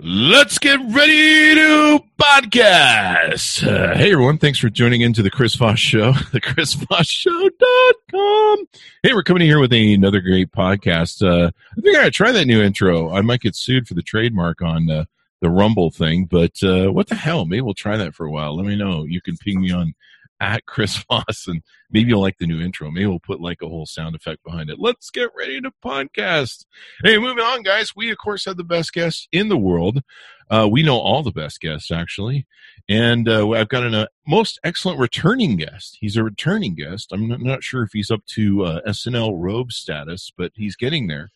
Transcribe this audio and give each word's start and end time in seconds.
Let's 0.00 0.60
get 0.60 0.78
ready 0.78 1.56
to 1.56 2.04
podcast. 2.20 3.66
Uh, 3.66 3.96
hey, 3.96 4.12
everyone. 4.12 4.38
Thanks 4.38 4.60
for 4.60 4.70
tuning 4.70 5.00
into 5.00 5.24
the 5.24 5.30
Chris 5.30 5.56
Voss 5.56 5.80
Show, 5.80 6.12
the 6.32 6.40
chrisvossshow.com. 6.40 8.68
Hey, 9.02 9.12
we're 9.12 9.24
coming 9.24 9.42
here 9.42 9.58
with 9.58 9.72
another 9.72 10.20
great 10.20 10.52
podcast. 10.52 11.20
Uh, 11.20 11.50
I 11.76 11.80
think 11.80 11.96
I 11.96 12.00
gotta 12.00 12.12
try 12.12 12.30
that 12.30 12.46
new 12.46 12.62
intro. 12.62 13.10
I 13.10 13.22
might 13.22 13.40
get 13.40 13.56
sued 13.56 13.88
for 13.88 13.94
the 13.94 14.02
trademark 14.02 14.62
on 14.62 14.88
uh, 14.88 15.06
the 15.40 15.50
Rumble 15.50 15.90
thing, 15.90 16.26
but 16.26 16.62
uh, 16.62 16.92
what 16.92 17.08
the 17.08 17.16
hell? 17.16 17.44
Maybe 17.44 17.62
we'll 17.62 17.74
try 17.74 17.96
that 17.96 18.14
for 18.14 18.24
a 18.24 18.30
while. 18.30 18.56
Let 18.56 18.66
me 18.66 18.76
know. 18.76 19.02
You 19.02 19.20
can 19.20 19.36
ping 19.36 19.60
me 19.60 19.72
on 19.72 19.94
at 20.40 20.66
Chris 20.66 20.96
Voss, 21.10 21.46
and 21.46 21.62
maybe 21.90 22.10
you'll 22.10 22.20
like 22.20 22.38
the 22.38 22.46
new 22.46 22.60
intro. 22.60 22.90
Maybe 22.90 23.06
we'll 23.06 23.18
put 23.18 23.40
like 23.40 23.62
a 23.62 23.68
whole 23.68 23.86
sound 23.86 24.14
effect 24.14 24.44
behind 24.44 24.70
it. 24.70 24.78
Let's 24.78 25.10
get 25.10 25.30
ready 25.36 25.60
to 25.60 25.72
podcast. 25.84 26.64
Hey, 27.02 27.18
moving 27.18 27.44
on, 27.44 27.62
guys. 27.62 27.94
We 27.96 28.10
of 28.10 28.18
course 28.18 28.44
have 28.44 28.56
the 28.56 28.64
best 28.64 28.92
guests 28.92 29.28
in 29.32 29.48
the 29.48 29.56
world. 29.56 30.02
Uh, 30.50 30.66
we 30.70 30.82
know 30.82 30.98
all 30.98 31.22
the 31.22 31.30
best 31.30 31.60
guests 31.60 31.90
actually, 31.90 32.46
and 32.88 33.28
uh, 33.28 33.50
I've 33.50 33.68
got 33.68 33.84
a 33.84 34.02
uh, 34.02 34.06
most 34.26 34.58
excellent 34.64 34.98
returning 34.98 35.56
guest. 35.56 35.98
He's 36.00 36.16
a 36.16 36.24
returning 36.24 36.74
guest. 36.74 37.12
I'm 37.12 37.28
not, 37.28 37.42
not 37.42 37.62
sure 37.62 37.82
if 37.82 37.90
he's 37.92 38.10
up 38.10 38.24
to 38.34 38.64
uh, 38.64 38.80
SNL 38.88 39.34
robe 39.36 39.72
status, 39.72 40.32
but 40.36 40.52
he's 40.54 40.74
getting 40.76 41.06
there, 41.06 41.30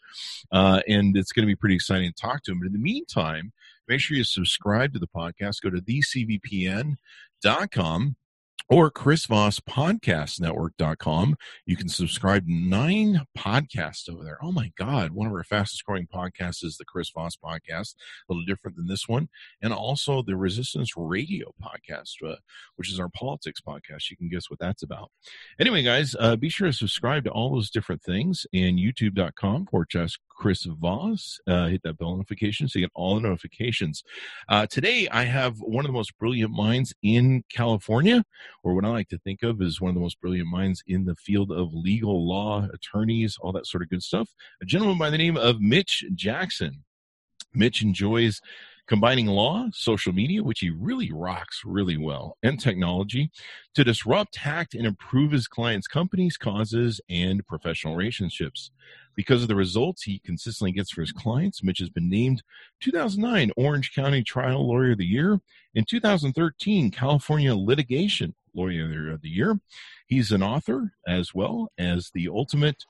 uh, 0.50 0.80
and 0.88 1.14
it's 1.16 1.32
going 1.32 1.42
to 1.42 1.50
be 1.50 1.56
pretty 1.56 1.74
exciting 1.74 2.10
to 2.10 2.20
talk 2.20 2.42
to 2.44 2.52
him. 2.52 2.60
But 2.60 2.68
in 2.68 2.72
the 2.72 2.78
meantime, 2.78 3.52
make 3.86 4.00
sure 4.00 4.16
you 4.16 4.24
subscribe 4.24 4.94
to 4.94 4.98
the 4.98 5.06
podcast. 5.08 5.60
Go 5.60 5.68
to 5.68 5.82
thecvpn.com 5.82 6.96
or 8.68 8.90
Chris 8.90 9.26
Voss 9.26 9.60
Podcast 9.60 10.40
Network.com. 10.40 11.36
You 11.66 11.76
can 11.76 11.88
subscribe 11.88 12.44
nine 12.46 13.22
podcasts 13.36 14.08
over 14.08 14.24
there. 14.24 14.38
Oh 14.42 14.52
my 14.52 14.72
God. 14.76 15.12
One 15.12 15.26
of 15.26 15.32
our 15.32 15.44
fastest 15.44 15.84
growing 15.84 16.06
podcasts 16.06 16.64
is 16.64 16.76
the 16.76 16.84
Chris 16.84 17.10
Voss 17.10 17.36
Podcast, 17.36 17.94
a 18.28 18.32
little 18.32 18.44
different 18.44 18.76
than 18.76 18.86
this 18.86 19.08
one. 19.08 19.28
And 19.60 19.72
also 19.72 20.22
the 20.22 20.36
Resistance 20.36 20.92
Radio 20.96 21.52
Podcast, 21.62 22.14
uh, 22.26 22.36
which 22.76 22.90
is 22.90 23.00
our 23.00 23.08
politics 23.08 23.60
podcast. 23.60 24.10
You 24.10 24.16
can 24.16 24.28
guess 24.28 24.48
what 24.48 24.58
that's 24.58 24.82
about. 24.82 25.10
Anyway, 25.58 25.82
guys, 25.82 26.14
uh, 26.18 26.36
be 26.36 26.48
sure 26.48 26.68
to 26.68 26.72
subscribe 26.72 27.24
to 27.24 27.30
all 27.30 27.52
those 27.52 27.70
different 27.70 28.02
things 28.02 28.46
and 28.52 28.78
youtube.com 28.78 29.66
for 29.70 29.86
just 29.90 30.18
Chris 30.28 30.64
Voss. 30.64 31.38
Uh, 31.46 31.68
hit 31.68 31.82
that 31.84 31.98
bell 31.98 32.16
notification 32.16 32.68
so 32.68 32.78
you 32.78 32.86
get 32.86 32.92
all 32.94 33.14
the 33.14 33.20
notifications. 33.20 34.02
Uh, 34.48 34.66
today, 34.66 35.08
I 35.10 35.24
have 35.24 35.58
one 35.58 35.84
of 35.84 35.88
the 35.88 35.92
most 35.92 36.18
brilliant 36.18 36.52
minds 36.52 36.94
in 37.02 37.44
California 37.48 38.24
or 38.62 38.74
what 38.74 38.84
I 38.84 38.88
like 38.88 39.08
to 39.08 39.18
think 39.18 39.42
of 39.42 39.60
as 39.62 39.80
one 39.80 39.90
of 39.90 39.94
the 39.94 40.00
most 40.00 40.20
brilliant 40.20 40.48
minds 40.48 40.82
in 40.86 41.04
the 41.04 41.14
field 41.14 41.50
of 41.50 41.74
legal 41.74 42.26
law, 42.26 42.68
attorneys, 42.72 43.36
all 43.40 43.52
that 43.52 43.66
sort 43.66 43.82
of 43.82 43.90
good 43.90 44.02
stuff. 44.02 44.30
A 44.60 44.64
gentleman 44.64 44.98
by 44.98 45.10
the 45.10 45.18
name 45.18 45.36
of 45.36 45.60
Mitch 45.60 46.04
Jackson. 46.14 46.84
Mitch 47.54 47.82
enjoys 47.82 48.40
combining 48.86 49.26
law, 49.26 49.68
social 49.72 50.12
media, 50.12 50.42
which 50.42 50.60
he 50.60 50.70
really 50.70 51.12
rocks 51.12 51.62
really 51.64 51.96
well, 51.96 52.36
and 52.42 52.58
technology 52.58 53.30
to 53.74 53.84
disrupt, 53.84 54.36
hack, 54.36 54.68
and 54.74 54.86
improve 54.86 55.32
his 55.32 55.48
clients' 55.48 55.86
companies, 55.86 56.36
causes, 56.36 57.00
and 57.08 57.46
professional 57.46 57.94
relationships. 57.94 58.70
Because 59.14 59.42
of 59.42 59.48
the 59.48 59.54
results 59.54 60.02
he 60.02 60.18
consistently 60.18 60.72
gets 60.72 60.90
for 60.90 61.02
his 61.02 61.12
clients, 61.12 61.62
Mitch 61.62 61.78
has 61.78 61.90
been 61.90 62.08
named 62.08 62.42
2009 62.80 63.52
Orange 63.56 63.94
County 63.94 64.22
Trial 64.22 64.66
Lawyer 64.66 64.92
of 64.92 64.98
the 64.98 65.06
Year, 65.06 65.40
in 65.74 65.84
2013 65.84 66.90
California 66.90 67.54
Litigation 67.54 68.34
Lawyer 68.54 69.10
of 69.10 69.22
the 69.22 69.28
Year. 69.28 69.58
He's 70.06 70.32
an 70.32 70.42
author 70.42 70.92
as 71.06 71.34
well 71.34 71.70
as 71.78 72.10
the 72.14 72.28
ultimate 72.28 72.84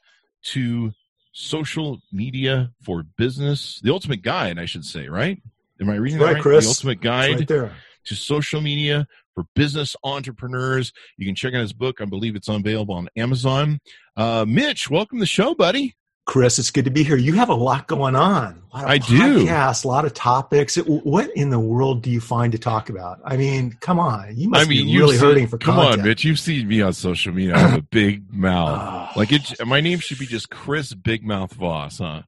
to 0.45 0.93
social 1.33 2.01
media 2.13 2.71
for 2.83 3.05
business, 3.17 3.81
the 3.83 3.93
ultimate 3.93 4.23
guide, 4.23 4.59
I 4.59 4.67
should 4.67 4.85
say, 4.85 5.09
right? 5.09 5.41
Am 5.81 5.89
I 5.91 5.97
reading 5.97 6.19
that 6.19 6.35
right, 6.35 6.43
Chris. 6.43 6.65
The 6.65 6.71
ultimate 6.71 7.01
guide 7.01 7.39
right 7.41 7.49
there. 7.49 7.75
to 8.05 8.15
social 8.15 8.61
media 8.61 9.07
for 9.35 9.45
business 9.55 9.97
entrepreneurs. 10.05 10.93
You 11.17 11.27
can 11.27 11.35
check 11.35 11.55
out 11.55 11.61
his 11.61 11.73
book. 11.73 12.01
I 12.01 12.05
believe 12.05 12.37
it's 12.37 12.49
available 12.49 12.95
on 12.95 13.09
Amazon. 13.17 13.81
Uh, 14.17 14.45
Mitch, 14.47 14.91
welcome 14.91 15.19
to 15.19 15.23
the 15.23 15.27
show, 15.27 15.55
buddy. 15.55 15.97
Chris, 16.25 16.59
it's 16.61 16.71
good 16.71 16.85
to 16.85 16.91
be 16.91 17.03
here. 17.03 17.17
You 17.17 17.33
have 17.35 17.49
a 17.49 17.55
lot 17.55 17.89
going 17.89 18.15
on. 18.15 18.63
A 18.73 18.77
lot 18.77 18.85
of 18.85 18.91
I 18.91 18.99
do. 18.99 19.45
Podcasts, 19.45 19.85
a 19.85 19.89
lot 19.89 20.05
of 20.05 20.15
topics. 20.15 20.77
What 20.77 21.31
in 21.37 21.51
the 21.51 21.59
world 21.59 22.03
do 22.03 22.11
you 22.11 22.21
find 22.21 22.53
to 22.53 22.59
talk 22.59 22.89
about? 22.89 23.21
I 23.25 23.37
mean, 23.37 23.77
come 23.81 23.99
on. 23.99 24.37
You 24.37 24.49
must 24.49 24.67
I 24.67 24.69
mean, 24.69 24.87
be 24.87 24.97
really 24.99 25.17
seen- 25.17 25.27
hurting 25.29 25.47
for 25.49 25.59
Come 25.59 25.75
content. 25.75 26.01
on, 26.03 26.07
Mitch. 26.07 26.25
You've 26.25 26.39
seen 26.39 26.69
me 26.69 26.81
on 26.81 26.93
social 26.93 27.33
media. 27.35 27.57
I 27.57 27.59
have 27.59 27.79
a 27.79 27.83
big 27.91 28.33
mouth. 28.33 29.11
Oh. 29.15 29.19
Like 29.19 29.33
it, 29.33 29.67
my 29.67 29.81
name 29.81 29.99
should 29.99 30.19
be 30.21 30.27
just 30.27 30.49
Chris 30.49 30.95
Big 30.95 31.25
Mouth 31.25 31.53
Voss, 31.55 31.99
huh? 31.99 32.23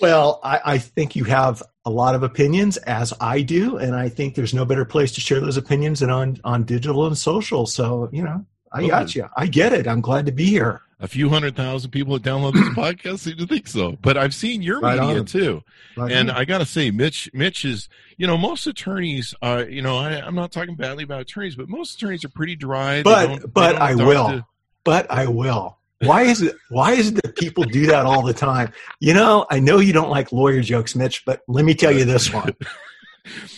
Well, 0.00 0.40
I, 0.44 0.60
I 0.64 0.78
think 0.78 1.16
you 1.16 1.24
have 1.24 1.62
a 1.86 1.90
lot 1.90 2.14
of 2.14 2.22
opinions, 2.22 2.76
as 2.78 3.14
I 3.20 3.40
do, 3.42 3.76
and 3.78 3.94
I 3.94 4.08
think 4.10 4.34
there's 4.34 4.52
no 4.52 4.64
better 4.64 4.84
place 4.84 5.12
to 5.12 5.20
share 5.20 5.40
those 5.40 5.56
opinions 5.56 6.00
than 6.00 6.10
on 6.10 6.38
on 6.44 6.64
digital 6.64 7.06
and 7.06 7.16
social. 7.16 7.64
So, 7.66 8.08
you 8.12 8.22
know, 8.22 8.44
I 8.72 8.86
got 8.86 9.14
you. 9.14 9.28
I 9.36 9.46
get 9.46 9.72
it. 9.72 9.86
I'm 9.86 10.00
glad 10.02 10.26
to 10.26 10.32
be 10.32 10.46
here. 10.46 10.82
A 11.04 11.06
few 11.06 11.28
hundred 11.28 11.54
thousand 11.54 11.90
people 11.90 12.18
that 12.18 12.22
download 12.22 12.54
this 12.54 12.68
podcast 12.74 13.18
seem 13.18 13.36
to 13.36 13.46
think 13.46 13.66
so, 13.68 13.98
but 14.00 14.16
I've 14.16 14.34
seen 14.34 14.62
your 14.62 14.80
Right 14.80 14.98
media 14.98 15.18
on. 15.20 15.26
too. 15.26 15.62
Right 15.98 16.10
and 16.10 16.30
on. 16.30 16.36
I 16.36 16.46
got 16.46 16.58
to 16.58 16.64
say, 16.66 16.90
Mitch, 16.90 17.28
Mitch 17.34 17.66
is, 17.66 17.90
you 18.16 18.26
know, 18.26 18.38
most 18.38 18.66
attorneys 18.66 19.34
are, 19.42 19.64
you 19.64 19.82
know, 19.82 19.98
I, 19.98 20.12
I'm 20.26 20.34
not 20.34 20.50
talking 20.50 20.76
badly 20.76 21.04
about 21.04 21.20
attorneys, 21.20 21.56
but 21.56 21.68
most 21.68 21.96
attorneys 21.96 22.24
are 22.24 22.30
pretty 22.30 22.56
dry. 22.56 23.02
But- 23.02 23.52
but 23.52 23.76
I 23.76 23.94
will. 23.94 24.28
to- 24.28 24.46
but 24.82 25.10
I 25.10 25.26
will. 25.26 25.76
Why 26.00 26.22
is 26.22 26.40
it? 26.42 26.56
Why 26.70 26.92
is 26.92 27.08
it 27.08 27.14
that 27.22 27.36
people 27.36 27.64
do 27.64 27.86
that 27.86 28.04
all 28.06 28.22
the 28.22 28.34
time? 28.34 28.72
You 29.00 29.12
know, 29.14 29.46
I 29.50 29.60
know 29.60 29.78
you 29.80 29.92
don't 29.92 30.10
like 30.10 30.32
lawyer 30.32 30.60
jokes, 30.62 30.94
Mitch, 30.94 31.22
but 31.26 31.40
let 31.48 31.64
me 31.66 31.74
tell 31.74 31.92
you 31.92 32.04
this 32.06 32.32
one. 32.32 32.54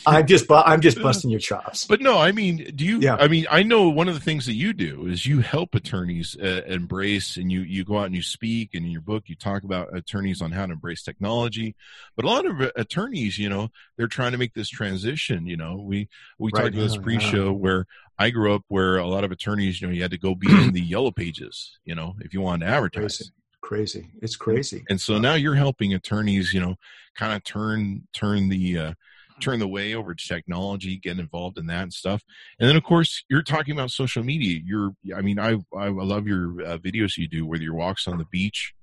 I'm 0.06 0.26
just, 0.26 0.46
bu- 0.46 0.54
I'm 0.54 0.80
just 0.80 1.02
busting 1.02 1.30
your 1.30 1.40
chops. 1.40 1.86
But 1.86 2.00
no, 2.00 2.18
I 2.18 2.32
mean, 2.32 2.70
do 2.74 2.84
you? 2.84 3.00
Yeah. 3.00 3.16
I 3.16 3.28
mean, 3.28 3.46
I 3.50 3.62
know 3.62 3.88
one 3.88 4.08
of 4.08 4.14
the 4.14 4.20
things 4.20 4.46
that 4.46 4.54
you 4.54 4.72
do 4.72 5.06
is 5.06 5.26
you 5.26 5.40
help 5.40 5.74
attorneys 5.74 6.36
uh, 6.40 6.62
embrace, 6.66 7.36
and 7.36 7.50
you 7.50 7.62
you 7.62 7.84
go 7.84 7.98
out 7.98 8.06
and 8.06 8.14
you 8.14 8.22
speak, 8.22 8.74
and 8.74 8.84
in 8.84 8.92
your 8.92 9.00
book 9.00 9.24
you 9.26 9.34
talk 9.34 9.64
about 9.64 9.96
attorneys 9.96 10.40
on 10.40 10.52
how 10.52 10.66
to 10.66 10.72
embrace 10.72 11.02
technology. 11.02 11.74
But 12.14 12.24
a 12.24 12.28
lot 12.28 12.46
of 12.46 12.60
uh, 12.60 12.70
attorneys, 12.76 13.38
you 13.38 13.48
know, 13.48 13.70
they're 13.96 14.06
trying 14.06 14.32
to 14.32 14.38
make 14.38 14.54
this 14.54 14.68
transition. 14.68 15.46
You 15.46 15.56
know, 15.56 15.76
we 15.76 16.08
we 16.38 16.50
Right 16.52 16.62
talked 16.62 16.74
about 16.74 16.82
this 16.82 16.96
pre-show 16.96 17.52
where 17.52 17.86
I 18.18 18.30
grew 18.30 18.54
up, 18.54 18.62
where 18.68 18.98
a 18.98 19.06
lot 19.06 19.24
of 19.24 19.32
attorneys, 19.32 19.80
you 19.80 19.88
know, 19.88 19.92
you 19.92 20.02
had 20.02 20.12
to 20.12 20.18
go 20.18 20.34
be 20.34 20.50
in 20.50 20.72
the 20.72 20.80
yellow 20.80 21.10
pages, 21.10 21.78
you 21.84 21.94
know, 21.94 22.14
if 22.20 22.32
you 22.32 22.40
wanted 22.40 22.66
to 22.66 22.70
advertise. 22.70 23.18
Crazy, 23.18 23.32
crazy. 23.60 24.10
It's 24.22 24.36
crazy. 24.36 24.84
And 24.88 25.00
so 25.00 25.18
now 25.18 25.34
you're 25.34 25.54
helping 25.54 25.92
attorneys, 25.92 26.54
you 26.54 26.60
know, 26.60 26.76
kind 27.16 27.34
of 27.34 27.42
turn 27.44 28.06
turn 28.14 28.48
the 28.48 28.78
uh, 28.78 28.92
turn 29.40 29.58
the 29.58 29.68
way 29.68 29.94
over 29.94 30.14
to 30.14 30.28
technology, 30.28 30.96
get 30.96 31.18
involved 31.18 31.58
in 31.58 31.66
that 31.66 31.82
and 31.82 31.92
stuff. 31.92 32.22
And 32.58 32.68
then 32.68 32.76
of 32.76 32.84
course 32.84 33.24
you're 33.28 33.42
talking 33.42 33.72
about 33.72 33.90
social 33.90 34.22
media. 34.22 34.60
You're, 34.64 34.92
I 35.14 35.20
mean, 35.20 35.38
I 35.38 35.58
I 35.76 35.88
love 35.88 36.26
your 36.26 36.62
uh, 36.62 36.78
videos 36.78 37.16
you 37.16 37.28
do, 37.28 37.46
whether 37.46 37.62
your 37.62 37.74
walks 37.74 38.06
on 38.06 38.18
the 38.18 38.24
beach, 38.26 38.74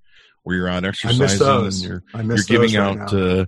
where 0.44 0.56
you're 0.56 0.68
out 0.68 0.86
I 0.86 0.90
exercising, 0.90 1.22
miss 1.22 1.40
those. 1.40 1.81
and 1.81 1.90
you're 1.90 2.36
you're 2.36 2.46
giving 2.46 2.75
right 2.80 2.97
out. 3.00 3.13
Uh, 3.13 3.46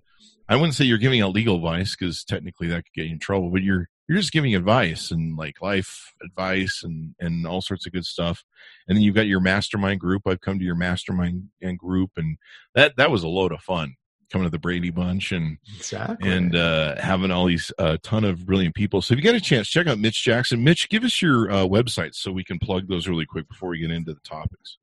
I 0.47 0.55
wouldn't 0.55 0.75
say 0.75 0.85
you're 0.85 0.97
giving 0.97 1.21
out 1.21 1.33
legal 1.33 1.55
advice 1.55 1.95
because 1.95 2.23
technically 2.23 2.67
that 2.67 2.85
could 2.85 2.94
get 2.94 3.07
you 3.07 3.13
in 3.13 3.19
trouble, 3.19 3.49
but 3.49 3.63
you're 3.63 3.89
you're 4.07 4.19
just 4.19 4.31
giving 4.31 4.53
advice 4.53 5.09
and 5.09 5.35
like 5.35 5.61
life 5.61 6.13
advice 6.23 6.81
and 6.83 7.15
and 7.19 7.47
all 7.47 7.61
sorts 7.61 7.85
of 7.85 7.94
good 7.94 8.05
stuff. 8.05 8.44
And 8.88 8.95
then 8.95 9.03
you've 9.03 9.15
got 9.15 9.27
your 9.27 9.39
mastermind 9.39 9.99
group. 9.99 10.23
I've 10.27 10.41
come 10.41 10.59
to 10.59 10.65
your 10.65 10.75
mastermind 10.75 11.49
and 11.61 11.77
group, 11.77 12.11
and 12.17 12.38
that 12.75 12.97
that 12.97 13.11
was 13.11 13.23
a 13.23 13.27
load 13.27 13.51
of 13.51 13.61
fun 13.61 13.95
coming 14.31 14.46
to 14.46 14.52
the 14.52 14.59
Brady 14.59 14.90
Bunch 14.90 15.31
and 15.31 15.58
exactly. 15.75 16.30
and 16.30 16.56
uh, 16.56 17.00
having 17.02 17.31
all 17.31 17.46
these 17.46 17.72
uh, 17.78 17.97
ton 18.03 18.24
of 18.24 18.46
brilliant 18.46 18.75
people. 18.75 19.02
So 19.02 19.13
if 19.13 19.18
you 19.18 19.24
get 19.24 19.36
a 19.36 19.41
chance, 19.41 19.68
check 19.68 19.88
out 19.88 20.00
Mitch 20.00 20.24
Jackson. 20.24 20.63
Mitch, 20.63 20.90
give 20.90 21.03
us 21.03 21.22
your 21.22 21.52
uh, 21.52 21.66
website 21.66 22.16
so 22.16 22.31
we 22.31 22.44
can 22.44 22.59
plug 22.59 22.88
those 22.88 23.08
really 23.08 23.25
quick 23.25 23.47
before 23.47 23.69
we 23.69 23.80
get 23.80 23.91
into 23.91 24.13
the 24.13 24.19
topics. 24.22 24.78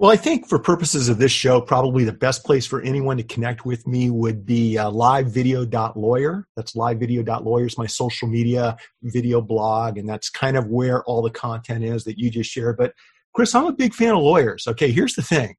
Well, 0.00 0.12
I 0.12 0.16
think 0.16 0.48
for 0.48 0.60
purposes 0.60 1.08
of 1.08 1.18
this 1.18 1.32
show, 1.32 1.60
probably 1.60 2.04
the 2.04 2.12
best 2.12 2.44
place 2.44 2.64
for 2.64 2.80
anyone 2.82 3.16
to 3.16 3.24
connect 3.24 3.66
with 3.66 3.84
me 3.84 4.10
would 4.10 4.46
be 4.46 4.78
uh, 4.78 4.92
livevideo.lawyer. 4.92 6.46
That's 6.54 6.76
livevideo.lawyer 6.76 7.66
is 7.66 7.76
my 7.76 7.86
social 7.86 8.28
media 8.28 8.76
video 9.02 9.40
blog, 9.40 9.98
and 9.98 10.08
that's 10.08 10.30
kind 10.30 10.56
of 10.56 10.68
where 10.68 11.02
all 11.02 11.20
the 11.20 11.30
content 11.30 11.82
is 11.82 12.04
that 12.04 12.16
you 12.16 12.30
just 12.30 12.48
shared. 12.48 12.76
But 12.76 12.94
Chris, 13.34 13.56
I'm 13.56 13.66
a 13.66 13.72
big 13.72 13.92
fan 13.92 14.14
of 14.14 14.22
lawyers. 14.22 14.68
Okay, 14.68 14.92
here's 14.92 15.14
the 15.14 15.22
thing. 15.22 15.56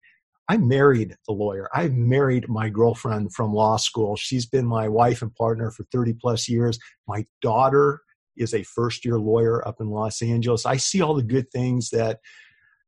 I 0.49 0.57
married 0.57 1.15
the 1.27 1.33
lawyer. 1.33 1.69
I 1.73 1.89
married 1.89 2.49
my 2.49 2.69
girlfriend 2.69 3.33
from 3.35 3.53
law 3.53 3.77
school. 3.77 4.15
She's 4.15 4.47
been 4.47 4.65
my 4.65 4.89
wife 4.89 5.21
and 5.21 5.33
partner 5.35 5.69
for 5.69 5.83
30 5.91 6.13
plus 6.13 6.49
years. 6.49 6.79
My 7.07 7.23
daughter 7.39 8.01
is 8.35 8.55
a 8.55 8.63
first 8.63 9.05
year 9.05 9.19
lawyer 9.19 9.65
up 9.67 9.75
in 9.79 9.91
Los 9.91 10.23
Angeles. 10.23 10.65
I 10.65 10.77
see 10.77 11.01
all 11.01 11.13
the 11.13 11.21
good 11.21 11.51
things 11.51 11.91
that 11.91 12.19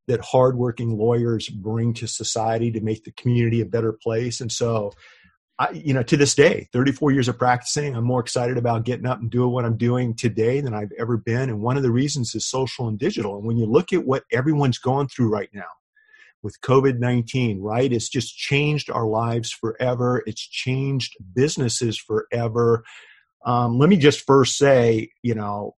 that 0.08 0.22
hardworking 0.22 0.98
lawyers 0.98 1.48
bring 1.48 1.94
to 1.94 2.08
society 2.08 2.72
to 2.72 2.82
make 2.82 3.04
the 3.04 3.12
community 3.12 3.62
a 3.62 3.66
better 3.66 3.94
place. 3.94 4.42
And 4.42 4.52
so, 4.52 4.92
I, 5.60 5.70
you 5.70 5.94
know, 5.94 6.02
to 6.02 6.18
this 6.18 6.34
day, 6.34 6.68
34 6.74 7.12
years 7.12 7.28
of 7.28 7.38
practicing, 7.38 7.96
I'm 7.96 8.04
more 8.04 8.20
excited 8.20 8.58
about 8.58 8.84
getting 8.84 9.06
up 9.06 9.20
and 9.20 9.30
doing 9.30 9.52
what 9.52 9.64
I'm 9.64 9.78
doing 9.78 10.16
today 10.16 10.60
than 10.60 10.74
I've 10.74 10.92
ever 10.98 11.18
been. 11.18 11.50
And 11.50 11.62
one 11.62 11.78
of 11.78 11.84
the 11.84 11.92
reasons 11.92 12.34
is 12.34 12.48
social 12.48 12.88
and 12.88 12.98
digital. 12.98 13.38
And 13.38 13.46
when 13.46 13.58
you 13.58 13.68
look 13.68 13.94
at 13.94 14.04
what 14.04 14.24
everyone's 14.32 14.80
going 14.80 15.08
through 15.08 15.30
right 15.30 15.50
now, 15.54 15.70
with 16.44 16.60
COVID 16.62 17.00
19, 17.00 17.62
right? 17.62 17.92
It's 17.92 18.10
just 18.10 18.36
changed 18.36 18.90
our 18.90 19.06
lives 19.06 19.52
forever. 19.52 20.24
It's 20.26 20.42
changed 20.42 21.16
businesses 21.34 21.98
forever. 21.98 22.84
Um, 23.46 23.78
let 23.80 23.90
me 23.90 23.98
just 23.98 24.26
first 24.26 24.58
say, 24.58 25.10
you 25.24 25.34
know, 25.34 25.76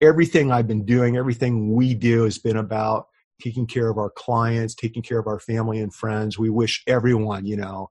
everything 0.00 0.50
I've 0.50 0.66
been 0.66 0.84
doing, 0.84 1.16
everything 1.16 1.74
we 1.74 1.94
do 1.94 2.24
has 2.24 2.38
been 2.38 2.56
about 2.56 3.06
taking 3.42 3.66
care 3.66 3.88
of 3.88 3.98
our 3.98 4.10
clients, 4.10 4.74
taking 4.74 5.02
care 5.02 5.18
of 5.18 5.26
our 5.26 5.40
family 5.40 5.80
and 5.80 5.94
friends. 5.94 6.38
We 6.38 6.50
wish 6.50 6.82
everyone, 6.86 7.46
you 7.46 7.56
know, 7.56 7.90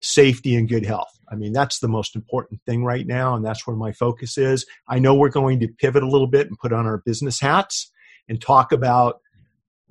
safety 0.00 0.54
and 0.54 0.68
good 0.68 0.84
health. 0.84 1.18
I 1.30 1.36
mean, 1.36 1.52
that's 1.52 1.78
the 1.78 1.88
most 1.88 2.14
important 2.14 2.60
thing 2.66 2.84
right 2.84 3.06
now, 3.06 3.34
and 3.34 3.44
that's 3.44 3.66
where 3.66 3.76
my 3.76 3.92
focus 3.92 4.36
is. 4.38 4.66
I 4.88 4.98
know 4.98 5.14
we're 5.14 5.30
going 5.30 5.60
to 5.60 5.68
pivot 5.68 6.02
a 6.02 6.08
little 6.08 6.26
bit 6.26 6.46
and 6.46 6.58
put 6.58 6.72
on 6.72 6.86
our 6.86 6.98
business 6.98 7.40
hats 7.40 7.90
and 8.28 8.40
talk 8.40 8.72
about 8.72 9.20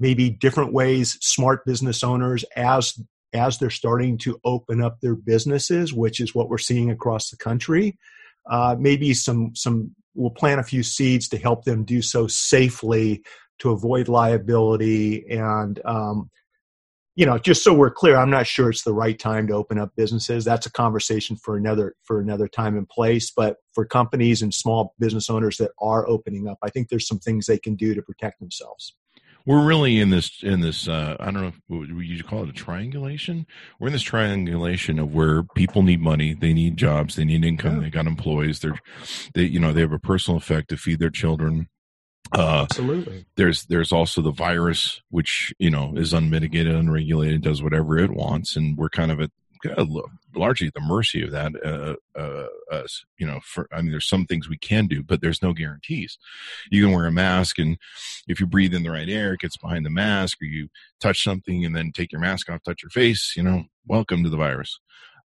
maybe 0.04 0.30
different 0.30 0.74
ways 0.74 1.18
smart 1.22 1.66
business 1.66 2.04
owners 2.04 2.44
as 2.58 3.02
as 3.34 3.58
they're 3.58 3.70
starting 3.70 4.18
to 4.20 4.38
open 4.44 4.84
up 4.84 5.00
their 5.00 5.16
businesses, 5.16 5.94
which 5.94 6.20
is 6.20 6.36
what 6.36 6.50
we're 6.50 6.58
seeing 6.60 6.92
across 6.92 7.30
the 7.30 7.38
country. 7.38 7.98
Uh, 8.52 8.76
maybe 8.78 9.14
some 9.14 9.56
some 9.56 9.96
we'll 10.14 10.30
plant 10.30 10.60
a 10.60 10.64
few 10.64 10.84
seeds 10.84 11.30
to 11.30 11.38
help 11.38 11.64
them 11.64 11.86
do 11.86 12.02
so 12.02 12.28
safely 12.28 13.24
to 13.60 13.72
avoid 13.72 14.10
liability 14.10 15.26
and 15.30 15.80
um, 15.86 16.30
you 17.16 17.26
know 17.26 17.38
just 17.38 17.64
so 17.64 17.74
we're 17.74 17.90
clear 17.90 18.18
i'm 18.18 18.30
not 18.30 18.46
sure 18.46 18.70
it's 18.70 18.84
the 18.84 18.94
right 18.94 19.18
time 19.18 19.48
to 19.48 19.54
open 19.54 19.80
up 19.80 19.92
businesses. 19.96 20.44
That's 20.44 20.66
a 20.66 20.72
conversation 20.72 21.38
for 21.38 21.56
another 21.56 21.96
for 22.04 22.20
another 22.20 22.50
time 22.50 22.76
and 22.76 22.90
place. 22.90 23.32
But 23.32 23.56
for 23.74 23.86
companies 23.86 24.42
and 24.42 24.54
small 24.54 24.94
business 25.00 25.30
owners 25.30 25.58
that 25.58 25.72
are 25.80 26.08
opening 26.10 26.50
up 26.50 26.58
i 26.62 26.70
think 26.70 26.90
there's 26.90 27.08
some 27.08 27.20
things 27.20 27.46
they 27.46 27.58
can 27.58 27.76
do 27.76 27.96
to 27.96 28.02
protect 28.02 28.40
themselves 28.42 28.96
we're 29.46 29.66
really 29.66 30.00
in 30.00 30.10
this 30.10 30.42
in 30.42 30.62
this 30.62 30.88
uh, 30.88 31.16
i 31.20 31.26
don't 31.26 31.42
know 31.42 31.54
what 31.68 31.90
you 31.90 32.24
call 32.24 32.44
it 32.44 32.50
a 32.50 32.54
triangulation? 32.54 33.46
We're 33.80 33.88
in 33.88 33.94
this 33.94 34.02
triangulation 34.02 35.00
of 35.00 35.14
where 35.14 35.44
people 35.44 35.84
need 35.84 36.02
money 36.02 36.34
they 36.34 36.54
need 36.54 36.78
jobs 36.78 37.16
they 37.16 37.26
need 37.26 37.44
income 37.44 37.82
they 37.82 37.90
got 37.90 38.08
employees 38.08 38.60
they're 38.60 38.80
they 39.34 39.44
you 39.44 39.60
know 39.60 39.74
they 39.74 39.82
have 39.82 39.92
a 39.92 40.00
personal 40.00 40.38
effect 40.38 40.70
to 40.70 40.78
feed 40.78 41.00
their 41.00 41.10
children. 41.10 41.68
Uh, 42.32 42.66
Absolutely. 42.70 43.26
There's 43.36 43.66
there's 43.66 43.92
also 43.92 44.22
the 44.22 44.32
virus, 44.32 45.02
which 45.10 45.54
you 45.60 45.70
know 45.70 45.94
is 45.96 46.14
unmitigated, 46.14 46.74
unregulated, 46.74 47.42
does 47.42 47.62
whatever 47.62 48.00
it 48.00 48.12
wants, 48.12 48.56
and 48.56 48.78
we're 48.78 48.90
kind 48.90 49.12
of 49.12 49.20
at 49.20 49.30
largely 50.36 50.68
at 50.68 50.74
the 50.74 50.82
mercy 50.82 51.24
of 51.24 51.32
that. 51.32 51.54
Uh, 51.64 51.96
uh, 52.20 52.48
us, 52.72 53.06
you 53.18 53.26
know, 53.26 53.40
for 53.44 53.68
I 53.72 53.82
mean, 53.82 53.92
there's 53.92 54.08
some 54.08 54.26
things 54.26 54.50
we 54.50 54.58
can 54.58 54.88
do, 54.88 55.04
but 55.04 55.22
there's 55.22 55.42
no 55.42 55.54
guarantees. 55.54 56.18
You 56.72 56.84
can 56.84 56.94
wear 56.94 57.06
a 57.06 57.12
mask, 57.12 57.60
and 57.60 57.78
if 58.28 58.40
you 58.40 58.46
breathe 58.46 58.74
in 58.74 58.84
the 58.84 58.92
right 58.92 59.10
air, 59.10 59.34
it 59.34 59.42
gets 59.42 59.58
behind 59.58 59.86
the 59.86 59.90
mask, 59.90 60.42
or 60.42 60.46
you 60.46 60.70
touch 61.00 61.24
something 61.24 61.66
and 61.66 61.76
then 61.76 61.92
take 61.92 62.12
your 62.12 62.22
mask 62.22 62.50
off, 62.50 62.64
touch 62.64 62.84
your 62.84 62.90
face. 62.90 63.34
You 63.36 63.44
know, 63.44 63.66
welcome 63.88 64.24
to 64.24 64.30
the 64.30 64.38
virus. 64.38 64.80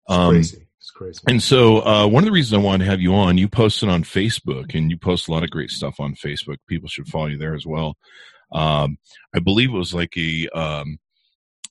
Um, 0.07 0.31
crazy. 0.31 0.67
It's 0.79 0.91
crazy. 0.91 1.21
And 1.27 1.43
so, 1.43 1.85
uh, 1.85 2.07
one 2.07 2.23
of 2.23 2.25
the 2.25 2.31
reasons 2.31 2.53
I 2.53 2.63
wanted 2.63 2.85
to 2.85 2.91
have 2.91 3.01
you 3.01 3.13
on, 3.13 3.37
you 3.37 3.49
posted 3.49 3.89
on 3.89 4.03
Facebook, 4.03 4.73
and 4.75 4.89
you 4.89 4.97
post 4.97 5.27
a 5.27 5.31
lot 5.31 5.43
of 5.43 5.49
great 5.49 5.71
stuff 5.71 5.99
on 5.99 6.15
Facebook. 6.15 6.57
People 6.67 6.87
should 6.87 7.07
follow 7.07 7.27
you 7.27 7.37
there 7.37 7.55
as 7.55 7.65
well. 7.65 7.97
Um, 8.51 8.97
I 9.35 9.39
believe 9.39 9.69
it 9.69 9.77
was 9.77 9.93
like 9.93 10.15
a, 10.17 10.47
um, 10.49 10.99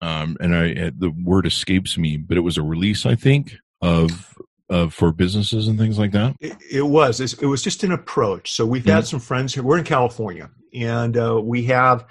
um, 0.00 0.36
and 0.40 0.54
I 0.54 0.90
the 0.96 1.12
word 1.24 1.46
escapes 1.46 1.98
me, 1.98 2.16
but 2.16 2.36
it 2.36 2.40
was 2.40 2.56
a 2.56 2.62
release, 2.62 3.06
I 3.06 3.14
think, 3.14 3.56
of 3.82 4.34
of 4.70 4.92
for 4.92 5.12
businesses 5.12 5.68
and 5.68 5.78
things 5.78 5.98
like 5.98 6.12
that. 6.12 6.36
It, 6.40 6.56
it 6.70 6.86
was. 6.86 7.20
It 7.20 7.46
was 7.46 7.62
just 7.62 7.84
an 7.84 7.92
approach. 7.92 8.52
So 8.52 8.66
we've 8.66 8.82
mm-hmm. 8.82 8.90
had 8.90 9.06
some 9.06 9.20
friends 9.20 9.54
here. 9.54 9.62
We're 9.62 9.78
in 9.78 9.84
California, 9.84 10.50
and 10.74 11.16
uh, 11.16 11.40
we 11.42 11.64
have 11.64 12.06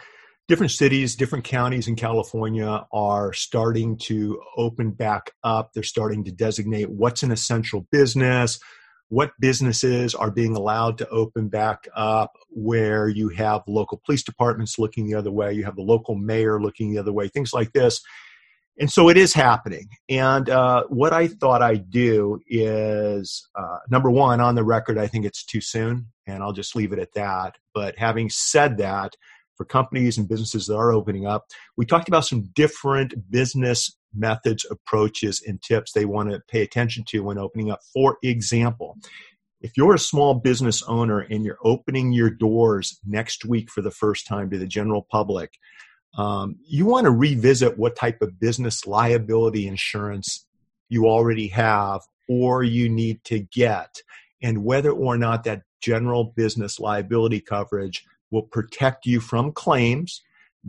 different 0.48 0.72
cities, 0.72 1.16
different 1.16 1.44
counties 1.44 1.88
in 1.88 1.95
California 1.95 2.86
are 2.92 3.34
starting 3.34 3.98
to 3.98 4.42
open 4.56 4.92
back 4.92 5.31
up. 5.44 5.74
They're 5.74 5.83
starting 5.83 6.24
to 6.24 6.31
designate 6.31 6.90
what's 6.90 7.24
an 7.24 7.31
essential 7.31 7.86
business, 7.92 8.60
what 9.09 9.31
businesses 9.39 10.13
are 10.13 10.31
being 10.31 10.56
allowed 10.56 10.98
to 10.98 11.09
open 11.09 11.48
back 11.48 11.88
up, 11.95 12.33
where 12.50 13.07
you 13.07 13.30
have 13.30 13.63
local 13.68 14.01
police 14.06 14.24
departments 14.24 14.77
looking 14.77 15.07
the 15.07 15.15
other 15.15 15.31
way, 15.31 15.54
you 15.54 15.63
have 15.63 15.75
the 15.75 15.81
local 15.81 16.15
mayor 16.15 16.62
looking 16.62 16.92
the 16.92 17.00
other 17.00 17.13
way, 17.13 17.27
things 17.27 17.54
like 17.54 17.71
this. 17.74 18.01
And 18.80 18.92
so 18.92 19.09
it 19.09 19.18
is 19.18 19.33
happening. 19.33 19.88
And 20.07 20.50
uh, 20.50 20.83
what 20.89 21.12
I 21.12 21.27
thought 21.27 21.63
I'd 21.63 21.89
do 21.89 22.39
is 22.48 23.48
uh, 23.56 23.77
number 23.89 24.12
one, 24.12 24.39
on 24.39 24.56
the 24.56 24.63
record, 24.63 24.98
I 24.98 25.07
think 25.07 25.25
it's 25.25 25.44
too 25.44 25.62
soon, 25.62 26.07
and 26.27 26.44
I'll 26.44 26.54
just 26.54 26.75
leave 26.75 26.94
it 26.94 27.00
at 27.00 27.13
that. 27.13 27.57
But 27.74 27.98
having 27.98 28.30
said 28.30 28.77
that, 28.77 29.15
for 29.57 29.65
companies 29.65 30.18
and 30.18 30.30
businesses 30.30 30.68
that 30.68 30.75
are 30.75 30.92
opening 30.92 31.25
up. 31.25 31.48
We 31.75 31.86
talked 31.86 32.07
about 32.07 32.25
some 32.25 32.50
different 32.54 33.30
business 33.30 33.98
methods, 34.13 34.65
approaches, 34.69 35.44
and 35.45 35.62
tips 35.62 35.92
they 35.92 36.06
want 36.06 36.31
to 36.31 36.42
pay 36.48 36.62
attention 36.62 37.04
to 37.09 37.24
when 37.24 37.38
opening 37.38 37.71
up. 37.71 37.80
For 37.94 38.18
example, 38.24 38.98
if 39.62 39.75
you're 39.75 39.95
a 39.95 40.00
small 40.00 40.36
business 40.36 40.83
owner 40.83 41.19
and 41.19 41.44
you're 41.44 41.59
opening 41.63 42.12
your 42.12 42.30
doors 42.30 43.00
next 43.06 43.44
week 43.44 43.69
for 43.71 43.81
the 43.81 43.92
first 43.92 44.27
time 44.27 44.50
to 44.51 44.57
the 44.57 44.68
general 44.68 45.07
public, 45.09 45.54
um, 46.18 46.56
you 46.65 46.86
want 46.86 47.06
to 47.06 47.12
revisit 47.12 47.77
what 47.77 47.95
type 47.95 48.21
of 48.21 48.39
business 48.39 48.88
liability 48.88 49.68
insurance 49.68 50.45
you 50.89 51.06
already 51.07 51.48
have 51.50 52.01
or 52.30 52.63
you 52.63 52.89
need 52.89 53.24
to 53.24 53.39
get, 53.39 54.01
and 54.42 54.63
whether 54.63 54.92
or 54.92 55.18
not 55.18 55.44
that 55.44 55.63
general 55.81 56.33
business 56.36 56.80
liability 56.80 57.39
coverage 57.39 58.04
will 58.31 58.44
protect 58.44 59.06
you 59.06 59.19
from 59.19 59.51
claims 59.51 60.21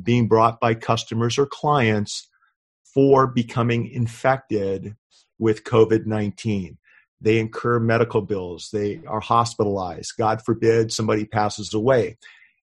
being 0.03 0.29
brought 0.29 0.61
by 0.61 0.75
customers 0.75 1.39
or 1.39 1.47
clients 1.47 2.29
for 2.95 3.27
becoming 3.27 3.89
infected 3.89 4.95
with 5.39 5.65
COVID 5.65 6.07
19. 6.07 6.79
They 7.21 7.39
incur 7.39 7.81
medical 7.81 8.23
bills, 8.23 8.71
they 8.73 9.01
are 9.07 9.21
hospitalized. 9.21 10.13
God 10.19 10.43
forbid 10.45 10.93
somebody 10.93 11.25
passes 11.25 11.75
away. 11.75 12.17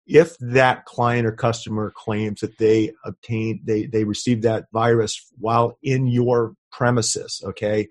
If 0.06 0.36
that 0.38 0.84
client 0.84 1.26
or 1.26 1.32
customer 1.32 1.92
claims 1.94 2.40
that 2.40 2.58
they 2.58 2.92
obtained, 3.04 3.60
they, 3.64 3.86
they 3.86 4.04
received 4.04 4.42
that 4.42 4.66
virus 4.72 5.30
while 5.38 5.78
in 5.82 6.06
your 6.06 6.54
premises, 6.70 7.40
okay, 7.44 7.88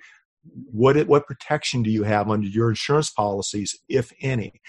what, 0.71 0.97
what 1.07 1.27
protection 1.27 1.83
do 1.83 1.89
you 1.89 2.03
have 2.03 2.29
under 2.29 2.47
your 2.47 2.69
insurance 2.69 3.09
policies, 3.09 3.77
if 3.87 4.11
any? 4.21 4.61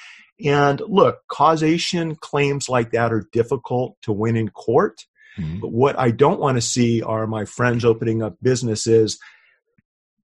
And 0.44 0.80
look, 0.86 1.20
causation 1.28 2.16
claims 2.16 2.68
like 2.68 2.92
that 2.92 3.12
are 3.12 3.28
difficult 3.32 3.96
to 4.02 4.12
win 4.12 4.36
in 4.36 4.48
court. 4.48 5.04
Mm-hmm. 5.38 5.60
But 5.60 5.72
what 5.72 5.98
I 5.98 6.10
don't 6.10 6.40
want 6.40 6.56
to 6.56 6.62
see 6.62 7.02
are 7.02 7.26
my 7.26 7.44
friends 7.44 7.84
opening 7.84 8.22
up 8.22 8.36
businesses 8.42 9.18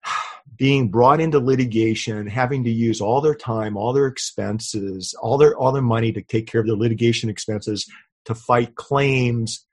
being 0.56 0.90
brought 0.90 1.22
into 1.22 1.40
litigation, 1.40 2.28
having 2.28 2.64
to 2.66 2.72
use 2.72 3.02
all 3.02 3.22
their 3.22 3.36
time, 3.36 3.78
all 3.78 3.94
their 3.94 4.08
expenses, 4.08 5.16
all 5.22 5.38
their 5.38 5.56
all 5.56 5.72
their 5.72 5.82
money 5.82 6.12
to 6.12 6.22
take 6.22 6.48
care 6.48 6.62
of 6.62 6.68
their 6.68 6.76
litigation 6.76 7.30
expenses 7.30 7.90
to 8.26 8.36
fight 8.36 8.76
claims 8.76 9.66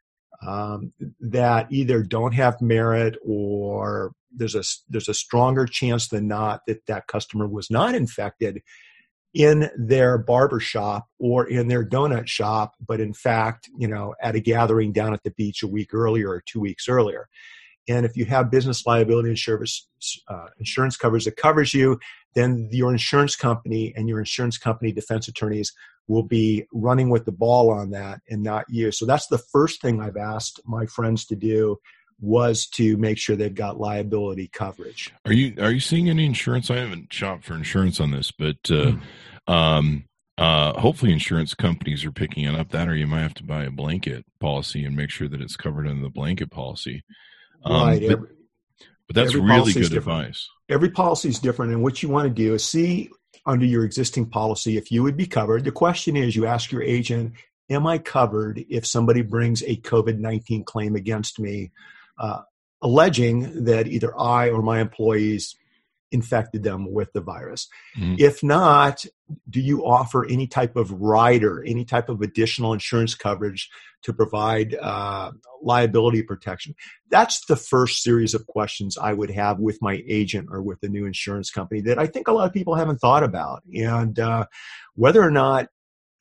um, 0.47 0.93
that 1.21 1.71
either 1.71 2.03
don't 2.03 2.33
have 2.33 2.61
merit 2.61 3.17
or 3.25 4.13
there's 4.35 4.55
a 4.55 4.63
there's 4.89 5.09
a 5.09 5.15
stronger 5.15 5.67
chance 5.67 6.09
than 6.09 6.29
not 6.29 6.61
that 6.67 6.87
that 6.87 7.07
customer 7.07 7.47
was 7.47 7.71
not 7.71 7.95
infected 7.95 8.63
in 9.35 9.71
their 9.77 10.19
barber 10.19 10.61
shop 10.61 11.07
or 11.19 11.47
in 11.47 11.69
their 11.69 11.85
donut 11.85 12.27
shop, 12.27 12.75
but 12.87 13.01
in 13.01 13.13
fact, 13.13 13.69
you 13.77 13.87
know, 13.87 14.15
at 14.23 14.35
a 14.35 14.41
gathering 14.41 14.93
down 14.93 15.13
at 15.13 15.23
the 15.23 15.31
beach 15.33 15.63
a 15.63 15.69
week 15.69 15.93
earlier 15.93 16.31
or 16.31 16.43
two 16.47 16.61
weeks 16.61 16.89
earlier. 16.89 17.29
And 17.89 18.05
if 18.05 18.17
you 18.17 18.27
have 18.27 18.51
business 18.51 18.87
liability 18.87 19.31
insurance, 19.31 19.89
uh, 20.29 20.47
insurance 20.59 20.97
covers 20.97 21.25
that 21.25 21.37
covers 21.37 21.73
you, 21.73 21.99
then 22.35 22.69
your 22.71 22.91
insurance 22.91 23.35
company 23.35 23.95
and 23.97 24.09
your 24.09 24.19
insurance 24.19 24.59
company 24.59 24.93
defense 24.93 25.29
attorneys 25.29 25.73
will 26.07 26.23
be 26.23 26.65
running 26.73 27.11
with 27.11 27.25
the 27.25 27.33
ball 27.33 27.71
on 27.71 27.91
that 27.91 28.21
and 28.29 28.43
not 28.43 28.65
you. 28.69 28.91
So 28.91 29.07
that's 29.07 29.27
the 29.27 29.39
first 29.39 29.81
thing 29.81 30.01
I've 30.01 30.17
asked 30.17 30.61
my 30.67 30.87
friends 30.87 31.27
to 31.27 31.37
do 31.37 31.79
was 32.21 32.67
to 32.67 32.97
make 32.97 33.17
sure 33.17 33.37
they've 33.37 33.55
got 33.55 33.79
liability 33.79 34.49
coverage. 34.49 35.13
Are 35.25 35.33
you 35.33 35.55
are 35.61 35.71
you 35.71 35.81
seeing 35.81 36.09
any 36.09 36.27
insurance? 36.27 36.71
I 36.71 36.77
haven't 36.77 37.13
shopped 37.13 37.45
for 37.45 37.55
insurance 37.55 38.01
on 38.01 38.11
this, 38.11 38.33
but 38.33 38.57
uh, 38.71 38.93
mm. 38.93 39.01
um, 39.47 40.05
uh, 40.37 40.79
hopefully 40.81 41.13
insurance 41.13 41.55
companies 41.55 42.05
are 42.05 42.13
picking 42.13 42.45
it 42.45 42.55
up 42.55 42.71
that, 42.71 42.89
or 42.89 42.97
you 42.97 43.07
might 43.07 43.23
have 43.23 43.35
to 43.35 43.45
buy 43.45 43.65
a 43.65 43.71
blanket 43.71 44.25
policy 44.41 44.85
and 44.85 44.97
make 44.97 45.11
sure 45.11 45.29
that 45.29 45.41
it's 45.41 45.57
covered 45.57 45.87
under 45.87 46.03
the 46.03 46.11
blanket 46.11 46.51
policy. 46.51 47.05
Um, 47.65 47.87
right. 47.87 48.01
But, 48.01 48.11
every, 48.11 48.29
but 49.07 49.15
that's 49.17 49.35
really 49.35 49.73
good 49.73 49.93
advice. 49.93 50.49
Every 50.69 50.91
policy 50.91 51.29
is 51.29 51.39
different, 51.39 51.73
and 51.73 51.83
what 51.83 52.03
you 52.03 52.09
want 52.09 52.27
to 52.27 52.35
do 52.35 52.55
is 52.55 52.65
see 52.65 53.11
under 53.47 53.65
your 53.65 53.85
existing 53.85 54.29
policy 54.29 54.77
if 54.77 54.91
you 54.91 55.03
would 55.03 55.17
be 55.17 55.27
covered. 55.27 55.65
The 55.65 55.73
question 55.73 56.17
is, 56.17 56.35
you 56.35 56.47
ask 56.47 56.73
your 56.73 56.83
agent, 56.83 57.35
"Am 57.71 57.87
I 57.87 57.99
covered 57.99 58.65
if 58.69 58.87
somebody 58.87 59.23
brings 59.23 59.63
a 59.63 59.77
COVID 59.77 60.19
nineteen 60.19 60.65
claim 60.65 60.97
against 60.97 61.39
me?" 61.39 61.71
Uh, 62.19 62.43
alleging 62.83 63.65
that 63.65 63.87
either 63.87 64.19
I 64.19 64.51
or 64.51 64.63
my 64.63 64.81
employees 64.81 65.57
infected 66.11 66.63
them 66.63 66.91
with 66.91 67.13
the 67.13 67.21
virus. 67.21 67.69
Mm-hmm. 67.99 68.15
If 68.19 68.43
not, 68.43 69.05
do 69.51 69.61
you 69.61 69.85
offer 69.85 70.25
any 70.25 70.47
type 70.47 70.77
of 70.77 70.91
rider, 70.93 71.63
any 71.65 71.85
type 71.85 72.09
of 72.09 72.23
additional 72.23 72.73
insurance 72.73 73.15
coverage 73.15 73.69
to 74.03 74.13
provide 74.13 74.75
uh, 74.75 75.33
liability 75.63 76.23
protection? 76.23 76.75
That's 77.11 77.45
the 77.47 77.57
first 77.57 78.03
series 78.03 78.33
of 78.35 78.47
questions 78.47 78.97
I 78.97 79.13
would 79.13 79.31
have 79.31 79.59
with 79.59 79.83
my 79.83 80.03
agent 80.09 80.49
or 80.51 80.63
with 80.63 80.81
the 80.81 80.89
new 80.89 81.05
insurance 81.05 81.51
company 81.51 81.83
that 81.83 81.99
I 81.99 82.07
think 82.07 82.29
a 82.29 82.33
lot 82.33 82.47
of 82.47 82.55
people 82.55 82.75
haven't 82.75 82.99
thought 82.99 83.23
about. 83.23 83.63
And 83.75 84.19
uh, 84.19 84.47
whether 84.95 85.23
or 85.23 85.31
not 85.31 85.69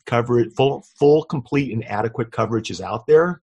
coverage, 0.05 0.53
full, 0.53 0.85
full, 0.99 1.23
complete, 1.23 1.71
and 1.71 1.85
adequate 1.85 2.31
coverage 2.31 2.71
is 2.71 2.81
out 2.81 3.07
there, 3.07 3.41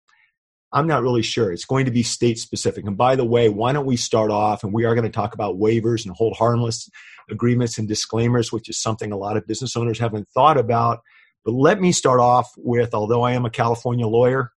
I'm 0.72 0.86
not 0.86 1.02
really 1.02 1.22
sure. 1.22 1.52
It's 1.52 1.64
going 1.64 1.84
to 1.84 1.90
be 1.90 2.02
state 2.02 2.38
specific. 2.38 2.86
And 2.86 2.96
by 2.96 3.16
the 3.16 3.24
way, 3.24 3.48
why 3.48 3.72
don't 3.72 3.86
we 3.86 3.96
start 3.96 4.30
off? 4.30 4.64
And 4.64 4.72
we 4.72 4.84
are 4.84 4.94
going 4.94 5.04
to 5.04 5.10
talk 5.10 5.34
about 5.34 5.58
waivers 5.58 6.06
and 6.06 6.14
hold 6.16 6.36
harmless 6.36 6.88
agreements 7.30 7.78
and 7.78 7.86
disclaimers, 7.86 8.52
which 8.52 8.68
is 8.68 8.78
something 8.78 9.12
a 9.12 9.16
lot 9.16 9.36
of 9.36 9.46
business 9.46 9.76
owners 9.76 9.98
haven't 9.98 10.28
thought 10.30 10.56
about. 10.56 11.00
But 11.44 11.52
let 11.52 11.80
me 11.80 11.92
start 11.92 12.20
off 12.20 12.50
with 12.56 12.94
although 12.94 13.22
I 13.22 13.32
am 13.32 13.44
a 13.44 13.50
California 13.50 14.06
lawyer, 14.06 14.52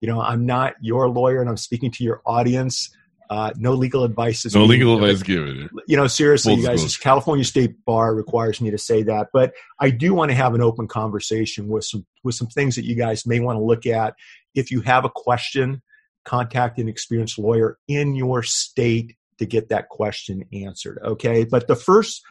you 0.00 0.08
know, 0.08 0.20
I'm 0.20 0.46
not 0.46 0.74
your 0.80 1.08
lawyer 1.08 1.40
and 1.40 1.50
I'm 1.50 1.56
speaking 1.56 1.90
to 1.92 2.04
your 2.04 2.22
audience. 2.24 2.90
Uh, 3.30 3.52
no 3.56 3.74
legal 3.74 4.04
advice 4.04 4.46
is 4.46 4.54
no 4.54 4.64
legal 4.64 4.94
advice 4.94 5.22
given. 5.22 5.68
You 5.86 5.98
know, 5.98 6.06
seriously, 6.06 6.54
Full 6.54 6.62
you 6.62 6.68
guys, 6.68 6.96
California 6.96 7.44
State 7.44 7.84
Bar 7.84 8.14
requires 8.14 8.58
me 8.58 8.70
to 8.70 8.78
say 8.78 9.02
that, 9.02 9.28
but 9.34 9.52
I 9.78 9.90
do 9.90 10.14
want 10.14 10.30
to 10.30 10.34
have 10.34 10.54
an 10.54 10.62
open 10.62 10.88
conversation 10.88 11.68
with 11.68 11.84
some 11.84 12.06
with 12.24 12.36
some 12.36 12.46
things 12.46 12.76
that 12.76 12.86
you 12.86 12.94
guys 12.94 13.26
may 13.26 13.38
want 13.38 13.58
to 13.58 13.62
look 13.62 13.84
at. 13.84 14.14
If 14.58 14.70
you 14.72 14.80
have 14.82 15.04
a 15.04 15.10
question, 15.14 15.82
contact 16.24 16.78
an 16.78 16.88
experienced 16.88 17.38
lawyer 17.38 17.78
in 17.86 18.14
your 18.14 18.42
state 18.42 19.14
to 19.38 19.46
get 19.46 19.68
that 19.68 19.88
question 19.88 20.44
answered. 20.52 20.98
Okay, 21.04 21.44
but 21.44 21.68
the 21.68 21.76
first 21.76 22.22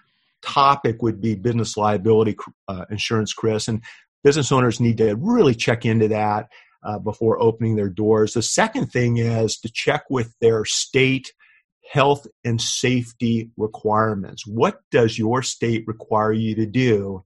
topic 0.41 1.01
would 1.01 1.21
be 1.21 1.35
business 1.35 1.77
liability 1.77 2.35
uh, 2.67 2.85
insurance, 2.89 3.33
Chris, 3.33 3.67
and 3.67 3.81
business 4.23 4.51
owners 4.51 4.79
need 4.79 4.97
to 4.97 5.15
really 5.15 5.55
check 5.55 5.85
into 5.85 6.09
that 6.09 6.47
uh, 6.83 6.99
before 6.99 7.41
opening 7.41 7.75
their 7.75 7.89
doors. 7.89 8.33
The 8.33 8.41
second 8.41 8.87
thing 8.87 9.17
is 9.17 9.57
to 9.59 9.71
check 9.71 10.03
with 10.09 10.35
their 10.41 10.65
state 10.65 11.31
health 11.89 12.27
and 12.43 12.61
safety 12.61 13.51
requirements. 13.55 14.45
What 14.45 14.81
does 14.91 15.17
your 15.17 15.41
state 15.41 15.85
require 15.87 16.33
you 16.33 16.55
to 16.55 16.65
do, 16.65 17.23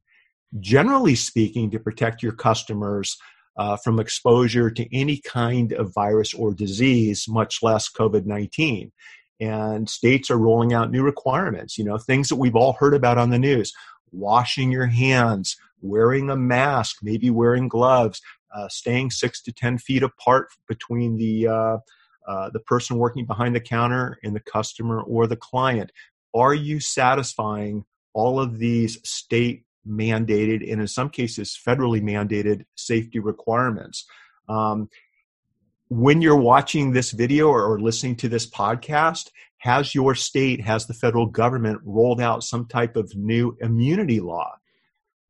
generally 0.59 1.15
speaking, 1.15 1.71
to 1.71 1.79
protect 1.79 2.21
your 2.21 2.33
customers 2.33 3.17
uh, 3.57 3.77
from 3.77 3.99
exposure 3.99 4.71
to 4.71 4.95
any 4.95 5.17
kind 5.17 5.73
of 5.73 5.93
virus 5.93 6.33
or 6.33 6.53
disease, 6.53 7.25
much 7.27 7.61
less 7.61 7.91
COVID 7.91 8.25
19? 8.25 8.91
And 9.39 9.89
states 9.89 10.29
are 10.29 10.37
rolling 10.37 10.73
out 10.73 10.91
new 10.91 11.03
requirements, 11.03 11.77
you 11.77 11.83
know, 11.83 11.97
things 11.97 12.29
that 12.29 12.35
we've 12.35 12.55
all 12.55 12.73
heard 12.73 12.93
about 12.93 13.17
on 13.17 13.31
the 13.31 13.39
news 13.39 13.73
washing 14.11 14.71
your 14.71 14.87
hands, 14.87 15.57
wearing 15.81 16.29
a 16.29 16.35
mask, 16.35 16.97
maybe 17.01 17.29
wearing 17.29 17.67
gloves, 17.67 18.21
uh, 18.53 18.67
staying 18.67 19.09
six 19.09 19.41
to 19.41 19.51
10 19.51 19.77
feet 19.77 20.03
apart 20.03 20.49
between 20.67 21.17
the, 21.17 21.47
uh, 21.47 21.77
uh, 22.27 22.49
the 22.51 22.59
person 22.59 22.97
working 22.97 23.25
behind 23.25 23.55
the 23.55 23.61
counter 23.61 24.17
and 24.23 24.35
the 24.35 24.41
customer 24.41 25.01
or 25.01 25.27
the 25.27 25.37
client. 25.37 25.91
Are 26.35 26.53
you 26.53 26.79
satisfying 26.79 27.85
all 28.13 28.39
of 28.39 28.59
these 28.59 28.97
state 29.07 29.63
mandated 29.87 30.69
and 30.71 30.81
in 30.81 30.87
some 30.87 31.09
cases 31.09 31.57
federally 31.67 32.01
mandated 32.01 32.65
safety 32.75 33.19
requirements? 33.19 34.05
Um, 34.49 34.89
when 35.89 36.21
you're 36.21 36.37
watching 36.37 36.91
this 36.91 37.11
video 37.11 37.47
or, 37.47 37.63
or 37.65 37.79
listening 37.79 38.15
to 38.17 38.29
this 38.29 38.49
podcast, 38.49 39.29
has 39.57 39.93
your 39.93 40.15
state, 40.15 40.61
has 40.61 40.87
the 40.87 40.93
federal 40.93 41.25
government 41.25 41.81
rolled 41.83 42.21
out 42.21 42.43
some 42.43 42.65
type 42.65 42.95
of 42.95 43.15
new 43.15 43.57
immunity 43.61 44.19
law? 44.19 44.51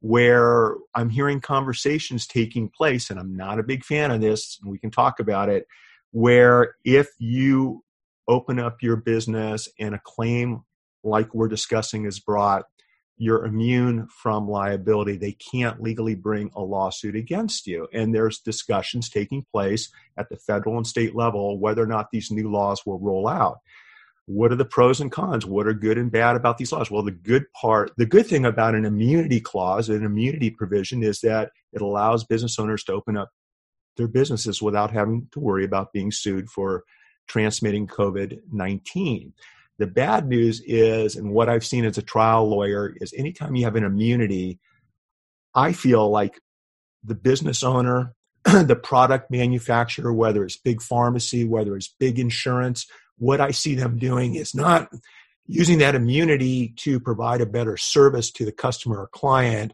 where 0.02 0.76
I'm 0.96 1.10
hearing 1.10 1.40
conversations 1.40 2.26
taking 2.26 2.70
place, 2.70 3.10
and 3.10 3.20
I'm 3.20 3.36
not 3.36 3.60
a 3.60 3.64
big 3.64 3.86
fan 3.86 4.12
of 4.12 4.20
this, 4.20 4.60
we 4.66 4.80
can 4.80 4.90
talk 4.90 5.20
about 5.20 5.48
it, 5.48 5.68
where 6.12 6.76
if 6.84 7.08
you 7.20 7.84
open 8.28 8.60
up 8.60 8.78
your 8.82 8.96
business 8.96 9.70
and 9.80 9.94
a 9.94 10.02
claim 10.04 10.64
like 11.04 11.34
we're 11.34 11.48
discussing 11.48 12.06
is 12.06 12.20
brought, 12.20 12.66
you're 13.18 13.46
immune 13.46 14.08
from 14.08 14.50
liability. 14.50 15.18
They 15.18 15.34
can't 15.34 15.82
legally 15.82 16.16
bring 16.16 16.50
a 16.56 16.62
lawsuit 16.62 17.16
against 17.16 17.68
you. 17.68 17.88
And 17.94 18.16
there's 18.16 18.40
discussions 18.40 19.10
taking 19.10 19.46
place 19.52 19.92
at 20.18 20.30
the 20.30 20.38
federal 20.38 20.78
and 20.78 20.88
state 20.88 21.16
level 21.16 21.60
whether 21.60 21.84
or 21.84 21.88
not 21.88 22.12
these 22.12 22.32
new 22.32 22.52
laws 22.52 22.86
will 22.86 23.00
roll 23.00 23.28
out 23.28 23.60
what 24.26 24.52
are 24.52 24.56
the 24.56 24.66
pros 24.66 25.02
and 25.02 25.12
cons 25.12 25.46
what 25.46 25.68
are 25.68 25.74
good 25.74 25.98
and 25.98 26.12
bad 26.12 26.36
about 26.36 26.58
these 26.58 26.72
laws 26.72 26.92
well 26.92 27.04
the 27.04 27.12
good 27.12 27.44
part 27.54 27.92
the 27.98 28.06
good 28.06 28.26
thing 28.26 28.46
about 28.46 28.76
an 28.76 28.86
immunity 28.86 29.40
clause 29.40 29.90
an 29.90 30.04
immunity 30.04 30.50
provision 30.50 31.04
is 31.04 31.20
that 31.22 31.52
it 31.74 31.82
allows 31.82 32.24
business 32.24 32.60
owners 32.60 32.84
to 32.84 32.94
open 32.94 33.18
up 33.18 33.32
their 33.98 34.08
businesses 34.08 34.62
without 34.62 34.92
having 34.92 35.28
to 35.32 35.40
worry 35.40 35.66
about 35.66 35.92
being 35.92 36.12
sued 36.12 36.50
for 36.50 36.84
transmitting 37.28 37.88
covid-19 37.88 39.34
the 39.82 39.88
bad 39.88 40.28
news 40.28 40.62
is 40.66 41.16
and 41.16 41.32
what 41.32 41.50
i've 41.50 41.66
seen 41.66 41.86
as 41.86 41.98
a 41.98 42.02
trial 42.02 42.48
lawyer 42.48 42.94
is 43.02 43.14
anytime 43.18 43.56
you 43.56 43.66
have 43.66 43.76
an 43.76 43.84
immunity 43.84 44.60
i 45.54 45.74
feel 45.74 46.10
like 46.10 46.40
the 47.04 47.16
business 47.16 47.64
owner 47.64 48.14
the 48.44 48.76
product 48.76 49.30
manufacturer 49.30 50.14
whether 50.14 50.44
it's 50.44 50.58
big 50.58 50.82
pharmacy 50.82 51.44
whether 51.44 51.76
it's 51.76 51.94
big 52.00 52.18
insurance 52.20 52.86
what 53.22 53.40
I 53.40 53.52
see 53.52 53.76
them 53.76 54.00
doing 54.00 54.34
is 54.34 54.56
not 54.56 54.90
using 55.46 55.78
that 55.78 55.94
immunity 55.94 56.74
to 56.78 57.00
provide 57.00 57.40
a 57.40 57.46
better 57.46 57.78
service 57.78 58.32
to 58.32 58.46
the 58.46 58.52
customer 58.52 59.02
or 59.02 59.08
client, 59.08 59.74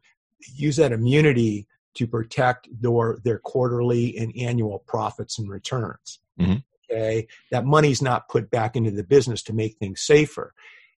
use 0.54 0.76
that 0.76 0.92
immunity 0.92 1.66
to 1.96 2.08
protect 2.08 2.68
their, 2.82 3.18
their 3.24 3.40
quarterly 3.40 4.18
and 4.18 4.36
annual 4.38 4.80
profits 4.80 5.40
and 5.40 5.50
returns. 5.50 6.20
Mm-hmm. 6.38 6.58
Okay, 6.90 7.28
that 7.52 7.66
money's 7.66 8.02
not 8.02 8.30
put 8.30 8.50
back 8.50 8.76
into 8.76 8.92
the 8.92 9.04
business 9.04 9.44
to 9.44 9.54
make 9.54 9.78
things 9.78 10.02
safer. 10.02 10.54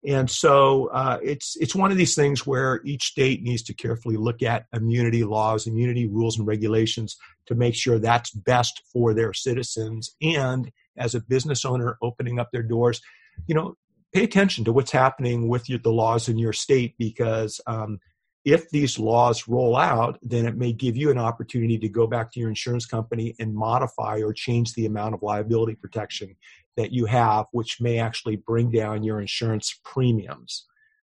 And 0.08 0.30
so 0.30 0.88
uh, 0.94 1.20
it's 1.22 1.58
it's 1.60 1.76
one 1.76 1.92
of 1.92 1.98
these 1.98 2.16
things 2.16 2.48
where 2.48 2.80
each 2.86 3.04
state 3.04 3.44
needs 3.44 3.64
to 3.64 3.74
carefully 3.74 4.16
look 4.16 4.42
at 4.42 4.66
immunity 4.74 5.24
laws, 5.24 5.68
immunity 5.68 6.08
rules 6.08 6.38
and 6.38 6.48
regulations 6.48 7.18
to 7.48 7.56
make 7.56 7.76
sure 7.76 8.00
that's 8.00 8.32
best 8.32 8.82
for 8.94 9.14
their 9.14 9.34
citizens 9.34 10.16
and 10.22 10.72
as 10.98 11.16
a 11.16 11.22
business 11.22 11.66
owner 11.66 11.98
opening 12.02 12.40
up 12.40 12.52
their 12.52 12.64
doors, 12.64 13.02
you 13.48 13.56
know, 13.56 13.76
pay 14.14 14.24
attention 14.24 14.66
to 14.66 14.74
what's 14.74 14.92
happening 14.92 15.48
with 15.48 15.70
your, 15.70 15.80
the 15.80 15.92
laws 15.92 16.30
in 16.30 16.38
your 16.38 16.54
state 16.54 16.96
because 16.98 17.60
um, 17.68 18.00
if 18.46 18.70
these 18.70 18.98
laws 18.98 19.48
roll 19.48 19.76
out, 19.76 20.18
then 20.22 20.46
it 20.46 20.56
may 20.56 20.72
give 20.72 20.96
you 20.96 21.12
an 21.12 21.18
opportunity 21.18 21.78
to 21.78 21.90
go 21.90 22.08
back 22.08 22.32
to 22.32 22.40
your 22.40 22.50
insurance 22.50 22.86
company 22.86 23.36
and 23.40 23.54
modify 23.54 24.22
or 24.22 24.34
change 24.34 24.74
the 24.74 24.86
amount 24.86 25.14
of 25.14 25.22
liability 25.22 25.76
protection 25.76 26.36
that 26.78 26.92
you 26.92 27.06
have, 27.06 27.46
which 27.52 27.82
may 27.82 28.00
actually 28.00 28.38
bring 28.38 28.72
down 28.72 29.04
your 29.04 29.20
insurance 29.20 29.80
premiums. 29.84 30.66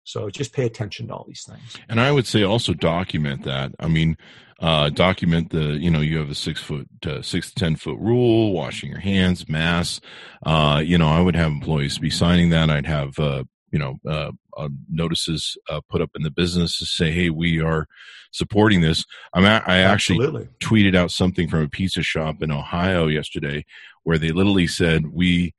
So 0.03 0.29
just 0.29 0.51
pay 0.51 0.65
attention 0.65 1.07
to 1.07 1.13
all 1.13 1.25
these 1.25 1.45
things. 1.47 1.77
And 1.87 2.01
I 2.01 2.11
would 2.11 2.27
say 2.27 2.43
also 2.43 2.73
document 2.73 3.43
that. 3.43 3.71
I 3.79 3.87
mean, 3.87 4.17
uh, 4.59 4.89
document 4.89 5.49
the 5.49 5.77
you 5.77 5.89
know 5.89 5.99
you 5.99 6.17
have 6.17 6.29
a 6.29 6.35
six 6.35 6.61
foot 6.61 6.87
uh, 7.05 7.21
six 7.21 7.49
to 7.49 7.55
ten 7.55 7.75
foot 7.75 7.97
rule 7.99 8.53
washing 8.53 8.89
your 8.89 8.99
hands 8.99 9.49
masks 9.49 9.99
uh, 10.45 10.81
you 10.83 10.97
know 10.97 11.09
i 11.09 11.19
would 11.19 11.35
have 11.35 11.51
employees 11.51 11.97
be 11.97 12.09
signing 12.09 12.49
that 12.49 12.69
i'd 12.69 12.85
have 12.85 13.17
uh, 13.19 13.43
you 13.73 13.79
know 13.79 13.99
uh, 14.07 14.31
uh, 14.55 14.69
notices 14.89 15.57
put 15.89 16.01
up 16.01 16.11
in 16.15 16.21
the 16.21 16.31
business 16.31 16.77
to 16.77 16.85
say 16.85 17.11
hey 17.11 17.29
we 17.29 17.59
are 17.59 17.87
supporting 18.31 18.79
this 18.79 19.03
i'm 19.33 19.43
a- 19.43 19.63
i 19.67 19.79
actually 19.79 20.23
Absolutely. 20.23 20.47
tweeted 20.61 20.95
out 20.95 21.11
something 21.11 21.49
from 21.49 21.63
a 21.63 21.67
pizza 21.67 22.01
shop 22.01 22.41
in 22.41 22.51
ohio 22.51 23.07
yesterday 23.07 23.65
where 24.03 24.17
they 24.17 24.31
literally 24.31 24.67
said 24.67 25.07
we 25.07 25.53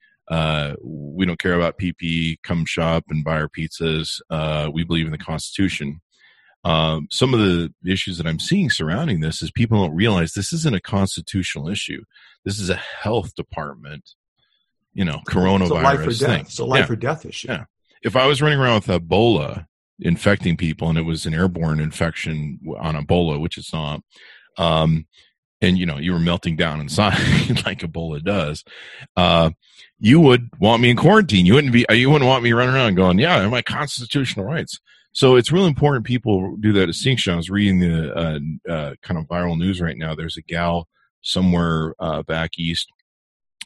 we 0.80 1.26
don't 1.26 1.38
care 1.38 1.54
about 1.54 1.78
ppe 1.78 2.36
come 2.42 2.64
shop 2.64 3.04
and 3.10 3.24
buy 3.24 3.36
our 3.36 3.48
pizzas 3.48 4.20
we 4.72 4.84
believe 4.84 5.06
in 5.06 5.12
the 5.12 5.18
constitution 5.18 6.00
um, 6.64 7.08
some 7.10 7.34
of 7.34 7.40
the 7.40 7.74
issues 7.84 8.16
that 8.16 8.26
I'm 8.26 8.38
seeing 8.38 8.70
surrounding 8.70 9.20
this 9.20 9.42
is 9.42 9.50
people 9.50 9.82
don't 9.82 9.94
realize 9.94 10.32
this 10.32 10.50
isn't 10.50 10.74
a 10.74 10.80
constitutional 10.80 11.68
issue. 11.68 12.02
This 12.42 12.58
is 12.58 12.70
a 12.70 12.76
health 12.76 13.34
department, 13.34 14.14
you 14.94 15.04
know, 15.04 15.20
coronavirus 15.28 15.60
it's 15.60 15.70
a 15.70 15.74
life 15.74 15.98
or 15.98 16.04
death. 16.06 16.18
thing. 16.18 16.40
It's 16.40 16.58
a 16.58 16.64
life 16.64 16.86
yeah. 16.88 16.92
or 16.92 16.96
death 16.96 17.26
issue. 17.26 17.48
Yeah. 17.48 17.64
If 18.04 18.16
I 18.16 18.26
was 18.26 18.42
running 18.42 18.58
around 18.58 18.86
with 18.86 19.02
Ebola 19.02 19.66
infecting 20.00 20.56
people 20.56 20.88
and 20.88 20.98
it 20.98 21.02
was 21.02 21.26
an 21.26 21.34
airborne 21.34 21.80
infection 21.80 22.60
on 22.78 22.94
Ebola, 22.94 23.40
which 23.40 23.58
it's 23.58 23.72
not, 23.72 24.02
um, 24.58 25.06
and 25.60 25.78
you 25.78 25.86
know 25.86 25.98
you 25.98 26.12
were 26.12 26.18
melting 26.18 26.56
down 26.56 26.80
inside 26.80 27.18
like 27.66 27.80
Ebola 27.80 28.22
does, 28.22 28.64
uh, 29.16 29.50
you 29.98 30.20
would 30.20 30.50
want 30.60 30.82
me 30.82 30.90
in 30.90 30.96
quarantine. 30.96 31.46
You 31.46 31.54
wouldn't 31.54 31.72
be. 31.72 31.86
You 31.90 32.10
wouldn't 32.10 32.28
want 32.28 32.44
me 32.44 32.52
running 32.52 32.74
around 32.74 32.94
going, 32.96 33.18
"Yeah, 33.18 33.48
my 33.48 33.62
constitutional 33.62 34.44
rights." 34.44 34.78
So 35.12 35.36
it's 35.36 35.52
really 35.52 35.68
important 35.68 36.04
people 36.04 36.56
do 36.56 36.72
that 36.72 36.86
distinction. 36.86 37.32
I 37.32 37.36
was 37.36 37.48
reading 37.48 37.78
the 37.78 38.12
uh, 38.14 38.38
uh, 38.70 38.94
kind 39.00 39.18
of 39.18 39.26
viral 39.26 39.56
news 39.56 39.80
right 39.80 39.96
now. 39.96 40.14
There's 40.14 40.36
a 40.36 40.42
gal 40.42 40.88
somewhere 41.22 41.94
uh, 42.00 42.24
back 42.24 42.58
east 42.58 42.90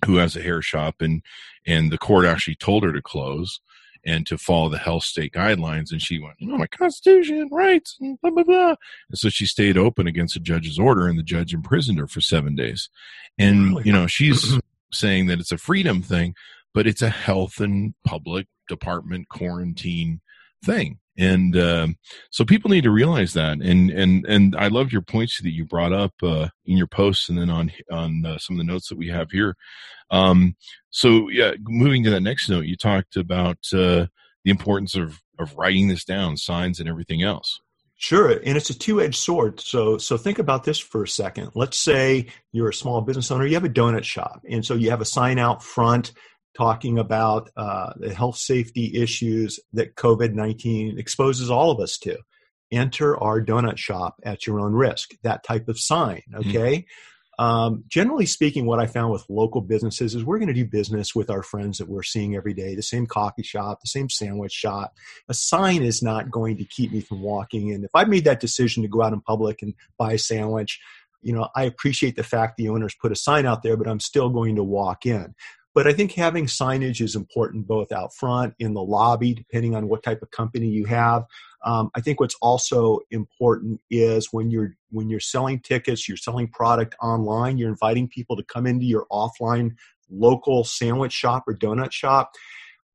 who 0.04 0.16
has 0.16 0.36
a 0.36 0.42
hair 0.42 0.62
shop, 0.62 0.96
and 1.00 1.22
and 1.66 1.90
the 1.90 1.98
court 1.98 2.26
actually 2.26 2.56
told 2.56 2.84
her 2.84 2.92
to 2.92 3.02
close. 3.02 3.60
And 4.08 4.26
to 4.26 4.38
follow 4.38 4.70
the 4.70 4.78
health 4.78 5.02
state 5.04 5.32
guidelines. 5.32 5.92
And 5.92 6.00
she 6.00 6.18
went, 6.18 6.36
you 6.38 6.48
know, 6.48 6.56
my 6.56 6.66
constitution, 6.66 7.46
rights, 7.52 7.96
and 8.00 8.18
blah, 8.22 8.30
blah, 8.30 8.42
blah. 8.42 8.74
And 9.10 9.18
so 9.18 9.28
she 9.28 9.44
stayed 9.44 9.76
open 9.76 10.06
against 10.06 10.32
the 10.32 10.40
judge's 10.40 10.78
order 10.78 11.06
and 11.06 11.18
the 11.18 11.22
judge 11.22 11.52
imprisoned 11.52 11.98
her 11.98 12.06
for 12.06 12.22
seven 12.22 12.56
days. 12.56 12.88
And, 13.38 13.84
you 13.84 13.92
know, 13.92 14.06
she's 14.06 14.58
saying 14.92 15.26
that 15.26 15.40
it's 15.40 15.52
a 15.52 15.58
freedom 15.58 16.00
thing, 16.00 16.34
but 16.72 16.86
it's 16.86 17.02
a 17.02 17.10
health 17.10 17.60
and 17.60 17.94
public 18.02 18.46
department 18.66 19.28
quarantine 19.28 20.22
thing 20.64 20.98
and 21.18 21.56
um, 21.56 21.96
so 22.30 22.44
people 22.44 22.70
need 22.70 22.84
to 22.84 22.90
realize 22.90 23.32
that 23.34 23.58
and 23.60 23.90
and 23.90 24.24
and 24.26 24.56
i 24.56 24.68
loved 24.68 24.92
your 24.92 25.02
points 25.02 25.40
that 25.42 25.52
you 25.52 25.64
brought 25.64 25.92
up 25.92 26.12
uh, 26.22 26.48
in 26.64 26.76
your 26.76 26.86
posts 26.86 27.28
and 27.28 27.36
then 27.36 27.50
on 27.50 27.70
on 27.90 28.24
uh, 28.24 28.38
some 28.38 28.54
of 28.54 28.58
the 28.58 28.72
notes 28.72 28.88
that 28.88 28.98
we 28.98 29.08
have 29.08 29.30
here 29.30 29.56
um, 30.10 30.56
so 30.90 31.28
yeah 31.28 31.52
moving 31.62 32.02
to 32.04 32.10
that 32.10 32.22
next 32.22 32.48
note 32.48 32.64
you 32.64 32.76
talked 32.76 33.16
about 33.16 33.58
uh, 33.74 34.06
the 34.44 34.50
importance 34.50 34.94
of 34.94 35.20
of 35.38 35.54
writing 35.56 35.88
this 35.88 36.04
down 36.04 36.36
signs 36.36 36.80
and 36.80 36.88
everything 36.88 37.22
else 37.22 37.60
Sure, 38.00 38.30
and 38.30 38.56
it's 38.56 38.70
a 38.70 38.78
two-edged 38.78 39.16
sword. 39.16 39.58
So, 39.58 39.98
so 39.98 40.16
think 40.16 40.38
about 40.38 40.62
this 40.62 40.78
for 40.78 41.02
a 41.02 41.08
second. 41.08 41.50
Let's 41.56 41.76
say 41.76 42.28
you're 42.52 42.68
a 42.68 42.72
small 42.72 43.00
business 43.00 43.32
owner. 43.32 43.44
You 43.44 43.54
have 43.54 43.64
a 43.64 43.68
donut 43.68 44.04
shop, 44.04 44.44
and 44.48 44.64
so 44.64 44.74
you 44.74 44.90
have 44.90 45.00
a 45.00 45.04
sign 45.04 45.36
out 45.36 45.64
front 45.64 46.12
talking 46.58 46.98
about 46.98 47.50
uh, 47.56 47.92
the 47.96 48.12
health 48.12 48.36
safety 48.36 48.90
issues 49.00 49.60
that 49.72 49.94
COVID 49.94 50.34
19 50.34 50.98
exposes 50.98 51.50
all 51.50 51.70
of 51.70 51.78
us 51.80 51.96
to. 51.98 52.18
Enter 52.70 53.16
our 53.22 53.40
donut 53.40 53.78
shop 53.78 54.16
at 54.24 54.46
your 54.46 54.60
own 54.60 54.74
risk, 54.74 55.12
that 55.22 55.44
type 55.44 55.68
of 55.68 55.78
sign, 55.78 56.22
mm-hmm. 56.30 56.50
okay? 56.50 56.78
Mm-hmm. 56.78 57.44
Um, 57.44 57.84
generally 57.86 58.26
speaking, 58.26 58.66
what 58.66 58.80
I 58.80 58.86
found 58.86 59.12
with 59.12 59.24
local 59.28 59.60
businesses 59.60 60.16
is 60.16 60.24
we're 60.24 60.38
going 60.38 60.48
to 60.48 60.54
do 60.54 60.66
business 60.66 61.14
with 61.14 61.30
our 61.30 61.44
friends 61.44 61.78
that 61.78 61.88
we're 61.88 62.02
seeing 62.02 62.34
every 62.34 62.52
day, 62.52 62.74
the 62.74 62.82
same 62.82 63.06
coffee 63.06 63.44
shop, 63.44 63.80
the 63.80 63.88
same 63.88 64.10
sandwich 64.10 64.52
shop. 64.52 64.92
A 65.28 65.34
sign 65.34 65.84
is 65.84 66.02
not 66.02 66.32
going 66.32 66.56
to 66.56 66.64
keep 66.64 66.90
me 66.90 67.00
from 67.00 67.22
walking 67.22 67.68
in. 67.68 67.84
If 67.84 67.92
I 67.94 68.04
made 68.04 68.24
that 68.24 68.40
decision 68.40 68.82
to 68.82 68.88
go 68.88 69.02
out 69.02 69.12
in 69.12 69.20
public 69.20 69.62
and 69.62 69.74
buy 69.96 70.14
a 70.14 70.18
sandwich, 70.18 70.80
you 71.22 71.32
know, 71.32 71.48
I 71.54 71.64
appreciate 71.64 72.16
the 72.16 72.22
fact 72.24 72.56
the 72.56 72.68
owners 72.68 72.96
put 73.00 73.12
a 73.12 73.16
sign 73.16 73.46
out 73.46 73.62
there, 73.62 73.76
but 73.76 73.88
I'm 73.88 74.00
still 74.00 74.30
going 74.30 74.56
to 74.56 74.64
walk 74.64 75.06
in. 75.06 75.34
But 75.74 75.86
I 75.86 75.92
think 75.92 76.12
having 76.12 76.46
signage 76.46 77.00
is 77.00 77.14
important 77.14 77.66
both 77.66 77.92
out 77.92 78.14
front, 78.14 78.54
in 78.58 78.74
the 78.74 78.82
lobby, 78.82 79.34
depending 79.34 79.74
on 79.74 79.88
what 79.88 80.02
type 80.02 80.22
of 80.22 80.30
company 80.30 80.68
you 80.68 80.86
have. 80.86 81.24
Um, 81.64 81.90
I 81.94 82.00
think 82.00 82.20
what's 82.20 82.36
also 82.40 83.00
important 83.10 83.80
is 83.90 84.28
when 84.32 84.50
you're 84.50 84.74
when 84.90 85.08
you're 85.08 85.20
selling 85.20 85.60
tickets, 85.60 86.08
you're 86.08 86.16
selling 86.16 86.48
product 86.48 86.96
online, 87.02 87.58
you're 87.58 87.68
inviting 87.68 88.08
people 88.08 88.36
to 88.36 88.44
come 88.44 88.66
into 88.66 88.86
your 88.86 89.06
offline 89.12 89.72
local 90.10 90.64
sandwich 90.64 91.12
shop 91.12 91.44
or 91.46 91.54
donut 91.54 91.92
shop. 91.92 92.32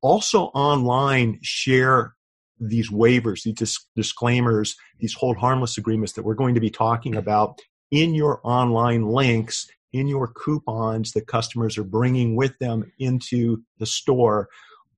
Also 0.02 0.46
online, 0.48 1.40
share 1.42 2.16
these 2.60 2.90
waivers, 2.90 3.44
these 3.44 3.80
disclaimers, 3.96 4.76
these 5.00 5.14
hold 5.14 5.38
harmless 5.38 5.78
agreements 5.78 6.14
that 6.14 6.24
we're 6.24 6.34
going 6.34 6.56
to 6.56 6.62
be 6.62 6.70
talking 6.70 7.16
about 7.16 7.60
in 7.92 8.14
your 8.14 8.40
online 8.44 9.06
links 9.06 9.68
in 9.94 10.08
your 10.08 10.28
coupons 10.28 11.12
that 11.14 11.28
customers 11.28 11.78
are 11.78 11.84
bringing 11.84 12.36
with 12.36 12.58
them 12.60 12.92
into 13.00 13.62
the 13.80 13.86
store. 13.86 14.50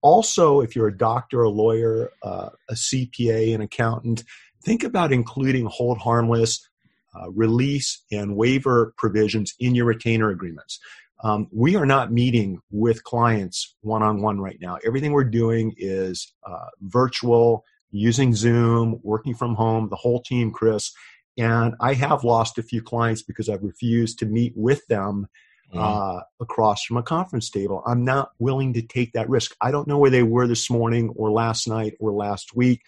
Also, 0.02 0.62
if 0.62 0.76
you're 0.76 0.88
a 0.88 0.98
doctor, 0.98 1.42
a 1.42 1.50
lawyer, 1.50 2.12
uh, 2.24 2.50
a 2.70 2.74
CPA, 2.74 3.54
an 3.54 3.62
accountant, 3.62 4.24
think 4.64 4.84
about 4.84 5.12
including 5.12 5.66
hold 5.66 5.98
harmless, 5.98 6.68
uh, 7.16 7.30
release, 7.32 8.04
and 8.12 8.36
waiver 8.36 8.94
provisions 8.98 9.54
in 9.60 9.76
your 9.76 9.86
retainer 9.86 10.30
agreements. 10.30 10.80
Um, 11.24 11.48
we 11.52 11.76
are 11.76 11.86
not 11.86 12.12
meeting 12.12 12.60
with 12.72 13.04
clients 13.04 13.76
one 13.82 14.04
on 14.04 14.22
one 14.22 14.40
right 14.40 14.58
now. 14.62 14.78
Everything 14.86 15.12
we're 15.12 15.24
doing 15.24 15.74
is 15.78 16.34
uh, 16.46 16.68
virtual, 16.82 17.64
using 17.92 18.36
Zoom, 18.36 19.00
working 19.02 19.34
from 19.34 19.56
home, 19.56 19.88
the 19.90 19.96
whole 19.96 20.22
team, 20.22 20.52
Chris. 20.52 20.92
And 21.38 21.76
I 21.82 21.94
have 21.94 22.24
lost 22.24 22.58
a 22.58 22.64
few 22.64 22.82
clients 22.82 23.22
because 23.22 23.50
I've 23.50 23.64
refused 23.64 24.20
to 24.20 24.26
meet 24.26 24.54
with 24.56 24.86
them 24.88 25.28
mm-hmm. 25.74 25.80
uh, 25.80 26.22
across 26.40 26.84
from 26.84 26.98
a 26.98 27.04
conference 27.04 27.50
table. 27.50 27.84
I'm 27.86 28.06
not 28.06 28.30
willing 28.40 28.74
to 28.74 28.82
take 28.82 29.14
that 29.14 29.30
risk. 29.30 29.56
I 29.62 29.72
don't 29.72 29.88
know 29.88 29.98
where 29.98 30.12
they 30.12 30.24
were 30.24 30.48
this 30.48 30.70
morning 30.70 31.14
or 31.16 31.32
last 31.32 31.68
night 31.68 31.96
or 32.00 32.12
last 32.12 32.56
week. 32.56 32.82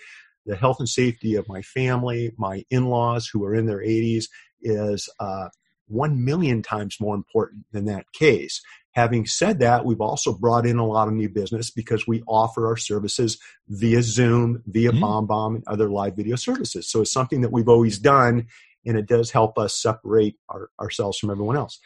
The 0.45 0.55
health 0.55 0.79
and 0.79 0.87
safety 0.87 1.35
of 1.35 1.49
my 1.49 1.61
family, 1.61 2.31
my 2.37 2.63
in 2.69 2.85
laws 2.85 3.27
who 3.27 3.43
are 3.43 3.53
in 3.53 3.65
their 3.65 3.79
80s, 3.79 4.25
is 4.61 5.09
uh, 5.19 5.49
one 5.87 6.23
million 6.23 6.61
times 6.61 6.97
more 6.99 7.15
important 7.15 7.65
than 7.71 7.85
that 7.85 8.05
case. 8.13 8.61
Having 8.97 9.27
said 9.27 9.59
that, 9.59 9.85
we've 9.85 10.01
also 10.01 10.33
brought 10.33 10.65
in 10.65 10.79
a 10.79 10.87
lot 10.87 11.07
of 11.07 11.13
new 11.13 11.29
business 11.29 11.69
because 11.69 12.07
we 12.07 12.23
offer 12.25 12.65
our 12.65 12.75
services 12.75 13.37
via 13.67 14.01
Zoom, 14.01 14.63
via 14.65 14.91
mm-hmm. 14.91 15.03
BombBomb, 15.03 15.55
and 15.57 15.63
other 15.67 15.87
live 15.87 16.15
video 16.15 16.35
services. 16.35 16.89
So 16.89 17.01
it's 17.01 17.11
something 17.11 17.41
that 17.41 17.51
we've 17.51 17.69
always 17.69 17.99
done, 17.99 18.47
and 18.87 18.97
it 18.97 19.05
does 19.05 19.29
help 19.29 19.59
us 19.59 19.79
separate 19.79 20.37
our, 20.49 20.71
ourselves 20.79 21.19
from 21.19 21.29
everyone 21.29 21.57
else. 21.57 21.79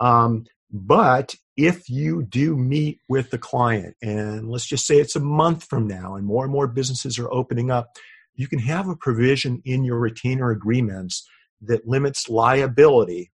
Um, 0.00 0.46
but 0.70 1.34
if 1.54 1.90
you 1.90 2.22
do 2.22 2.56
meet 2.56 2.98
with 3.10 3.28
the 3.28 3.36
client, 3.36 3.94
and 4.00 4.48
let's 4.48 4.64
just 4.64 4.86
say 4.86 4.96
it's 4.96 5.16
a 5.16 5.20
month 5.20 5.64
from 5.64 5.86
now, 5.86 6.14
and 6.14 6.24
more 6.24 6.44
and 6.44 6.52
more 6.52 6.66
businesses 6.66 7.18
are 7.18 7.30
opening 7.30 7.70
up, 7.70 7.90
you 8.36 8.48
can 8.48 8.60
have 8.60 8.88
a 8.88 8.96
provision 8.96 9.60
in 9.66 9.84
your 9.84 9.98
retainer 9.98 10.50
agreements 10.50 11.28
that 11.60 11.86
limits 11.86 12.30
liability 12.30 13.30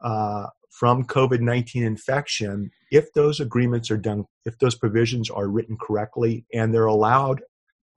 uh, 0.00 0.46
from 0.72 1.04
COVID 1.04 1.40
19 1.40 1.84
infection 1.84 2.70
if 2.90 3.12
those 3.12 3.40
agreements 3.40 3.90
are 3.90 3.98
done, 3.98 4.24
if 4.44 4.58
those 4.58 4.74
provisions 4.74 5.30
are 5.30 5.46
written 5.46 5.76
correctly 5.80 6.46
and 6.52 6.74
they're 6.74 6.86
allowed 6.86 7.42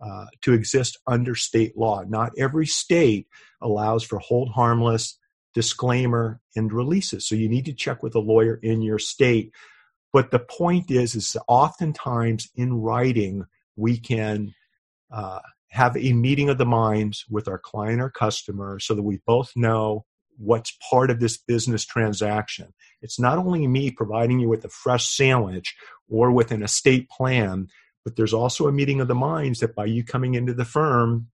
uh, 0.06 0.26
to 0.42 0.54
exist 0.54 1.00
under 1.08 1.36
state 1.36 1.78
law. 1.78 2.04
Not 2.06 2.34
every 2.38 2.66
state 2.66 3.28
allows 3.62 4.04
for 4.04 4.20
hold 4.20 4.50
harmless, 4.50 5.18
disclaimer, 5.54 6.42
and 6.56 6.72
releases. 6.72 7.28
So 7.28 7.36
you 7.36 7.48
need 7.48 7.66
to 7.66 7.74
check 7.74 8.04
with 8.04 8.14
a 8.14 8.20
lawyer 8.20 8.60
in 8.62 8.82
your 8.82 9.00
state. 9.00 9.54
But 10.12 10.32
the 10.32 10.40
point 10.40 10.92
is, 10.92 11.16
is 11.16 11.38
oftentimes 11.48 12.50
in 12.56 12.74
writing, 12.74 13.46
we 13.78 13.98
can 13.98 14.54
uh, 15.12 15.40
have 15.70 15.96
a 15.96 16.14
meeting 16.14 16.50
of 16.50 16.58
the 16.58 16.66
minds 16.66 17.26
with 17.30 17.48
our 17.48 17.58
client 17.58 18.02
or 18.02 18.10
customer 18.10 18.80
so 18.80 18.96
that 18.96 19.04
we 19.04 19.22
both 19.26 19.54
know 19.56 20.06
what's 20.38 20.78
part 20.90 21.10
of 21.10 21.20
this 21.20 21.38
business 21.38 21.86
transaction. 21.86 22.74
It's 23.02 23.20
not 23.20 23.38
only 23.38 23.68
me 23.68 23.92
providing 23.92 24.40
you 24.40 24.50
with 24.50 24.66
a 24.66 24.70
fresh 24.70 25.08
sandwich 25.08 25.76
or 26.10 26.32
with 26.32 26.52
an 26.52 26.64
estate 26.64 27.10
plan, 27.10 27.68
but 28.04 28.16
there's 28.16 28.34
also 28.34 28.68
a 28.68 28.72
meeting 28.72 29.02
of 29.02 29.08
the 29.08 29.16
minds 29.16 29.60
that 29.60 29.76
by 29.76 29.86
you 29.86 30.04
coming 30.04 30.36
into 30.36 30.54
the 30.54 30.66
firm 30.66 31.28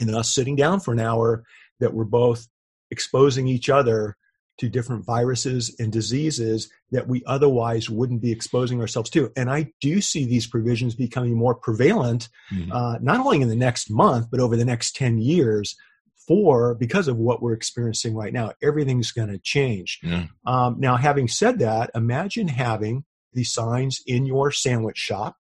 and 0.00 0.14
us 0.14 0.34
sitting 0.34 0.56
down 0.56 0.80
for 0.80 0.92
an 0.92 1.00
hour, 1.00 1.44
that 1.80 1.94
we're 1.94 2.04
both 2.04 2.48
exposing 2.90 3.48
each 3.48 3.68
other 3.68 4.16
to 4.58 4.68
different 4.68 5.04
viruses 5.04 5.74
and 5.78 5.92
diseases 5.92 6.68
that 6.90 7.06
we 7.06 7.22
otherwise 7.26 7.88
wouldn't 7.88 8.20
be 8.20 8.32
exposing 8.32 8.80
ourselves 8.80 9.08
to. 9.10 9.30
And 9.36 9.48
I 9.48 9.72
do 9.80 10.00
see 10.00 10.24
these 10.24 10.48
provisions 10.48 10.94
becoming 10.94 11.36
more 11.36 11.54
prevalent, 11.54 12.28
mm-hmm. 12.52 12.72
uh, 12.72 12.98
not 13.00 13.20
only 13.20 13.40
in 13.40 13.48
the 13.48 13.56
next 13.56 13.88
month, 13.88 14.28
but 14.30 14.40
over 14.40 14.56
the 14.56 14.64
next 14.64 14.96
10 14.96 15.18
years 15.18 15.76
for 16.28 16.74
because 16.74 17.08
of 17.08 17.16
what 17.16 17.42
we're 17.42 17.54
experiencing 17.54 18.14
right 18.14 18.32
now. 18.32 18.52
Everything's 18.62 19.10
going 19.10 19.30
to 19.30 19.38
change. 19.38 19.98
Yeah. 20.02 20.26
Um, 20.46 20.76
now, 20.78 20.96
having 20.96 21.26
said 21.26 21.58
that, 21.60 21.90
imagine 21.94 22.46
having 22.46 23.04
the 23.32 23.44
signs 23.44 24.00
in 24.06 24.26
your 24.26 24.52
sandwich 24.52 24.98
shop, 24.98 25.36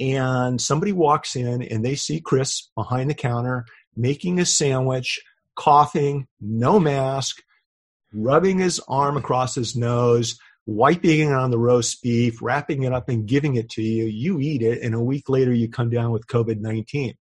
and 0.00 0.60
somebody 0.60 0.92
walks 0.92 1.36
in 1.36 1.62
and 1.62 1.84
they 1.84 1.96
see 1.96 2.20
Chris 2.20 2.70
behind 2.74 3.10
the 3.10 3.14
counter 3.14 3.66
making 3.94 4.38
a 4.38 4.46
sandwich, 4.46 5.20
coughing, 5.54 6.26
no 6.40 6.80
mask, 6.80 7.42
rubbing 8.14 8.58
his 8.58 8.80
arm 8.88 9.16
across 9.18 9.54
his 9.54 9.76
nose. 9.76 10.38
Wiping 10.64 11.28
it 11.28 11.32
on 11.32 11.50
the 11.50 11.58
roast 11.58 12.00
beef, 12.04 12.40
wrapping 12.40 12.84
it 12.84 12.92
up 12.92 13.08
and 13.08 13.26
giving 13.26 13.56
it 13.56 13.68
to 13.70 13.82
you. 13.82 14.04
You 14.04 14.38
eat 14.38 14.62
it, 14.62 14.80
and 14.80 14.94
a 14.94 15.02
week 15.02 15.28
later 15.28 15.52
you 15.52 15.68
come 15.68 15.90
down 15.90 16.12
with 16.12 16.28
COVID 16.28 16.60
19 16.60 17.14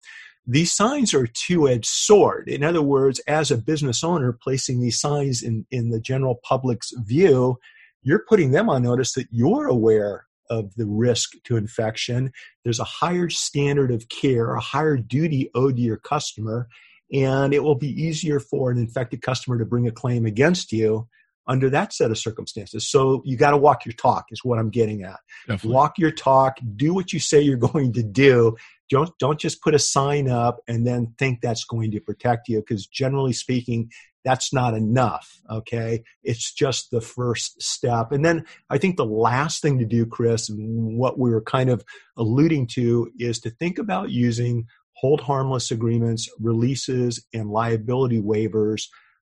these 0.50 0.72
signs 0.72 1.12
are 1.12 1.24
a 1.24 1.28
two-edged 1.28 1.84
sword. 1.84 2.48
In 2.48 2.64
other 2.64 2.80
words, 2.80 3.20
as 3.28 3.50
a 3.50 3.58
business 3.58 4.02
owner 4.02 4.32
placing 4.32 4.80
these 4.80 4.98
signs 4.98 5.42
in, 5.42 5.66
in 5.70 5.90
the 5.90 6.00
general 6.00 6.40
public's 6.42 6.90
view, 7.04 7.58
you're 8.02 8.24
putting 8.26 8.50
them 8.50 8.70
on 8.70 8.82
notice 8.82 9.12
that 9.12 9.26
you're 9.30 9.66
aware 9.66 10.24
of 10.48 10.74
the 10.76 10.86
risk 10.86 11.32
to 11.44 11.58
infection. 11.58 12.32
There's 12.64 12.80
a 12.80 12.84
higher 12.84 13.28
standard 13.28 13.90
of 13.92 14.08
care, 14.08 14.54
a 14.54 14.60
higher 14.60 14.96
duty 14.96 15.50
owed 15.54 15.76
to 15.76 15.82
your 15.82 15.98
customer, 15.98 16.68
and 17.12 17.52
it 17.52 17.62
will 17.62 17.74
be 17.74 17.90
easier 17.90 18.40
for 18.40 18.70
an 18.70 18.78
infected 18.78 19.20
customer 19.20 19.58
to 19.58 19.66
bring 19.66 19.86
a 19.86 19.92
claim 19.92 20.24
against 20.24 20.72
you 20.72 21.06
under 21.46 21.70
that 21.70 21.92
set 21.92 22.10
of 22.10 22.18
circumstances. 22.18 22.88
So 22.88 23.22
you 23.24 23.36
got 23.36 23.50
to 23.50 23.56
walk 23.56 23.84
your 23.84 23.94
talk, 23.94 24.26
is 24.30 24.44
what 24.44 24.58
I'm 24.58 24.70
getting 24.70 25.02
at. 25.02 25.18
Definitely. 25.46 25.74
Walk 25.74 25.98
your 25.98 26.10
talk, 26.10 26.58
do 26.76 26.94
what 26.94 27.12
you 27.12 27.20
say 27.20 27.40
you're 27.40 27.56
going 27.58 27.92
to 27.94 28.02
do, 28.02 28.56
don't 28.88 29.10
don't 29.18 29.40
just 29.40 29.62
put 29.62 29.74
a 29.74 29.78
sign 29.78 30.28
up 30.28 30.58
and 30.66 30.86
then 30.86 31.14
think 31.18 31.40
that's 31.40 31.64
going 31.64 31.90
to 31.90 32.00
protect 32.00 32.48
you 32.48 32.60
because 32.60 32.86
generally 32.86 33.32
speaking 33.32 33.90
that's 34.24 34.52
not 34.52 34.74
enough 34.74 35.40
okay? 35.50 36.02
It's 36.22 36.52
just 36.52 36.90
the 36.90 37.00
first 37.00 37.62
step. 37.62 38.12
And 38.12 38.24
then 38.24 38.44
i 38.70 38.78
think 38.78 38.96
the 38.96 39.04
last 39.04 39.62
thing 39.62 39.78
to 39.78 39.84
do 39.84 40.06
chris 40.06 40.48
and 40.48 40.98
what 40.98 41.18
we 41.18 41.30
were 41.30 41.42
kind 41.42 41.70
of 41.70 41.84
alluding 42.16 42.66
to 42.66 43.10
is 43.18 43.40
to 43.40 43.50
think 43.50 43.78
about 43.78 44.10
using 44.10 44.66
hold 44.92 45.20
harmless 45.20 45.70
agreements 45.70 46.28
releases 46.40 47.24
and 47.32 47.50
liability 47.50 48.20
waivers 48.20 48.84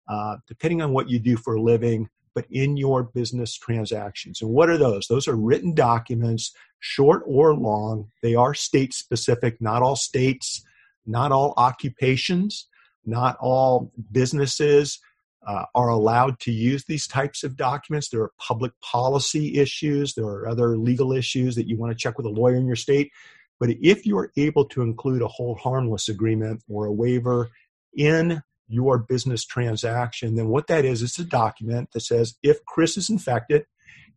uh, 0.09 0.37
depending 0.47 0.83
on 0.83 0.93
what 0.93 1.09
you 1.09 1.19
do 1.19 1.37
for 1.37 1.55
a 1.55 1.63
living 1.63 2.09
but 2.35 2.47
in 2.51 2.77
your 2.77 3.03
business 3.03 3.55
transactions. 3.57 4.41
And 4.41 4.51
what 4.51 4.71
are 4.71 4.79
those? 4.79 5.07
Those 5.07 5.29
are 5.29 5.37
written 5.37 5.75
documents, 5.75 6.55
short 6.81 7.23
or 7.27 7.55
long. 7.55 8.11
They 8.23 8.35
are 8.35 8.55
state 8.55 8.95
specific, 8.95 9.61
not 9.61 9.83
all 9.83 9.97
states, 9.97 10.65
not 11.07 11.33
all 11.33 11.55
occupations, 11.57 12.67
not 13.05 13.37
all 13.41 13.93
businesses. 14.11 14.99
Uh, 15.45 15.65
are 15.75 15.89
allowed 15.89 16.39
to 16.39 16.53
use 16.53 16.85
these 16.85 17.09
types 17.09 17.43
of 17.43 17.57
documents. 17.57 18.09
There 18.09 18.23
are 18.23 18.31
public 18.39 18.71
policy 18.81 19.59
issues. 19.59 20.15
There 20.15 20.25
are 20.25 20.47
other 20.47 20.77
legal 20.77 21.13
issues 21.13 21.57
that 21.57 21.67
you 21.67 21.77
want 21.77 21.91
to 21.91 21.99
check 22.01 22.17
with 22.17 22.27
a 22.27 22.31
lawyer 22.31 22.55
in 22.55 22.65
your 22.65 22.77
state. 22.77 23.11
But 23.59 23.71
if 23.81 24.07
you're 24.07 24.31
able 24.37 24.65
to 24.67 24.83
include 24.83 25.21
a 25.21 25.27
hold 25.27 25.59
harmless 25.59 26.09
agreement 26.09 26.63
or 26.69 26.87
a 26.87 26.93
waiver 26.93 27.51
in 27.93 28.41
your 28.73 28.99
business 28.99 29.45
transaction, 29.45 30.35
then 30.35 30.49
what 30.49 30.67
that 30.67 30.85
is, 30.85 31.03
it's 31.03 31.19
a 31.19 31.25
document 31.25 31.91
that 31.93 32.01
says 32.01 32.37
if 32.43 32.65
Chris 32.65 32.97
is 32.97 33.11
infected 33.11 33.67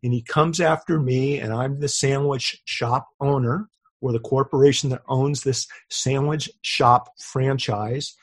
and 0.02 0.12
he 0.12 0.22
comes 0.22 0.60
after 0.60 0.98
me 1.00 1.38
and 1.38 1.52
I'm 1.52 1.80
the 1.80 1.88
sandwich 1.88 2.60
shop 2.64 3.08
owner 3.20 3.68
or 4.00 4.12
the 4.12 4.20
corporation 4.20 4.90
that 4.90 5.02
owns 5.08 5.42
this 5.42 5.66
sandwich 5.90 6.50
shop 6.62 7.08
franchise, 7.18 8.14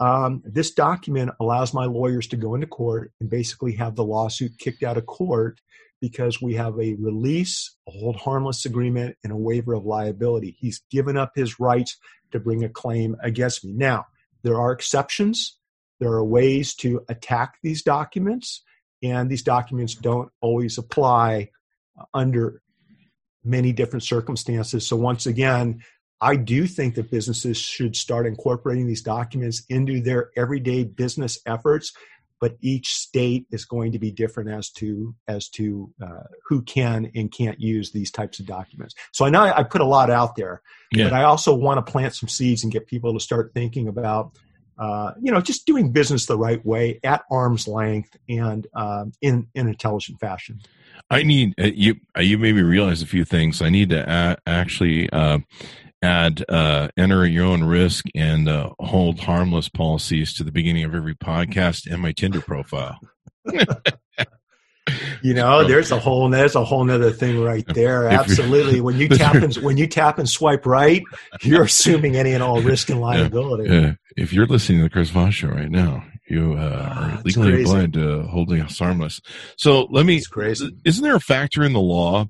um, 0.00 0.42
this 0.44 0.72
document 0.72 1.30
allows 1.40 1.72
my 1.72 1.86
lawyers 1.86 2.26
to 2.28 2.36
go 2.36 2.54
into 2.54 2.66
court 2.66 3.12
and 3.20 3.30
basically 3.30 3.72
have 3.72 3.94
the 3.94 4.04
lawsuit 4.04 4.58
kicked 4.58 4.82
out 4.82 4.96
of 4.96 5.06
court 5.06 5.60
because 6.00 6.42
we 6.42 6.54
have 6.54 6.74
a 6.78 6.94
release, 6.94 7.76
a 7.88 7.90
hold 7.90 8.16
harmless 8.16 8.66
agreement, 8.66 9.16
and 9.24 9.32
a 9.32 9.36
waiver 9.36 9.72
of 9.72 9.86
liability. 9.86 10.56
He's 10.58 10.82
given 10.90 11.16
up 11.16 11.32
his 11.34 11.58
rights 11.58 11.96
to 12.32 12.40
bring 12.40 12.64
a 12.64 12.68
claim 12.68 13.16
against 13.22 13.64
me. 13.64 13.72
Now, 13.72 14.06
there 14.42 14.60
are 14.60 14.72
exceptions. 14.72 15.56
There 16.04 16.12
are 16.12 16.24
ways 16.24 16.74
to 16.76 17.02
attack 17.08 17.54
these 17.62 17.82
documents, 17.82 18.62
and 19.02 19.30
these 19.30 19.42
documents 19.42 19.94
don't 19.94 20.30
always 20.42 20.76
apply 20.76 21.48
under 22.12 22.60
many 23.42 23.72
different 23.72 24.02
circumstances. 24.02 24.86
So, 24.86 24.96
once 24.96 25.24
again, 25.24 25.82
I 26.20 26.36
do 26.36 26.66
think 26.66 26.96
that 26.96 27.10
businesses 27.10 27.56
should 27.56 27.96
start 27.96 28.26
incorporating 28.26 28.86
these 28.86 29.00
documents 29.00 29.62
into 29.70 30.02
their 30.02 30.28
everyday 30.36 30.84
business 30.84 31.38
efforts, 31.46 31.90
but 32.38 32.58
each 32.60 32.92
state 32.92 33.46
is 33.50 33.64
going 33.64 33.92
to 33.92 33.98
be 33.98 34.10
different 34.10 34.50
as 34.50 34.68
to 34.72 35.14
as 35.26 35.48
to 35.52 35.90
uh, 36.02 36.24
who 36.46 36.60
can 36.60 37.10
and 37.14 37.32
can't 37.32 37.58
use 37.58 37.92
these 37.92 38.10
types 38.10 38.40
of 38.40 38.44
documents. 38.44 38.94
So 39.12 39.24
I 39.24 39.30
know 39.30 39.40
I 39.40 39.62
put 39.62 39.80
a 39.80 39.86
lot 39.86 40.10
out 40.10 40.36
there, 40.36 40.60
yeah. 40.92 41.04
but 41.04 41.14
I 41.14 41.22
also 41.22 41.54
want 41.54 41.78
to 41.78 41.90
plant 41.90 42.14
some 42.14 42.28
seeds 42.28 42.62
and 42.62 42.70
get 42.70 42.88
people 42.88 43.14
to 43.14 43.20
start 43.20 43.52
thinking 43.54 43.88
about 43.88 44.36
uh, 44.78 45.12
you 45.20 45.30
know, 45.30 45.40
just 45.40 45.66
doing 45.66 45.92
business 45.92 46.26
the 46.26 46.38
right 46.38 46.64
way 46.64 47.00
at 47.04 47.22
arm's 47.30 47.68
length 47.68 48.16
and 48.28 48.66
um, 48.74 49.12
in 49.20 49.46
in 49.54 49.68
intelligent 49.68 50.20
fashion. 50.20 50.60
I 51.10 51.22
need 51.22 51.54
uh, 51.60 51.66
you. 51.74 51.96
Uh, 52.16 52.22
you 52.22 52.38
made 52.38 52.54
me 52.54 52.62
realize 52.62 53.02
a 53.02 53.06
few 53.06 53.24
things. 53.24 53.62
I 53.62 53.70
need 53.70 53.90
to 53.90 54.04
a- 54.08 54.36
actually 54.46 55.10
uh, 55.10 55.38
add 56.02 56.44
uh, 56.48 56.88
enter 56.96 57.26
your 57.26 57.46
own 57.46 57.64
risk 57.64 58.06
and 58.14 58.48
uh, 58.48 58.70
hold 58.80 59.20
harmless 59.20 59.68
policies 59.68 60.34
to 60.34 60.44
the 60.44 60.52
beginning 60.52 60.84
of 60.84 60.94
every 60.94 61.14
podcast 61.14 61.90
and 61.90 62.02
my 62.02 62.12
Tinder 62.12 62.40
profile. 62.40 62.98
you 65.22 65.34
know 65.34 65.64
there's 65.68 65.90
a 65.90 65.98
whole 65.98 66.28
there's 66.28 66.54
a 66.54 66.64
whole 66.64 66.84
nother 66.84 67.10
thing 67.10 67.40
right 67.42 67.66
there 67.74 68.08
absolutely 68.08 68.80
when 68.80 68.96
you 68.96 69.08
tap 69.08 69.34
and 69.34 69.54
when 69.56 69.76
you 69.76 69.86
tap 69.86 70.18
and 70.18 70.28
swipe 70.28 70.66
right 70.66 71.02
you're 71.42 71.64
assuming 71.64 72.16
any 72.16 72.32
and 72.32 72.42
all 72.42 72.60
risk 72.60 72.90
and 72.90 73.00
liability 73.02 73.70
yeah. 73.70 73.92
If 74.16 74.32
you're 74.32 74.46
listening 74.46 74.78
to 74.78 74.84
the 74.84 74.90
chris 74.90 75.10
voss 75.10 75.34
show 75.34 75.48
right 75.48 75.70
now 75.70 76.04
you 76.28 76.54
uh, 76.54 77.16
are 77.16 77.22
legally 77.22 77.64
blind 77.64 77.92
to 77.92 78.22
holding 78.22 78.60
us 78.60 78.78
harmless 78.78 79.20
so 79.56 79.82
let 79.90 80.06
me 80.06 80.16
It's 80.16 80.26
crazy. 80.26 80.70
isn't 80.84 81.02
there 81.02 81.16
a 81.16 81.20
factor 81.20 81.62
in 81.62 81.72
the 81.72 81.80
law? 81.80 82.26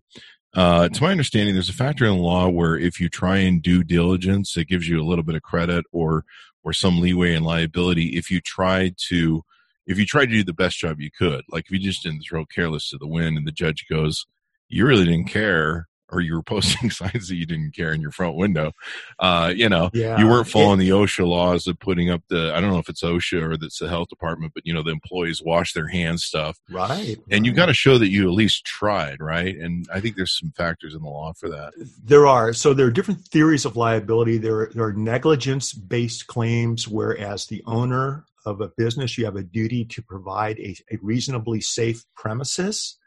Uh, 0.54 0.88
to 0.88 1.02
my 1.02 1.10
understanding 1.10 1.54
there's 1.54 1.68
a 1.68 1.72
factor 1.72 2.04
in 2.04 2.12
the 2.16 2.22
law 2.22 2.48
where 2.48 2.76
if 2.76 3.00
you 3.00 3.08
try 3.08 3.38
and 3.38 3.60
due 3.62 3.82
diligence 3.82 4.56
it 4.56 4.68
gives 4.68 4.88
you 4.88 5.00
a 5.00 5.04
little 5.04 5.24
bit 5.24 5.34
of 5.34 5.42
credit 5.42 5.84
or 5.92 6.24
or 6.62 6.72
some 6.72 7.00
leeway 7.00 7.34
in 7.34 7.42
liability 7.44 8.16
if 8.16 8.30
you 8.30 8.40
try 8.40 8.92
to 9.08 9.42
if 9.86 9.98
you 9.98 10.06
tried 10.06 10.26
to 10.26 10.32
do 10.32 10.44
the 10.44 10.54
best 10.54 10.78
job 10.78 10.98
you 11.00 11.10
could, 11.16 11.42
like 11.50 11.66
if 11.66 11.70
you 11.70 11.78
just 11.78 12.02
didn't 12.02 12.22
throw 12.22 12.46
careless 12.46 12.88
to 12.88 12.98
the 12.98 13.06
wind 13.06 13.36
and 13.36 13.46
the 13.46 13.52
judge 13.52 13.84
goes, 13.90 14.24
you 14.68 14.86
really 14.86 15.04
didn't 15.04 15.26
care, 15.26 15.88
or 16.14 16.20
you 16.20 16.34
were 16.34 16.42
posting 16.42 16.90
signs 16.90 17.28
that 17.28 17.36
you 17.36 17.46
didn't 17.46 17.74
care 17.74 17.92
in 17.92 18.00
your 18.00 18.10
front 18.10 18.36
window, 18.36 18.72
uh, 19.18 19.52
you 19.54 19.68
know, 19.68 19.90
yeah. 19.92 20.18
you 20.18 20.28
weren't 20.28 20.48
following 20.48 20.78
the 20.78 20.90
OSHA 20.90 21.26
laws 21.26 21.66
of 21.66 21.78
putting 21.78 22.10
up 22.10 22.22
the, 22.28 22.52
I 22.54 22.60
don't 22.60 22.70
know 22.70 22.78
if 22.78 22.88
it's 22.88 23.02
OSHA 23.02 23.42
or 23.42 23.56
that's 23.56 23.78
the 23.78 23.88
health 23.88 24.08
department, 24.08 24.52
but 24.54 24.66
you 24.66 24.72
know, 24.72 24.82
the 24.82 24.90
employees 24.90 25.42
wash 25.42 25.72
their 25.72 25.88
hands 25.88 26.24
stuff. 26.24 26.58
Right. 26.70 27.18
And 27.30 27.32
right. 27.32 27.44
you 27.44 27.52
got 27.52 27.66
to 27.66 27.74
show 27.74 27.98
that 27.98 28.08
you 28.08 28.28
at 28.28 28.34
least 28.34 28.64
tried, 28.64 29.20
right? 29.20 29.56
And 29.56 29.86
I 29.92 30.00
think 30.00 30.16
there's 30.16 30.38
some 30.38 30.52
factors 30.56 30.94
in 30.94 31.02
the 31.02 31.08
law 31.08 31.32
for 31.32 31.48
that. 31.48 31.72
There 32.02 32.26
are. 32.26 32.52
So 32.52 32.74
there 32.74 32.86
are 32.86 32.90
different 32.90 33.20
theories 33.20 33.64
of 33.64 33.76
liability. 33.76 34.38
There 34.38 34.70
there 34.74 34.84
are 34.84 34.92
negligence 34.92 35.72
based 35.72 36.26
claims, 36.26 36.88
whereas 36.88 37.46
the 37.46 37.62
owner 37.66 38.24
of 38.44 38.60
a 38.60 38.68
business, 38.68 39.16
you 39.16 39.24
have 39.24 39.36
a 39.36 39.42
duty 39.42 39.84
to 39.86 40.02
provide 40.02 40.58
a, 40.58 40.76
a 40.90 40.98
reasonably 41.02 41.60
safe 41.60 42.04
premises. 42.14 42.98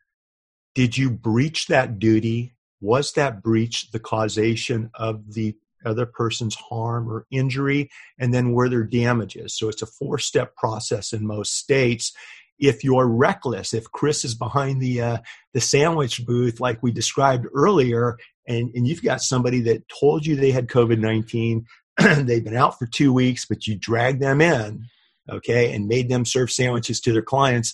Did 0.76 0.98
you 0.98 1.10
breach 1.10 1.68
that 1.68 2.00
duty? 2.00 2.56
Was 2.82 3.14
that 3.14 3.42
breach 3.42 3.92
the 3.92 4.00
causation 4.00 4.90
of 4.94 5.34
the 5.34 5.56
other 5.86 6.06
person's 6.06 6.56
harm 6.56 7.10
or 7.10 7.26
injury? 7.32 7.90
And 8.20 8.34
then 8.34 8.52
were 8.52 8.70
there 8.70 8.84
damages? 8.84 9.58
So 9.58 9.70
it's 9.70 9.82
a 9.82 9.88
four 9.88 10.18
step 10.18 10.56
process 10.56 11.14
in 11.14 11.26
most 11.26 11.56
states. 11.56 12.14
If 12.60 12.84
you're 12.84 13.08
reckless, 13.08 13.74
if 13.74 13.92
Chris 13.92 14.26
is 14.26 14.34
behind 14.34 14.82
the 14.82 15.02
uh, 15.02 15.18
the 15.54 15.62
sandwich 15.62 16.26
booth 16.26 16.60
like 16.60 16.82
we 16.82 16.92
described 16.92 17.46
earlier, 17.54 18.18
and, 18.48 18.72
and 18.74 18.88
you've 18.88 19.04
got 19.04 19.22
somebody 19.22 19.62
that 19.62 19.88
told 19.88 20.26
you 20.26 20.36
they 20.36 20.52
had 20.52 20.68
COVID 20.68 21.00
19, 21.00 21.66
they've 22.26 22.44
been 22.44 22.58
out 22.58 22.80
for 22.80 22.88
two 22.88 23.14
weeks, 23.14 23.46
but 23.46 23.68
you 23.68 23.78
drag 23.78 24.20
them 24.20 24.42
in 24.42 24.86
okay, 25.30 25.74
and 25.74 25.88
made 25.88 26.10
them 26.10 26.26
serve 26.26 26.52
sandwiches 26.52 27.00
to 27.02 27.12
their 27.12 27.22
clients, 27.22 27.74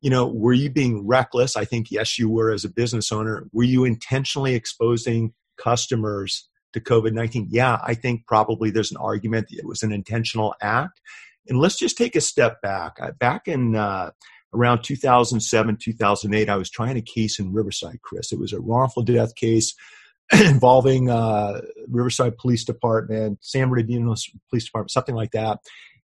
you 0.00 0.10
know, 0.10 0.26
were 0.26 0.52
you 0.52 0.70
being 0.70 1.06
reckless? 1.06 1.56
I 1.56 1.64
think 1.64 1.90
yes, 1.90 2.18
you 2.18 2.28
were 2.28 2.50
as 2.50 2.64
a 2.64 2.70
business 2.70 3.12
owner. 3.12 3.48
Were 3.52 3.64
you 3.64 3.84
intentionally 3.84 4.54
exposing 4.54 5.34
customers 5.58 6.48
to 6.72 6.80
COVID 6.80 7.12
19? 7.12 7.48
Yeah, 7.50 7.78
I 7.84 7.94
think 7.94 8.26
probably 8.26 8.70
there's 8.70 8.90
an 8.90 8.96
argument 8.96 9.48
that 9.50 9.58
it 9.58 9.66
was 9.66 9.82
an 9.82 9.92
intentional 9.92 10.54
act. 10.62 11.00
And 11.48 11.58
let's 11.58 11.78
just 11.78 11.98
take 11.98 12.16
a 12.16 12.20
step 12.20 12.62
back. 12.62 12.96
Back 13.18 13.46
in 13.46 13.76
uh, 13.76 14.10
around 14.54 14.82
2007, 14.82 15.78
2008, 15.82 16.48
I 16.48 16.56
was 16.56 16.70
trying 16.70 16.96
a 16.96 17.02
case 17.02 17.38
in 17.38 17.52
Riverside, 17.52 18.00
Chris. 18.02 18.32
It 18.32 18.38
was 18.38 18.52
a 18.52 18.60
wrongful 18.60 19.02
death 19.02 19.34
case 19.34 19.74
involving 20.32 21.10
uh, 21.10 21.60
Riverside 21.88 22.38
Police 22.38 22.64
Department, 22.64 23.38
San 23.42 23.68
Bernardino 23.68 24.14
Police 24.48 24.64
Department, 24.64 24.90
something 24.92 25.14
like 25.14 25.32
that 25.32 25.58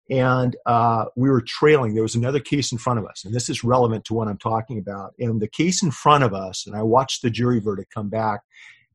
and 0.08 0.56
uh, 0.66 1.06
we 1.16 1.28
were 1.28 1.40
trailing. 1.40 1.94
There 1.94 2.02
was 2.02 2.14
another 2.14 2.40
case 2.40 2.70
in 2.70 2.78
front 2.78 2.98
of 2.98 3.06
us, 3.06 3.24
and 3.24 3.34
this 3.34 3.48
is 3.48 3.64
relevant 3.64 4.04
to 4.06 4.14
what 4.14 4.28
I'm 4.28 4.38
talking 4.38 4.78
about. 4.78 5.14
And 5.18 5.40
the 5.40 5.48
case 5.48 5.82
in 5.82 5.90
front 5.90 6.24
of 6.24 6.32
us, 6.32 6.66
and 6.66 6.76
I 6.76 6.82
watched 6.82 7.22
the 7.22 7.30
jury 7.30 7.60
verdict 7.60 7.92
come 7.92 8.08
back, 8.08 8.42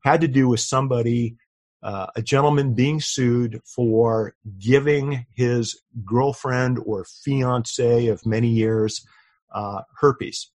had 0.04 0.22
to 0.22 0.28
do 0.28 0.48
with 0.48 0.62
somebody, 0.62 1.36
uh, 1.84 2.08
a 2.16 2.22
gentleman 2.22 2.74
being 2.74 3.02
sued 3.02 3.62
for 3.66 4.36
giving 4.58 5.26
his 5.36 5.82
girlfriend 6.06 6.80
or 6.86 7.06
fiance 7.06 8.08
of 8.08 8.26
many 8.26 8.48
years 8.48 9.06
uh, 9.54 9.82
herpes. 10.00 10.50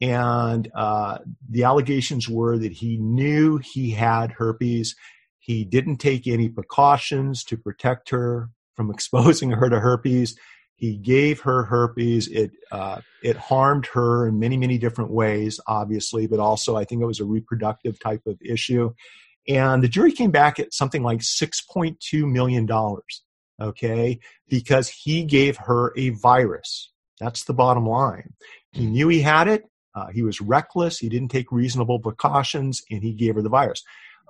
And 0.00 0.70
uh, 0.76 1.18
the 1.48 1.64
allegations 1.64 2.28
were 2.28 2.58
that 2.58 2.72
he 2.72 2.98
knew 2.98 3.58
he 3.58 3.90
had 3.90 4.32
herpes. 4.32 4.94
He 5.38 5.64
didn't 5.64 5.96
take 5.96 6.26
any 6.26 6.48
precautions 6.48 7.42
to 7.44 7.56
protect 7.56 8.10
her 8.10 8.50
from 8.78 8.90
exposing 8.94 9.50
her 9.50 9.68
to 9.68 9.80
herpes. 9.80 10.38
He 10.76 10.96
gave 10.96 11.40
her 11.40 11.64
herpes. 11.64 12.28
It 12.28 12.52
uh, 12.70 13.00
it 13.22 13.36
harmed 13.36 13.86
her 13.86 14.28
in 14.28 14.38
many 14.38 14.56
many 14.56 14.78
different 14.78 15.10
ways, 15.10 15.58
obviously, 15.66 16.28
but 16.28 16.38
also 16.38 16.76
I 16.76 16.84
think 16.84 17.02
it 17.02 17.06
was 17.06 17.18
a 17.18 17.24
reproductive 17.24 17.98
type 17.98 18.22
of 18.26 18.38
issue. 18.40 18.94
And 19.48 19.82
the 19.82 19.88
jury 19.88 20.12
came 20.12 20.30
back 20.30 20.60
at 20.60 20.72
something 20.72 21.02
like 21.02 21.22
six 21.22 21.60
point 21.60 21.98
two 21.98 22.26
million 22.28 22.64
dollars. 22.64 23.24
Okay, 23.60 24.20
because 24.48 24.88
he 24.88 25.24
gave 25.24 25.56
her 25.56 25.92
a 25.96 26.10
virus. 26.10 26.92
That's 27.18 27.42
the 27.42 27.54
bottom 27.54 27.84
line. 27.84 28.34
He 28.70 28.86
knew 28.86 29.08
he 29.08 29.20
had 29.20 29.48
it. 29.48 29.64
Uh, 29.96 30.06
he 30.14 30.22
was 30.22 30.40
reckless. 30.40 30.98
He 30.98 31.08
didn't 31.08 31.30
take 31.30 31.50
reasonable 31.50 31.98
precautions, 31.98 32.82
and 32.88 33.02
he 33.02 33.14
gave 33.14 33.34
her 33.34 33.42
the 33.42 33.48
virus. 33.48 33.82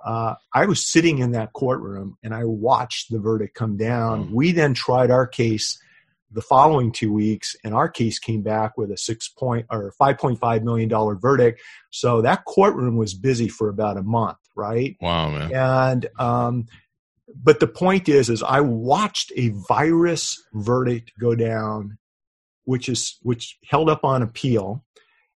Uh, 0.03 0.35
I 0.53 0.65
was 0.65 0.85
sitting 0.85 1.19
in 1.19 1.31
that 1.31 1.53
courtroom 1.53 2.17
and 2.23 2.33
I 2.33 2.45
watched 2.45 3.11
the 3.11 3.19
verdict 3.19 3.55
come 3.55 3.77
down. 3.77 4.27
Mm. 4.27 4.31
We 4.31 4.51
then 4.51 4.73
tried 4.73 5.11
our 5.11 5.27
case 5.27 5.79
the 6.31 6.41
following 6.41 6.91
two 6.91 7.11
weeks, 7.11 7.55
and 7.63 7.73
our 7.73 7.89
case 7.89 8.19
came 8.19 8.41
back 8.41 8.77
with 8.77 8.91
a 8.91 8.97
six 8.97 9.27
point 9.27 9.65
or 9.71 9.91
five 9.97 10.17
point 10.17 10.39
five 10.39 10.63
million 10.63 10.87
dollar 10.87 11.15
verdict. 11.15 11.61
So 11.89 12.21
that 12.21 12.45
courtroom 12.45 12.97
was 12.97 13.13
busy 13.13 13.47
for 13.47 13.69
about 13.69 13.97
a 13.97 14.03
month, 14.03 14.37
right? 14.55 14.95
Wow, 15.01 15.31
man! 15.31 15.53
And 15.53 16.07
um, 16.19 16.67
but 17.35 17.59
the 17.59 17.67
point 17.67 18.09
is, 18.09 18.29
is 18.29 18.43
I 18.43 18.61
watched 18.61 19.31
a 19.35 19.49
virus 19.67 20.41
verdict 20.53 21.13
go 21.19 21.35
down, 21.35 21.97
which 22.65 22.89
is 22.89 23.17
which 23.23 23.57
held 23.65 23.89
up 23.89 24.03
on 24.03 24.21
appeal, 24.21 24.83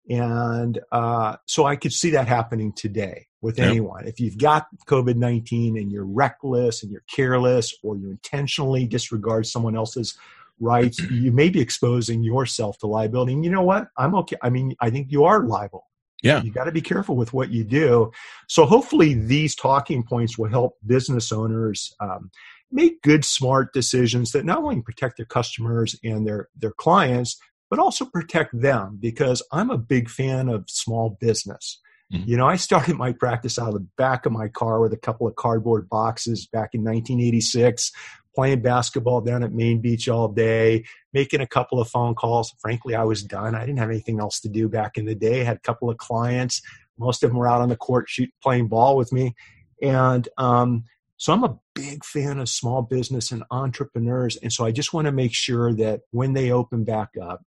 and 0.10 0.80
uh, 0.92 1.38
so 1.46 1.66
I 1.66 1.76
could 1.76 1.94
see 1.94 2.10
that 2.12 2.28
happening 2.28 2.74
today 2.74 3.28
with 3.42 3.60
yep. 3.60 3.70
anyone. 3.70 4.08
If 4.08 4.20
you've 4.20 4.38
got 4.38 4.68
COVID 4.88 5.16
19 5.16 5.78
and 5.78 5.92
you're 5.92 6.06
reckless 6.06 6.84
and 6.84 6.92
you're 6.92 7.04
careless 7.14 7.74
or 7.84 7.96
you 7.96 8.10
intentionally 8.10 8.86
disregard 8.86 9.46
someone 9.46 9.76
else's 9.76 10.18
rights, 10.60 11.00
you 11.12 11.32
may 11.32 11.50
be 11.50 11.62
exposing 11.62 12.24
yourself 12.24 12.80
to 12.80 12.88
liability. 12.88 13.34
And 13.34 13.46
you 13.46 13.52
know 13.52 13.62
what? 13.62 13.90
I'm 13.98 14.16
okay. 14.16 14.38
I 14.42 14.50
mean, 14.50 14.76
I 14.80 14.90
think 14.90 15.12
you 15.12 15.26
are 15.26 15.44
liable. 15.44 15.86
Yeah. 16.24 16.42
You 16.42 16.52
got 16.52 16.66
to 16.66 16.72
be 16.72 16.82
careful 16.82 17.16
with 17.16 17.32
what 17.32 17.50
you 17.50 17.64
do. 17.64 18.12
So 18.48 18.66
hopefully 18.66 19.14
these 19.14 19.56
talking 19.56 20.04
points 20.04 20.38
will 20.38 20.50
help 20.50 20.76
business 20.86 21.32
owners 21.32 21.96
um, 22.02 22.30
make 22.72 23.02
good, 23.04 23.24
smart 23.24 23.74
decisions 23.74 24.32
that 24.32 24.44
not 24.44 24.58
only 24.58 24.82
protect 24.82 25.18
their 25.18 25.26
customers 25.26 25.96
and 26.04 26.28
their, 26.28 26.50
their 26.58 26.72
clients, 26.72 27.40
but 27.70 27.80
also 27.80 28.06
protect 28.06 28.60
them 28.60 28.98
because 29.00 29.44
I'm 29.52 29.70
a 29.70 29.78
big 29.78 30.10
fan 30.10 30.50
of 30.50 30.70
small 30.70 31.18
business. 31.20 31.80
Mm-hmm. 32.12 32.30
You 32.30 32.38
know, 32.38 32.48
I 32.48 32.56
started 32.56 32.96
my 32.96 33.12
practice 33.12 33.60
out 33.60 33.68
of 33.68 33.74
the 33.76 33.88
back 33.98 34.26
of 34.26 34.32
my 34.32 34.48
car 34.48 34.80
with 34.80 34.94
a 34.94 34.98
couple 34.98 35.28
of 35.28 35.36
cardboard 35.36 35.88
boxes 35.88 36.48
back 36.48 36.74
in 36.74 36.82
1986, 36.82 37.92
playing 38.34 38.62
basketball 38.62 39.22
down 39.22 39.44
at 39.44 39.54
Main 39.54 39.80
Beach 39.80 40.10
all 40.10 40.28
day, 40.28 40.86
making 41.14 41.42
a 41.42 41.48
couple 41.48 41.80
of 41.80 41.88
phone 41.88 42.16
calls. 42.16 42.56
Frankly, 42.60 42.96
I 42.96 43.04
was 43.04 43.24
done. 43.24 43.54
I 43.54 43.60
didn't 43.60 43.78
have 43.78 43.90
anything 43.90 44.20
else 44.20 44.40
to 44.42 44.50
do 44.50 44.68
back 44.68 44.98
in 44.98 45.06
the 45.06 45.16
day. 45.16 45.42
I 45.42 45.44
had 45.44 45.58
a 45.58 45.62
couple 45.62 45.90
of 45.90 45.98
clients. 45.98 46.62
Most 46.98 47.24
of 47.24 47.30
them 47.30 47.38
were 47.38 47.48
out 47.48 47.62
on 47.62 47.70
the 47.70 47.76
court 47.76 48.10
shoot, 48.10 48.30
playing 48.42 48.68
ball 48.70 48.98
with 48.98 49.14
me. 49.14 49.36
And 49.82 50.28
um, 50.38 50.86
so 51.18 51.32
I'm 51.32 51.44
a 51.44 51.60
big 51.76 52.04
fan 52.04 52.40
of 52.40 52.50
small 52.50 52.82
business 52.82 53.32
and 53.32 53.44
entrepreneurs. 53.52 54.36
And 54.38 54.52
so 54.52 54.66
I 54.66 54.72
just 54.72 54.94
want 54.94 55.06
to 55.06 55.12
make 55.12 55.34
sure 55.34 55.74
that 55.76 56.02
when 56.12 56.34
they 56.34 56.52
open 56.52 56.86
back 56.86 57.10
up, 57.22 57.44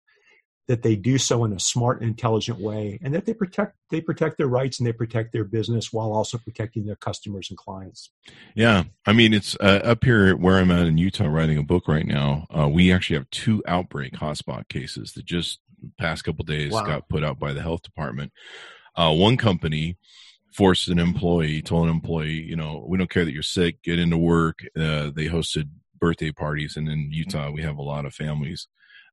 that 0.71 0.84
they 0.84 0.95
do 0.95 1.17
so 1.17 1.43
in 1.43 1.51
a 1.51 1.60
smart 1.60 1.99
and 1.99 2.10
intelligent 2.10 2.57
way 2.57 2.97
and 3.03 3.13
that 3.13 3.25
they 3.25 3.34
protect 3.34 3.75
they 3.89 3.99
protect 3.99 4.38
their 4.38 4.47
rights 4.47 4.79
and 4.79 4.88
they 4.88 4.93
protect 4.93 5.34
their 5.34 5.43
business 5.43 5.91
while 5.91 6.13
also 6.13 6.38
protecting 6.38 6.86
their 6.86 6.95
customers 6.95 7.49
and 7.49 7.57
clients. 7.57 8.10
Yeah. 8.55 8.86
I 9.05 9.12
mean 9.12 9.34
it's 9.34 9.57
uh, 9.60 9.81
up 9.84 10.05
here 10.05 10.34
where 10.38 10.60
i'm 10.60 10.71
at 10.71 10.88
in 10.88 10.97
utah 10.97 11.27
writing 11.27 11.57
a 11.57 11.63
book 11.63 11.89
right 11.89 12.07
now 12.07 12.47
uh, 12.57 12.69
we 12.69 12.89
actually 12.89 13.17
have 13.17 13.29
two 13.31 13.62
outbreak 13.67 14.13
hotspot 14.13 14.69
cases 14.69 15.12
that 15.12 15.25
just 15.25 15.60
past 15.99 16.23
couple 16.23 16.45
days 16.45 16.71
wow. 16.71 16.86
got 16.86 17.10
put 17.10 17.25
out 17.25 17.38
by 17.38 17.51
the 17.51 17.62
health 17.62 17.81
department. 17.81 18.31
Uh, 18.95 19.13
one 19.13 19.36
company 19.36 19.97
forced 20.53 20.88
an 20.88 20.99
employee 20.99 21.62
told 21.62 21.89
an 21.89 21.93
employee 21.93 22.41
you 22.41 22.55
know 22.55 22.86
we 22.88 22.97
don't 22.97 23.10
care 23.10 23.25
that 23.25 23.34
you're 23.34 23.43
sick 23.43 23.84
get 23.84 23.99
into 23.99 24.17
work. 24.17 24.60
Uh, 24.73 25.12
they 25.13 25.27
hosted 25.27 25.67
birthday 25.99 26.31
parties 26.31 26.77
and 26.77 26.88
in 26.88 27.12
utah 27.12 27.51
we 27.51 27.62
have 27.62 27.77
a 27.77 27.81
lot 27.81 28.05
of 28.05 28.13
families 28.13 28.69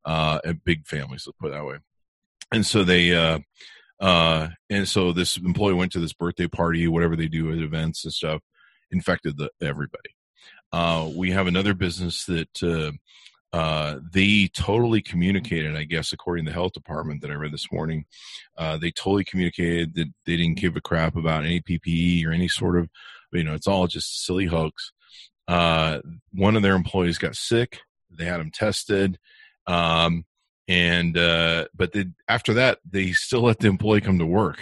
uh, 0.09 0.41
big 0.65 0.87
families, 0.87 1.25
let's 1.27 1.37
put 1.39 1.49
it 1.49 1.55
that 1.55 1.67
way. 1.67 1.77
And 2.51 2.65
so 2.65 2.83
they, 2.83 3.15
uh, 3.15 3.41
uh, 4.01 4.49
and 4.71 4.89
so 4.89 5.13
this 5.13 5.37
employee 5.37 5.75
went 5.75 5.93
to 5.93 6.01
this 6.01 6.15
birthday 6.15 6.47
party, 6.47 6.89
whatever 6.89 7.15
they 7.15 7.29
do 7.29 7.53
at 7.53 7.59
events 7.59 8.05
and 8.05 8.13
stuff, 8.13 8.41
infected 8.91 9.37
the, 9.37 9.51
everybody. 9.61 10.11
Uh, 10.73 11.11
we 11.15 11.31
have 11.31 11.47
another 11.47 11.75
business 11.75 12.25
that 12.25 12.63
uh, 12.63 12.93
uh, 13.57 13.99
they 14.13 14.49
totally 14.55 15.03
communicated, 15.03 15.77
I 15.77 15.85
guess, 15.85 16.13
according 16.13 16.47
to 16.47 16.51
the 16.51 16.55
health 16.55 16.73
department 16.73 17.21
that 17.21 17.31
I 17.31 17.35
read 17.35 17.53
this 17.53 17.71
morning, 17.71 18.07
uh, 18.57 18.79
they 18.79 18.91
totally 18.91 19.25
communicated 19.25 19.95
that 19.95 20.09
they 20.25 20.37
didn't 20.37 20.59
give 20.59 20.77
a 20.77 20.81
crap 20.81 21.17
about 21.17 21.45
any 21.45 21.61
PPE 21.61 22.27
or 22.27 22.33
any 22.33 22.49
sort 22.49 22.79
of, 22.79 22.89
you 23.33 23.45
know, 23.45 23.55
it's 23.55 23.69
all 23.69 23.87
just 23.87 24.25
silly 24.25 24.47
hoax. 24.47 24.93
Uh, 25.47 26.01
one 26.33 26.57
of 26.57 26.63
their 26.63 26.75
employees 26.75 27.19
got 27.19 27.35
sick. 27.35 27.81
They 28.11 28.25
had 28.25 28.41
him 28.41 28.51
tested. 28.51 29.19
Um, 29.69 30.25
and 30.67 31.17
uh, 31.17 31.67
but 31.75 31.93
they, 31.93 32.07
after 32.29 32.55
that, 32.55 32.79
they 32.89 33.13
still 33.13 33.43
let 33.43 33.61
the 33.61 33.69
employee 33.69 34.01
come 34.01 34.19
to 34.19 34.27
work. 34.27 34.59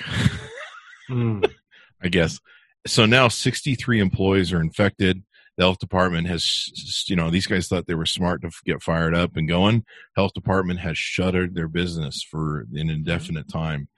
mm. 1.11 1.51
I 2.03 2.09
guess 2.09 2.39
so. 2.87 3.07
Now, 3.07 3.29
sixty-three 3.29 4.01
employees 4.01 4.53
are 4.53 4.61
infected. 4.61 5.23
The 5.57 5.65
health 5.65 5.79
department 5.79 6.27
has, 6.27 7.05
you 7.09 7.17
know, 7.17 7.31
these 7.31 7.47
guys 7.47 7.67
thought 7.67 7.87
they 7.87 7.95
were 7.95 8.05
smart 8.05 8.43
to 8.43 8.51
get 8.67 8.83
fired 8.83 9.15
up 9.15 9.37
and 9.37 9.49
going. 9.49 9.87
Health 10.15 10.35
department 10.35 10.81
has 10.81 10.99
shuttered 10.99 11.55
their 11.55 11.67
business 11.67 12.23
for 12.23 12.67
an 12.75 12.91
indefinite 12.91 13.49
time. 13.49 13.89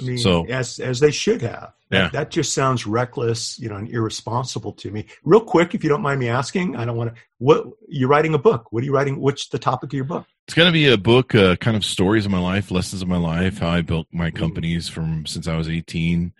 I 0.00 0.04
mean, 0.04 0.18
so 0.18 0.46
as 0.46 0.78
as 0.78 1.00
they 1.00 1.10
should 1.10 1.42
have. 1.42 1.72
That, 1.88 1.96
yeah. 1.96 2.08
that 2.08 2.30
just 2.30 2.52
sounds 2.52 2.84
reckless, 2.84 3.60
you 3.60 3.68
know, 3.68 3.76
and 3.76 3.88
irresponsible 3.88 4.72
to 4.72 4.90
me. 4.90 5.06
Real 5.22 5.40
quick, 5.40 5.72
if 5.72 5.84
you 5.84 5.88
don't 5.88 6.02
mind 6.02 6.18
me 6.18 6.28
asking, 6.28 6.74
I 6.74 6.84
don't 6.84 6.96
want 6.96 7.14
to. 7.14 7.20
What 7.38 7.64
you're 7.88 8.08
writing 8.08 8.34
a 8.34 8.38
book? 8.38 8.72
What 8.72 8.82
are 8.82 8.86
you 8.86 8.92
writing? 8.92 9.20
What's 9.20 9.48
the 9.48 9.58
topic 9.60 9.90
of 9.90 9.94
your 9.94 10.04
book? 10.04 10.26
It's 10.48 10.54
going 10.54 10.66
to 10.66 10.72
be 10.72 10.88
a 10.88 10.96
book, 10.96 11.34
uh, 11.34 11.54
kind 11.56 11.76
of 11.76 11.84
stories 11.84 12.24
of 12.24 12.32
my 12.32 12.40
life, 12.40 12.72
lessons 12.72 13.02
of 13.02 13.08
my 13.08 13.18
life, 13.18 13.58
how 13.58 13.68
I 13.68 13.82
built 13.82 14.08
my 14.12 14.30
companies 14.32 14.88
from 14.88 15.26
since 15.26 15.46
I 15.46 15.56
was 15.56 15.68
18. 15.68 16.32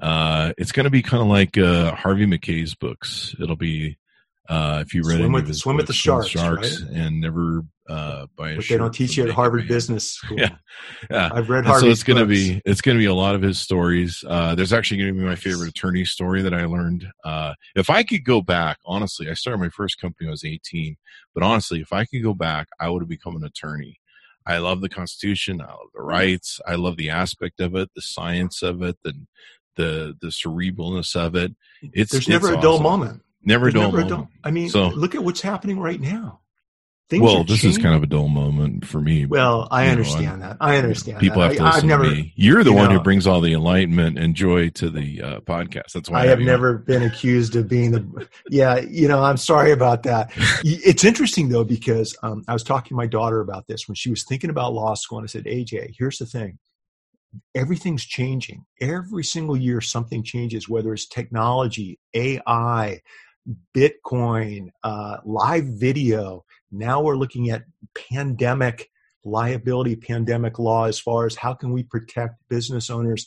Uh, 0.00 0.52
it's 0.58 0.72
going 0.72 0.84
to 0.84 0.90
be 0.90 1.02
kind 1.02 1.22
of 1.22 1.28
like 1.28 1.58
uh, 1.58 1.94
Harvey 1.94 2.26
Mackay's 2.26 2.74
books. 2.74 3.34
It'll 3.40 3.56
be 3.56 3.98
uh, 4.48 4.82
if 4.84 4.94
you 4.94 5.02
read 5.04 5.18
swim 5.18 5.32
with, 5.32 5.54
swim 5.54 5.76
with 5.76 5.86
the 5.86 5.92
sharks, 5.92 6.28
sharks 6.28 6.82
right? 6.82 6.90
and 6.92 7.20
never 7.20 7.62
uh, 7.88 8.26
buy 8.36 8.50
a 8.50 8.56
but 8.56 8.68
they 8.68 8.76
don't 8.76 8.92
teach 8.92 9.16
you 9.16 9.24
at 9.24 9.30
Harvard 9.30 9.68
Business 9.68 10.10
School. 10.14 10.38
Yeah, 10.38 10.56
yeah. 11.10 11.30
I've 11.32 11.48
read 11.48 11.64
Harvard. 11.64 11.82
So 11.82 11.90
it's 11.90 12.02
going 12.02 12.18
to 12.18 12.26
be 12.26 12.60
it's 12.64 12.80
going 12.80 12.96
to 12.96 13.00
be 13.00 13.06
a 13.06 13.14
lot 13.14 13.34
of 13.34 13.42
his 13.42 13.58
stories. 13.58 14.24
Uh, 14.26 14.54
there's 14.54 14.72
actually 14.72 14.98
going 14.98 15.14
to 15.14 15.20
be 15.20 15.26
my 15.26 15.36
favorite 15.36 15.68
attorney 15.68 16.04
story 16.04 16.42
that 16.42 16.54
I 16.54 16.64
learned. 16.64 17.06
Uh, 17.24 17.54
if 17.76 17.88
I 17.88 18.02
could 18.02 18.24
go 18.24 18.40
back, 18.40 18.78
honestly, 18.84 19.30
I 19.30 19.34
started 19.34 19.58
my 19.58 19.68
first 19.68 20.00
company 20.00 20.26
when 20.26 20.30
I 20.30 20.32
was 20.32 20.44
18. 20.44 20.96
But 21.34 21.44
honestly, 21.44 21.80
if 21.80 21.92
I 21.92 22.04
could 22.04 22.22
go 22.22 22.34
back, 22.34 22.68
I 22.80 22.88
would 22.88 23.02
have 23.02 23.08
become 23.08 23.36
an 23.36 23.44
attorney. 23.44 24.00
I 24.44 24.58
love 24.58 24.80
the 24.80 24.88
Constitution. 24.88 25.60
I 25.60 25.66
love 25.66 25.88
the 25.94 26.02
rights. 26.02 26.60
I 26.66 26.74
love 26.74 26.96
the 26.96 27.10
aspect 27.10 27.60
of 27.60 27.76
it, 27.76 27.90
the 27.94 28.02
science 28.02 28.62
of 28.62 28.82
it, 28.82 28.96
the 29.04 29.14
the 29.76 30.14
the 30.20 30.28
cerebralness 30.28 31.14
of 31.16 31.36
it. 31.36 31.54
It's 31.80 32.12
there's 32.12 32.28
never 32.28 32.52
a 32.52 32.60
dull 32.60 32.80
moment. 32.80 33.22
Never 33.44 33.68
a 33.68 33.72
dull 33.72 33.84
never 33.84 33.96
moment. 33.98 34.12
A 34.12 34.14
dull, 34.16 34.28
I 34.44 34.50
mean, 34.50 34.68
so, 34.68 34.88
look 34.88 35.14
at 35.14 35.22
what's 35.24 35.40
happening 35.40 35.78
right 35.78 36.00
now. 36.00 36.40
Things 37.10 37.22
well, 37.24 37.44
this 37.44 37.62
is 37.62 37.76
kind 37.76 37.94
of 37.94 38.02
a 38.02 38.06
dull 38.06 38.28
moment 38.28 38.86
for 38.86 38.98
me. 38.98 39.26
Well, 39.26 39.68
I 39.70 39.88
understand 39.88 40.40
know, 40.40 40.48
that. 40.48 40.56
I 40.60 40.76
understand. 40.76 41.18
People 41.18 41.42
that. 41.42 41.48
have 41.48 41.56
to 41.58 41.64
listen 41.64 41.88
never, 41.88 42.04
to 42.04 42.10
me. 42.10 42.32
You're 42.36 42.64
the 42.64 42.70
you 42.70 42.76
one 42.76 42.88
know, 42.88 42.96
who 42.96 43.02
brings 43.02 43.26
all 43.26 43.42
the 43.42 43.52
enlightenment 43.52 44.18
and 44.18 44.34
joy 44.34 44.70
to 44.70 44.88
the 44.88 45.20
uh, 45.20 45.40
podcast. 45.40 45.92
That's 45.92 46.08
why 46.08 46.20
I, 46.20 46.22
I 46.22 46.26
have 46.28 46.38
never 46.38 46.76
on. 46.76 46.84
been 46.84 47.02
accused 47.02 47.54
of 47.54 47.68
being 47.68 47.90
the. 47.90 48.28
Yeah, 48.48 48.78
you 48.78 49.08
know, 49.08 49.22
I'm 49.22 49.36
sorry 49.36 49.72
about 49.72 50.04
that. 50.04 50.30
it's 50.64 51.04
interesting 51.04 51.50
though 51.50 51.64
because 51.64 52.16
um, 52.22 52.44
I 52.48 52.54
was 52.54 52.62
talking 52.62 52.90
to 52.90 52.94
my 52.94 53.06
daughter 53.06 53.40
about 53.40 53.66
this 53.66 53.86
when 53.88 53.94
she 53.94 54.08
was 54.08 54.24
thinking 54.24 54.48
about 54.48 54.72
law 54.72 54.94
school, 54.94 55.18
and 55.18 55.26
I 55.26 55.28
said, 55.28 55.44
"AJ, 55.44 55.96
here's 55.98 56.16
the 56.16 56.24
thing 56.24 56.58
everything's 57.54 58.04
changing. 58.04 58.64
Every 58.80 59.24
single 59.24 59.56
year, 59.56 59.80
something 59.80 60.22
changes, 60.22 60.68
whether 60.68 60.92
it's 60.92 61.06
technology, 61.06 61.98
AI, 62.14 63.00
Bitcoin, 63.74 64.68
uh, 64.82 65.18
live 65.24 65.64
video. 65.64 66.44
Now 66.70 67.02
we're 67.02 67.16
looking 67.16 67.50
at 67.50 67.64
pandemic 67.94 68.90
liability, 69.24 69.96
pandemic 69.96 70.58
law 70.58 70.84
as 70.84 70.98
far 70.98 71.26
as 71.26 71.34
how 71.34 71.54
can 71.54 71.72
we 71.72 71.82
protect 71.82 72.36
business 72.48 72.90
owners. 72.90 73.26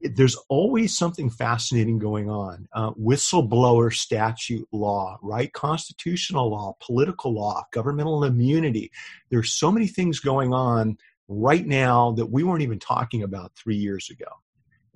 There's 0.00 0.36
always 0.48 0.96
something 0.96 1.30
fascinating 1.30 1.98
going 1.98 2.28
on. 2.28 2.68
Uh, 2.74 2.90
whistleblower 2.92 3.92
statute 3.92 4.68
law, 4.70 5.18
right? 5.22 5.50
Constitutional 5.52 6.50
law, 6.50 6.76
political 6.80 7.32
law, 7.32 7.64
governmental 7.72 8.24
immunity. 8.24 8.90
There's 9.30 9.52
so 9.52 9.72
many 9.72 9.86
things 9.86 10.20
going 10.20 10.52
on 10.52 10.98
right 11.28 11.66
now 11.66 12.12
that 12.12 12.26
we 12.26 12.44
weren't 12.44 12.62
even 12.62 12.78
talking 12.78 13.22
about 13.22 13.52
three 13.56 13.76
years 13.76 14.10
ago. 14.10 14.26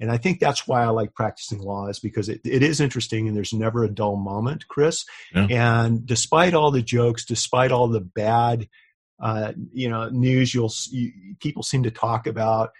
And 0.00 0.10
I 0.10 0.16
think 0.16 0.38
that's 0.38 0.66
why 0.66 0.82
I 0.82 0.88
like 0.88 1.14
practicing 1.14 1.58
law 1.58 1.88
is 1.88 1.98
because 1.98 2.28
it, 2.28 2.40
it 2.44 2.62
is 2.62 2.80
interesting 2.80 3.26
and 3.26 3.36
there's 3.36 3.52
never 3.52 3.84
a 3.84 3.92
dull 3.92 4.16
moment, 4.16 4.68
Chris. 4.68 5.04
Yeah. 5.34 5.46
And 5.50 6.06
despite 6.06 6.54
all 6.54 6.70
the 6.70 6.82
jokes, 6.82 7.24
despite 7.24 7.72
all 7.72 7.88
the 7.88 8.00
bad, 8.00 8.68
uh, 9.20 9.52
you 9.72 9.88
know, 9.88 10.08
news 10.10 10.54
you'll 10.54 10.72
you, 10.90 11.12
people 11.40 11.62
seem 11.62 11.82
to 11.82 11.90
talk 11.90 12.26
about, 12.26 12.70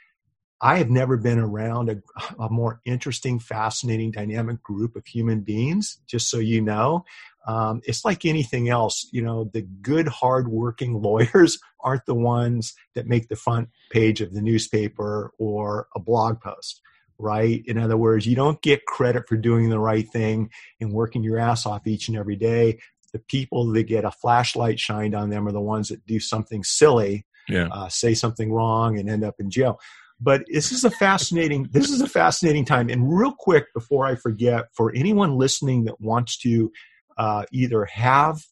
I 0.60 0.78
have 0.78 0.90
never 0.90 1.16
been 1.16 1.38
around 1.38 1.88
a, 1.88 1.96
a, 2.42 2.48
more 2.48 2.80
interesting, 2.84 3.38
fascinating, 3.38 4.10
dynamic 4.10 4.62
group 4.62 4.96
of 4.96 5.06
human 5.06 5.40
beings. 5.40 5.98
Just 6.06 6.28
so 6.30 6.38
you 6.38 6.60
know, 6.60 7.04
um, 7.46 7.80
it's 7.84 8.04
like 8.04 8.24
anything 8.24 8.68
else. 8.68 9.08
You 9.12 9.22
know, 9.22 9.50
the 9.52 9.62
good, 9.62 10.08
hardworking 10.08 10.94
lawyers 11.02 11.58
aren't 11.80 12.06
the 12.06 12.14
ones 12.14 12.74
that 12.94 13.06
make 13.06 13.28
the 13.28 13.36
front 13.36 13.68
page 13.90 14.20
of 14.20 14.32
the 14.32 14.42
newspaper 14.42 15.32
or 15.38 15.88
a 15.94 16.00
blog 16.00 16.40
post 16.40 16.80
right? 17.18 17.62
In 17.66 17.78
other 17.78 17.96
words, 17.96 18.26
you 18.26 18.36
don't 18.36 18.60
get 18.62 18.86
credit 18.86 19.28
for 19.28 19.36
doing 19.36 19.68
the 19.70 19.78
right 19.78 20.08
thing 20.08 20.50
and 20.80 20.92
working 20.92 21.22
your 21.22 21.38
ass 21.38 21.66
off 21.66 21.86
each 21.86 22.08
and 22.08 22.16
every 22.16 22.36
day. 22.36 22.78
The 23.12 23.18
people 23.18 23.72
that 23.72 23.84
get 23.84 24.04
a 24.04 24.10
flashlight 24.10 24.78
shined 24.78 25.14
on 25.14 25.30
them 25.30 25.48
are 25.48 25.52
the 25.52 25.60
ones 25.60 25.88
that 25.88 26.04
do 26.06 26.20
something 26.20 26.62
silly, 26.62 27.26
Yeah. 27.48 27.68
uh, 27.72 27.88
say 27.88 28.14
something 28.14 28.52
wrong, 28.52 28.98
and 28.98 29.08
end 29.08 29.24
up 29.24 29.36
in 29.38 29.50
jail. 29.50 29.80
But 30.20 30.42
this 30.52 30.72
is 30.72 30.84
a 30.84 30.90
fascinating. 30.90 31.68
this 31.72 31.90
is 31.90 32.00
a 32.00 32.08
fascinating 32.08 32.64
time. 32.64 32.88
And 32.88 33.12
real 33.12 33.32
quick, 33.32 33.66
before 33.72 34.04
I 34.06 34.14
forget, 34.16 34.66
for 34.74 34.92
anyone 34.94 35.36
listening 35.38 35.84
that 35.84 36.00
wants 36.00 36.36
to 36.38 36.70
uh, 37.16 37.44
either 37.52 37.84
have 37.86 38.42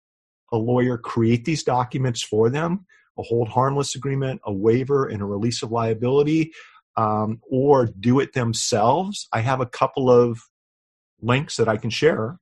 a 0.53 0.57
lawyer 0.57 0.97
create 0.97 1.45
these 1.45 1.63
documents 1.65 2.23
for 2.23 2.49
them, 2.51 2.87
a 3.19 3.23
hold 3.23 3.49
harmless 3.49 3.95
agreement, 3.97 4.41
a 4.45 4.53
waiver, 4.53 5.07
and 5.07 5.21
a 5.21 5.25
release 5.25 5.63
of 5.63 5.73
liability, 5.73 6.53
um, 6.97 7.41
or 7.51 7.87
do 8.01 8.21
it 8.21 8.33
themselves, 8.33 9.29
I 9.33 9.41
have 9.41 9.61
a 9.61 9.67
couple 9.67 10.11
of 10.11 10.41
links 11.21 11.57
that 11.57 11.69
I 11.69 11.77
can 11.77 11.91
share 11.91 12.39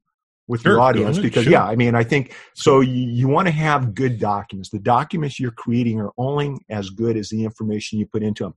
with 0.47 0.62
Sure, 0.62 0.73
your 0.73 0.81
audience 0.81 1.19
because 1.19 1.45
sure. 1.45 1.53
yeah 1.53 1.64
i 1.64 1.75
mean 1.75 1.95
i 1.95 2.05
think 2.05 2.35
so 2.55 2.81
you, 2.81 3.09
you 3.11 3.29
want 3.29 3.47
to 3.47 3.53
have 3.53 3.95
good 3.95 4.19
documents. 4.19 4.69
The 4.71 4.79
documents 4.79 5.40
you're 5.40 5.51
creating 5.51 6.01
are 6.01 6.12
only 6.19 6.57
as 6.69 6.90
good 6.90 7.17
as 7.17 7.31
the 7.31 7.45
information 7.45 7.99
you 7.99 8.07
put 8.07 8.23
into 8.23 8.45
them 8.45 8.55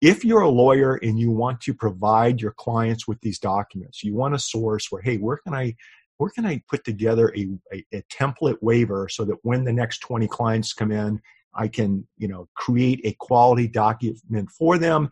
if 0.00 0.24
you're 0.24 0.42
a 0.42 0.48
lawyer 0.48 0.94
and 1.02 1.18
you 1.18 1.30
want 1.30 1.60
to 1.62 1.74
provide 1.74 2.40
your 2.40 2.52
clients 2.52 3.08
with 3.08 3.20
these 3.22 3.38
documents 3.38 4.04
you 4.04 4.14
want 4.14 4.34
a 4.34 4.38
source 4.38 4.86
where 4.90 5.02
hey 5.02 5.16
where 5.16 5.38
can 5.38 5.54
i 5.54 5.74
where 6.18 6.30
can 6.30 6.46
i 6.46 6.62
put 6.70 6.84
together 6.84 7.34
a, 7.36 7.48
a, 7.72 7.84
a 7.92 8.02
template 8.02 8.58
waiver 8.62 9.08
so 9.08 9.24
that 9.24 9.36
when 9.42 9.64
the 9.64 9.72
next 9.72 9.98
20 9.98 10.28
clients 10.28 10.72
come 10.72 10.92
in 10.92 11.20
i 11.56 11.68
can 11.68 12.06
you 12.16 12.28
know 12.28 12.48
create 12.54 13.00
a 13.04 13.12
quality 13.18 13.68
document 13.68 14.50
for 14.50 14.78
them 14.78 15.10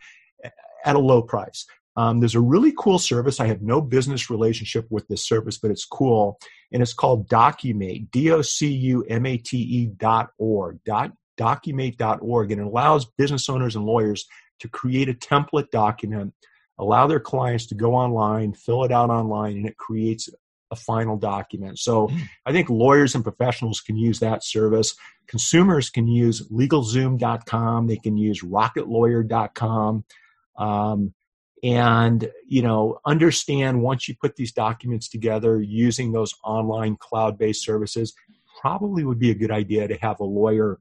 at 0.85 0.97
a 0.97 0.99
low 0.99 1.23
price 1.23 1.67
um, 1.97 2.21
there's 2.21 2.35
a 2.35 2.41
really 2.41 2.73
cool 2.77 2.99
service. 2.99 3.41
I 3.41 3.47
have 3.47 3.63
no 3.63 3.81
business 3.81 4.29
relationship 4.29 4.87
with 4.91 5.07
this 5.09 5.25
service, 5.25 5.59
but 5.59 5.71
it's 5.71 5.85
cool. 5.85 6.39
And 6.73 6.83
it's 6.83 6.93
called 6.93 7.29
Documate, 7.29 8.11
D 8.11 8.33
O 8.33 8.43
C 8.43 8.69
U 8.69 9.05
M 9.09 9.27
A 9.27 9.37
T 9.37 9.59
E 9.59 9.87
dot 9.87 10.31
org, 10.39 10.81
dot, 10.85 11.13
documate.org. 11.37 12.51
And 12.51 12.61
it 12.61 12.67
allows 12.67 13.07
business 13.17 13.49
owners 13.49 13.77
and 13.77 13.85
lawyers 13.85 14.27
to 14.61 14.69
create 14.69 15.09
a 15.09 15.15
template 15.15 15.71
document, 15.71 16.35
allow 16.79 17.07
their 17.07 17.21
clients 17.21 17.67
to 17.67 17.75
go 17.75 17.95
online, 17.95 18.55
fill 18.55 18.85
it 18.85 18.93
out 18.93 19.11
online, 19.11 19.57
and 19.57 19.67
it 19.67 19.77
creates 19.77 20.29
a 20.75 20.77
final 20.77 21.17
document. 21.17 21.79
So 21.79 22.11
I 22.45 22.53
think 22.53 22.69
lawyers 22.69 23.15
and 23.15 23.23
professionals 23.23 23.81
can 23.81 23.97
use 23.97 24.19
that 24.19 24.45
service. 24.45 24.97
Consumers 25.29 25.89
can 25.89 26.09
use 26.09 26.47
LegalZoom.com, 26.51 27.87
they 27.87 27.97
can 27.97 28.17
use 28.17 28.43
RocketLawyer.com. 28.43 30.05
Um, 30.59 31.15
and 31.63 32.31
you 32.47 32.61
know 32.61 33.01
understand 33.07 33.83
once 33.83 34.07
you 34.07 34.15
put 34.15 34.37
these 34.37 34.53
documents 34.53 35.09
together 35.09 35.63
using 35.63 36.13
those 36.13 36.35
online 36.45 36.95
cloud-based 36.97 37.65
services 37.65 38.13
probably 38.61 39.03
would 39.03 39.19
be 39.19 39.31
a 39.31 39.35
good 39.35 39.51
idea 39.51 39.89
to 39.89 39.97
have 39.97 40.21
a 40.21 40.25
lawyer 40.25 40.79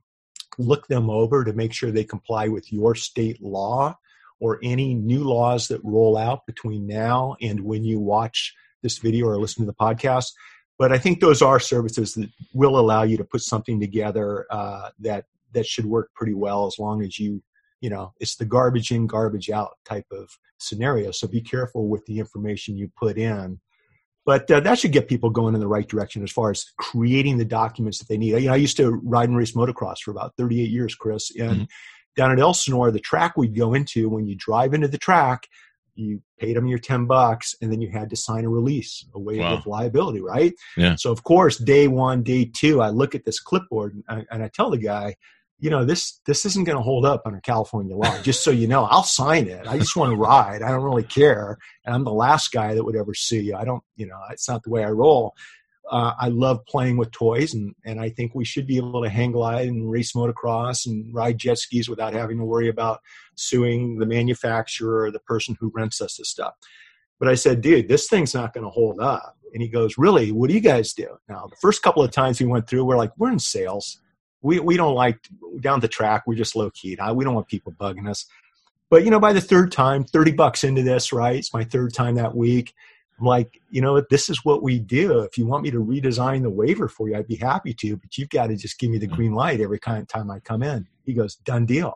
look 0.58 0.86
them 0.88 1.10
over 1.10 1.45
to 1.45 1.53
make 1.53 1.73
sure 1.73 1.89
they 1.89 2.03
comply 2.03 2.49
with 2.49 2.71
your 2.71 2.95
state 2.95 3.41
law 3.41 3.97
or 4.39 4.60
any 4.62 4.93
new 4.93 5.23
laws 5.23 5.69
that 5.69 5.79
roll 5.86 6.17
out 6.17 6.45
between 6.45 6.86
now 6.86 7.36
and 7.41 7.62
when 7.62 7.86
you 7.86 7.99
watch 7.99 8.53
this 8.83 8.99
video 8.99 9.25
or 9.25 9.37
listen 9.39 9.65
to 9.65 9.71
the 9.71 9.75
podcast 9.75 10.27
but 10.77 10.91
i 10.91 10.97
think 10.97 11.19
those 11.19 11.41
are 11.41 11.59
services 11.59 12.13
that 12.13 12.29
will 12.53 12.77
allow 12.77 13.01
you 13.03 13.17
to 13.17 13.23
put 13.23 13.41
something 13.41 13.79
together 13.79 14.45
uh, 14.51 14.89
that 14.99 15.25
that 15.53 15.65
should 15.65 15.85
work 15.85 16.11
pretty 16.13 16.33
well 16.33 16.67
as 16.67 16.77
long 16.77 17.01
as 17.03 17.17
you 17.19 17.41
you 17.81 17.89
know 17.89 18.13
it's 18.19 18.35
the 18.35 18.45
garbage 18.45 18.91
in 18.91 19.07
garbage 19.07 19.49
out 19.49 19.77
type 19.85 20.05
of 20.11 20.29
scenario. 20.63 21.11
So 21.11 21.27
be 21.27 21.41
careful 21.41 21.87
with 21.87 22.05
the 22.05 22.19
information 22.19 22.77
you 22.77 22.89
put 22.97 23.17
in. 23.17 23.59
But 24.25 24.49
uh, 24.49 24.61
that 24.61 24.79
should 24.79 24.93
get 24.93 25.09
people 25.09 25.29
going 25.29 25.53
in 25.53 25.59
the 25.59 25.67
right 25.67 25.87
direction 25.87 26.23
as 26.23 26.31
far 26.31 26.49
as 26.49 26.65
creating 26.77 27.37
the 27.37 27.45
documents 27.45 27.99
that 27.99 28.07
they 28.07 28.17
need. 28.17 28.39
You 28.41 28.47
know 28.47 28.53
i 28.53 28.57
used 28.57 28.77
to 28.77 28.91
ride 29.03 29.29
and 29.29 29.37
race 29.37 29.51
motocross 29.51 29.99
for 29.99 30.11
about 30.11 30.33
38 30.37 30.69
years 30.69 30.95
chris 30.95 31.29
and 31.37 31.61
Mhm. 31.61 31.67
down 32.15 32.31
at 32.31 32.39
elsinore 32.39 32.89
the 32.91 32.99
track 32.99 33.35
we'd 33.35 33.55
go 33.55 33.73
into 33.73 34.07
when 34.09 34.25
you 34.25 34.35
drive 34.37 34.73
into 34.73 34.87
the 34.87 34.97
track 34.97 35.47
you 35.95 36.21
paid 36.39 36.56
them 36.56 36.67
your 36.67 36.79
10 36.79 37.06
bucks 37.06 37.56
and 37.62 37.71
then 37.71 37.82
you 37.82 37.89
had 37.89 38.10
to 38.10 38.15
sign 38.15 38.45
a 38.45 38.49
release 38.49 39.06
a 39.13 39.19
waiver 39.19 39.41
Wow. 39.43 39.53
of 39.58 39.67
liability 39.67 40.21
right? 40.21 40.53
Yeah. 40.77 40.95
so 40.95 41.12
of 41.12 41.23
course 41.23 41.58
day 41.58 41.88
one 41.88 42.23
day 42.23 42.45
two 42.45 42.82
i 42.82 42.89
look 42.89 43.13
at 43.15 43.25
this 43.25 43.39
clipboard 43.39 43.93
and 43.95 44.03
I, 44.10 44.25
and 44.34 44.43
I 44.43 44.47
tell 44.47 44.69
the 44.71 44.77
guy 44.77 45.15
you 45.60 45.69
know 45.69 45.86
this 45.86 46.19
this 46.25 46.45
isn't 46.45 46.65
going 46.65 46.77
to 46.77 46.82
hold 46.84 47.06
up 47.06 47.21
under 47.25 47.39
california 47.39 47.95
law 47.95 48.21
just 48.21 48.43
so 48.43 48.51
you 48.51 48.67
know. 48.67 48.84
I'll 48.86 49.03
sign 49.03 49.47
it. 49.47 49.65
I 49.67 49.77
just 49.77 49.95
want 49.95 50.12
to 50.12 50.17
ride. 50.17 50.62
I 50.62 50.69
don't 50.71 50.84
really 50.84 51.03
care. 51.03 51.58
And 51.86 51.93
i'm 51.95 52.03
the 52.03 52.12
last 52.12 52.51
guy 52.51 52.73
that 52.73 52.84
would 52.84 52.95
ever 52.97 53.13
sue 53.13 53.39
you. 53.41 53.56
I 53.56 53.63
don't 53.63 53.84
you 53.95 54.08
know 54.08 54.19
it's 54.32 54.49
not 54.49 54.63
the 54.63 54.71
way 54.71 54.84
i 54.84 54.89
roll 54.89 55.34
uh, 55.89 56.13
i 56.19 56.27
love 56.29 56.65
playing 56.65 56.97
with 56.97 57.11
toys 57.11 57.53
and 57.53 57.75
and 57.85 57.99
i 57.99 58.09
think 58.09 58.33
we 58.33 58.45
should 58.45 58.67
be 58.67 58.77
able 58.77 59.01
to 59.01 59.09
hang 59.09 59.31
glide 59.31 59.67
and 59.67 59.89
race 59.89 60.13
motocross 60.13 60.85
and 60.85 61.13
ride 61.13 61.37
jet 61.37 61.57
skis 61.57 61.89
without 61.89 62.13
having 62.13 62.37
to 62.37 62.45
worry 62.45 62.69
about 62.69 63.01
suing 63.35 63.97
the 63.97 64.05
manufacturer 64.05 65.03
or 65.03 65.11
the 65.11 65.19
person 65.19 65.57
who 65.59 65.71
rents 65.73 66.01
us 66.01 66.17
this 66.17 66.29
stuff 66.29 66.53
but 67.19 67.27
i 67.27 67.35
said 67.35 67.61
dude 67.61 67.87
this 67.87 68.07
thing's 68.07 68.33
not 68.33 68.53
going 68.53 68.63
to 68.63 68.69
hold 68.69 68.99
up 68.99 69.37
and 69.53 69.61
he 69.61 69.67
goes 69.67 69.97
really 69.97 70.31
what 70.31 70.47
do 70.47 70.53
you 70.53 70.61
guys 70.61 70.93
do 70.93 71.07
now 71.29 71.47
the 71.47 71.57
first 71.57 71.81
couple 71.81 72.03
of 72.03 72.11
times 72.11 72.39
we 72.39 72.45
went 72.45 72.67
through 72.67 72.85
we're 72.85 72.97
like 72.97 73.11
we're 73.17 73.31
in 73.31 73.39
sales 73.39 73.99
we 74.43 74.59
we 74.59 74.77
don't 74.77 74.93
like 74.93 75.17
down 75.61 75.79
the 75.79 75.87
track. 75.87 76.23
We're 76.27 76.35
just 76.35 76.55
low 76.55 76.69
key. 76.69 76.97
We 77.15 77.23
don't 77.23 77.33
want 77.33 77.47
people 77.47 77.71
bugging 77.71 78.07
us. 78.07 78.27
But 78.89 79.03
you 79.05 79.09
know, 79.09 79.19
by 79.19 79.33
the 79.33 79.41
third 79.41 79.71
time, 79.71 80.03
thirty 80.03 80.31
bucks 80.31 80.63
into 80.63 80.83
this, 80.83 81.11
right? 81.11 81.37
It's 81.37 81.53
my 81.53 81.63
third 81.63 81.93
time 81.93 82.15
that 82.15 82.35
week. 82.35 82.75
I'm 83.19 83.26
like, 83.26 83.60
you 83.69 83.82
know 83.82 83.93
what? 83.93 84.10
This 84.10 84.30
is 84.30 84.43
what 84.43 84.63
we 84.63 84.80
do. 84.80 85.19
If 85.19 85.38
you 85.38 85.45
want 85.45 85.63
me 85.63 85.71
to 85.71 85.84
redesign 85.84 86.41
the 86.41 86.49
waiver 86.49 86.88
for 86.88 87.08
you, 87.08 87.15
I'd 87.15 87.28
be 87.28 87.36
happy 87.36 87.73
to. 87.76 87.97
But 87.97 88.17
you've 88.17 88.30
got 88.30 88.47
to 88.47 88.56
just 88.56 88.80
give 88.80 88.89
me 88.89 88.97
the 88.97 89.08
green 89.08 89.34
light 89.34 89.62
every 89.62 89.80
kind 89.80 90.08
time 90.10 90.32
I 90.32 90.39
come 90.39 90.63
in. 90.63 90.88
He 91.06 91.13
goes, 91.13 91.36
done 91.36 91.65
deal. 91.65 91.93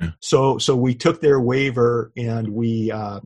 Yeah. 0.00 0.10
So 0.20 0.58
so 0.58 0.76
we 0.76 0.94
took 0.94 1.20
their 1.20 1.40
waiver 1.40 2.12
and 2.16 2.48
we 2.50 2.90
uh, 2.90 3.20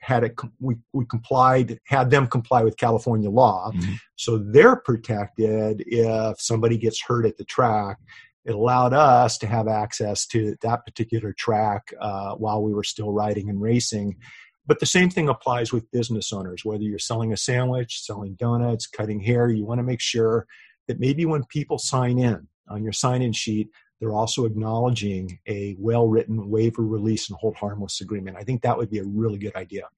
had 0.00 0.24
it. 0.24 0.36
We 0.60 0.76
we 0.92 1.04
complied, 1.06 1.80
had 1.84 2.10
them 2.10 2.26
comply 2.26 2.62
with 2.62 2.76
California 2.76 3.30
law. 3.30 3.72
Mhm. 3.74 3.98
So 4.16 4.38
they're 4.38 4.76
protected 4.76 5.82
if 5.86 6.40
somebody 6.40 6.78
gets 6.78 7.02
hurt 7.02 7.26
at 7.26 7.38
the 7.38 7.44
track. 7.44 7.98
It 8.44 8.54
allowed 8.54 8.94
us 8.94 9.36
to 9.38 9.46
have 9.46 9.68
access 9.68 10.26
to 10.28 10.56
that 10.62 10.84
particular 10.86 11.34
track 11.34 11.92
uh, 12.00 12.34
while 12.36 12.62
we 12.62 12.72
were 12.72 12.84
still 12.84 13.12
riding 13.12 13.50
and 13.50 13.60
racing. 13.60 14.16
But 14.68 14.80
the 14.80 14.86
same 14.86 15.08
thing 15.08 15.30
applies 15.30 15.72
with 15.72 15.90
business 15.90 16.30
owners, 16.30 16.62
whether 16.62 16.82
you're 16.82 16.98
selling 16.98 17.32
a 17.32 17.38
sandwich, 17.38 18.02
selling 18.02 18.34
donuts, 18.34 18.86
cutting 18.86 19.18
hair, 19.18 19.48
you 19.48 19.64
want 19.64 19.78
to 19.78 19.82
make 19.82 20.00
sure 20.00 20.46
that 20.86 21.00
maybe 21.00 21.24
when 21.24 21.42
people 21.44 21.78
sign 21.78 22.18
in 22.18 22.46
on 22.68 22.84
your 22.84 22.92
sign 22.92 23.22
in 23.22 23.32
sheet, 23.32 23.70
they're 23.98 24.12
also 24.12 24.44
acknowledging 24.44 25.38
a 25.48 25.74
well 25.78 26.06
written 26.06 26.50
waiver 26.50 26.82
release 26.82 27.30
and 27.30 27.38
hold 27.38 27.56
harmless 27.56 28.02
agreement. 28.02 28.36
I 28.36 28.44
think 28.44 28.60
that 28.62 28.76
would 28.76 28.90
be 28.90 28.98
a 28.98 29.04
really 29.04 29.38
good 29.38 29.56
idea. 29.56 29.88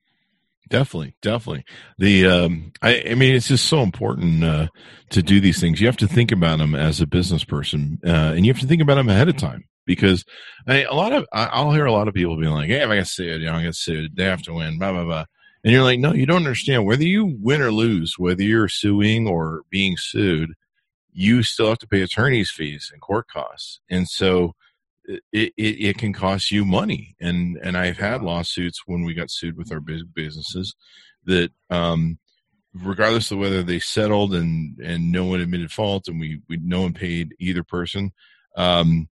Definitely, 0.68 1.16
definitely. 1.20 1.64
The 1.98 2.26
um, 2.26 2.72
I, 2.80 3.02
I 3.11 3.14
mean, 3.16 3.35
it's 3.35 3.48
just 3.48 3.66
so 3.66 3.80
important 3.83 4.44
uh, 4.44 4.68
to 5.11 5.20
do 5.20 5.40
these 5.40 5.61
things. 5.61 5.80
You 5.80 5.88
have 5.88 5.96
to 5.96 6.06
think 6.06 6.30
about 6.30 6.59
them 6.59 6.76
as 6.76 7.00
a 7.00 7.09
business 7.09 7.42
person, 7.42 7.98
uh, 8.06 8.35
and 8.37 8.46
you 8.46 8.52
have 8.52 8.61
to 8.61 8.68
think 8.68 8.80
about 8.80 8.94
them 8.94 9.09
ahead 9.09 9.28
of 9.28 9.37
time 9.37 9.64
because 9.87 10.25
a 10.66 10.85
lot 10.93 11.12
of 11.12 11.27
I, 11.33 11.47
I'll 11.47 11.73
hear 11.73 11.87
a 11.87 11.93
lot 11.93 12.09
of 12.09 12.14
people 12.14 12.37
being 12.37 12.53
like, 12.53 12.69
"Hey, 12.69 12.83
if 12.83 12.88
I 12.90 12.97
get 12.97 13.07
sued, 13.07 13.40
you 13.40 13.47
know, 13.47 13.57
I 13.57 13.62
get 13.62 13.75
sued. 13.75 14.16
They 14.16 14.25
have 14.25 14.43
to 14.43 14.55
win." 14.55 14.79
Blah 14.79 14.93
blah 14.93 15.05
blah. 15.05 15.25
And 15.64 15.73
you're 15.73 15.83
like, 15.83 16.01
"No, 16.01 16.12
you 16.12 16.27
don't 16.27 16.37
understand. 16.37 16.87
Whether 16.87 17.05
you 17.05 17.37
win 17.40 17.61
or 17.61 17.73
lose, 17.73 18.14
whether 18.19 18.43
you're 18.43 18.69
suing 18.69 19.27
or 19.27 19.62
being 19.71 19.97
sued, 19.99 20.53
you 21.12 21.43
still 21.43 21.69
have 21.69 21.79
to 21.79 21.88
pay 21.88 22.03
attorney's 22.03 22.51
fees 22.51 22.90
and 22.93 23.01
court 23.01 23.27
costs, 23.29 23.81
and 23.90 24.09
so." 24.09 24.55
It, 25.33 25.53
it, 25.57 25.57
it 25.57 25.99
can 25.99 26.12
cost 26.12 26.53
you 26.53 26.64
money 26.64 27.16
and 27.21 27.59
and 27.64 27.77
I've 27.77 27.97
had 27.97 28.23
lawsuits 28.23 28.83
when 28.87 29.03
we 29.03 29.12
got 29.12 29.31
sued 29.31 29.57
with 29.57 29.73
our 29.73 29.81
bus- 29.81 30.05
businesses 30.14 30.77
that 31.25 31.51
um 31.69 32.19
regardless 32.75 33.31
of 33.31 33.38
whether 33.38 33.62
they 33.62 33.81
settled 33.81 34.35
and 34.35 34.79
and 34.79 35.11
no 35.11 35.25
one 35.25 35.40
admitted 35.40 35.73
fault 35.73 36.07
and 36.07 36.21
we, 36.21 36.40
we 36.49 36.59
no 36.62 36.83
one 36.83 36.93
paid 36.93 37.35
either 37.40 37.64
person 37.64 38.12
um 38.57 39.09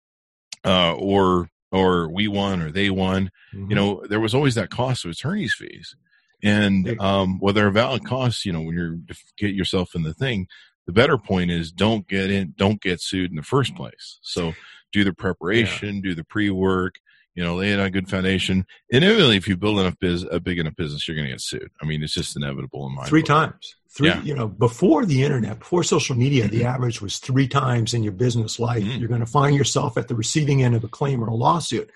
uh 0.68 0.94
or 0.94 1.48
or 1.70 2.08
we 2.08 2.28
won 2.28 2.62
or 2.62 2.70
they 2.70 2.90
won. 2.90 3.30
Mm-hmm. 3.54 3.70
you 3.70 3.76
know 3.76 4.04
there 4.08 4.20
was 4.20 4.34
always 4.34 4.54
that 4.54 4.70
cost 4.70 5.04
of 5.04 5.10
attorney's 5.10 5.54
fees. 5.54 5.96
And 6.42 7.00
um 7.00 7.38
whether 7.40 7.66
a 7.66 7.72
valid 7.72 8.04
cost 8.04 8.44
you 8.44 8.52
know 8.52 8.60
when 8.60 8.76
you're 8.76 8.98
to 9.08 9.16
get 9.36 9.54
yourself 9.54 9.94
in 9.96 10.02
the 10.02 10.14
thing 10.14 10.46
the 10.86 10.92
better 10.92 11.18
point 11.18 11.50
is 11.50 11.72
don't 11.72 12.06
get 12.08 12.30
in 12.30 12.54
don't 12.56 12.80
get 12.80 13.00
sued 13.00 13.30
in 13.30 13.36
the 13.36 13.42
first 13.54 13.74
place. 13.74 14.18
So 14.22 14.54
do 14.92 15.04
the 15.04 15.12
preparation 15.12 16.00
do 16.00 16.14
the 16.14 16.24
pre-work 16.24 16.94
you 17.38 17.44
know 17.44 17.54
lay 17.54 17.70
it 17.72 17.78
on 17.78 17.86
a 17.86 17.90
good 17.90 18.08
foundation 18.10 18.66
inevitably 18.90 19.36
if 19.36 19.46
you 19.46 19.56
build 19.56 19.78
enough 19.78 19.94
biz 20.00 20.24
a 20.30 20.40
big 20.40 20.58
enough 20.58 20.74
business 20.74 21.06
you're 21.06 21.14
going 21.16 21.26
to 21.28 21.32
get 21.32 21.40
sued 21.40 21.70
i 21.80 21.86
mean 21.86 22.02
it's 22.02 22.12
just 22.12 22.36
inevitable 22.36 22.84
in 22.88 22.94
my 22.96 23.04
three 23.04 23.20
book. 23.20 23.28
times 23.28 23.76
three 23.96 24.08
Yeah. 24.08 24.20
you 24.22 24.34
know 24.34 24.48
before 24.48 25.06
the 25.06 25.22
internet 25.22 25.60
before 25.60 25.84
social 25.84 26.16
media 26.16 26.48
the 26.48 26.62
Mhm. 26.62 26.74
average 26.74 27.00
was 27.00 27.18
three 27.18 27.46
times 27.46 27.94
in 27.94 28.02
your 28.02 28.16
business 28.24 28.58
life 28.58 28.82
Mhm. 28.82 28.98
you're 28.98 29.08
going 29.14 29.20
to 29.28 29.34
find 29.40 29.54
yourself 29.56 29.96
at 29.96 30.08
the 30.08 30.16
receiving 30.16 30.62
end 30.64 30.74
of 30.74 30.82
a 30.82 30.88
claim 30.88 31.22
or 31.22 31.28
a 31.28 31.34
lawsuit 31.46 31.88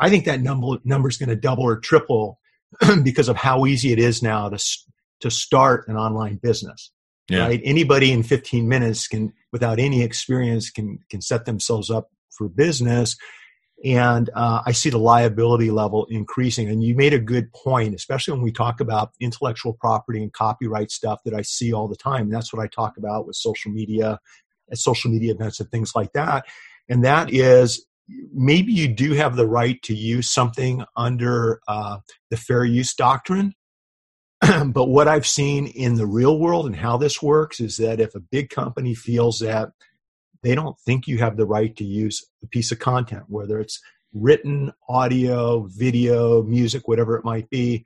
i 0.00 0.10
think 0.10 0.24
that 0.24 0.40
number 0.42 0.78
number 0.84 1.08
is 1.08 1.16
going 1.16 1.28
to 1.28 1.36
double 1.36 1.62
or 1.64 1.78
triple 1.78 2.40
because 3.04 3.28
of 3.28 3.36
how 3.36 3.66
easy 3.66 3.92
it 3.92 4.00
is 4.00 4.22
now 4.22 4.48
to 4.48 4.58
to 5.20 5.30
start 5.32 5.88
an 5.88 5.96
online 5.96 6.36
business. 6.36 6.92
Yeah. 7.28 7.40
Right? 7.46 7.60
Anybody 7.64 8.12
in 8.12 8.22
15 8.22 8.68
minutes 8.68 9.08
can, 9.08 9.32
without 9.52 9.78
any 9.80 10.02
experience, 10.02 10.70
can 10.70 10.98
can 11.10 11.20
set 11.20 11.44
themselves 11.44 11.90
up 11.90 12.10
for 12.30 12.48
business. 12.48 13.16
And 13.84 14.28
uh, 14.34 14.62
I 14.66 14.72
see 14.72 14.90
the 14.90 14.98
liability 14.98 15.70
level 15.70 16.06
increasing. 16.10 16.68
And 16.68 16.82
you 16.82 16.96
made 16.96 17.14
a 17.14 17.18
good 17.18 17.52
point, 17.52 17.94
especially 17.94 18.32
when 18.32 18.42
we 18.42 18.50
talk 18.50 18.80
about 18.80 19.12
intellectual 19.20 19.74
property 19.74 20.20
and 20.22 20.32
copyright 20.32 20.90
stuff 20.90 21.20
that 21.24 21.34
I 21.34 21.42
see 21.42 21.72
all 21.72 21.86
the 21.86 21.96
time. 21.96 22.22
And 22.22 22.32
that's 22.32 22.52
what 22.52 22.62
I 22.62 22.66
talk 22.66 22.96
about 22.96 23.26
with 23.26 23.36
social 23.36 23.70
media, 23.70 24.18
at 24.70 24.78
social 24.78 25.10
media 25.10 25.32
events, 25.32 25.60
and 25.60 25.70
things 25.70 25.92
like 25.94 26.12
that. 26.14 26.44
And 26.88 27.04
that 27.04 27.32
is 27.32 27.86
maybe 28.32 28.72
you 28.72 28.88
do 28.88 29.12
have 29.12 29.36
the 29.36 29.46
right 29.46 29.80
to 29.82 29.94
use 29.94 30.30
something 30.30 30.84
under 30.96 31.60
uh, 31.68 31.98
the 32.30 32.36
fair 32.36 32.64
use 32.64 32.94
doctrine. 32.94 33.54
but 34.66 34.86
what 34.86 35.08
I've 35.08 35.26
seen 35.26 35.66
in 35.66 35.94
the 35.94 36.06
real 36.06 36.38
world 36.38 36.66
and 36.66 36.76
how 36.76 36.96
this 36.96 37.22
works 37.22 37.60
is 37.60 37.76
that 37.76 38.00
if 38.00 38.14
a 38.14 38.20
big 38.20 38.50
company 38.50 38.94
feels 38.94 39.40
that 39.40 39.70
they 40.48 40.54
don't 40.54 40.78
think 40.80 41.06
you 41.06 41.18
have 41.18 41.36
the 41.36 41.44
right 41.44 41.76
to 41.76 41.84
use 41.84 42.24
a 42.42 42.46
piece 42.46 42.72
of 42.72 42.78
content, 42.78 43.24
whether 43.28 43.60
it's 43.60 43.82
written, 44.14 44.72
audio, 44.88 45.68
video, 45.68 46.42
music, 46.42 46.88
whatever 46.88 47.16
it 47.16 47.24
might 47.24 47.50
be, 47.50 47.84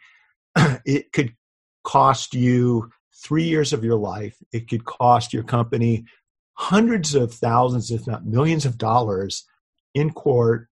it 0.85 1.13
could 1.13 1.35
cost 1.83 2.35
you 2.35 2.89
three 3.13 3.43
years 3.43 3.73
of 3.73 3.83
your 3.83 3.97
life. 3.97 4.37
It 4.53 4.69
could 4.69 4.85
cost 4.85 5.33
your 5.33 5.43
company 5.43 6.05
hundreds 6.53 7.17
of 7.17 7.35
thousands, 7.35 7.91
if 7.91 8.07
not 8.07 8.27
millions 8.27 8.65
of 8.65 8.79
dollars 8.79 9.45
in 9.93 10.13
court 10.13 10.69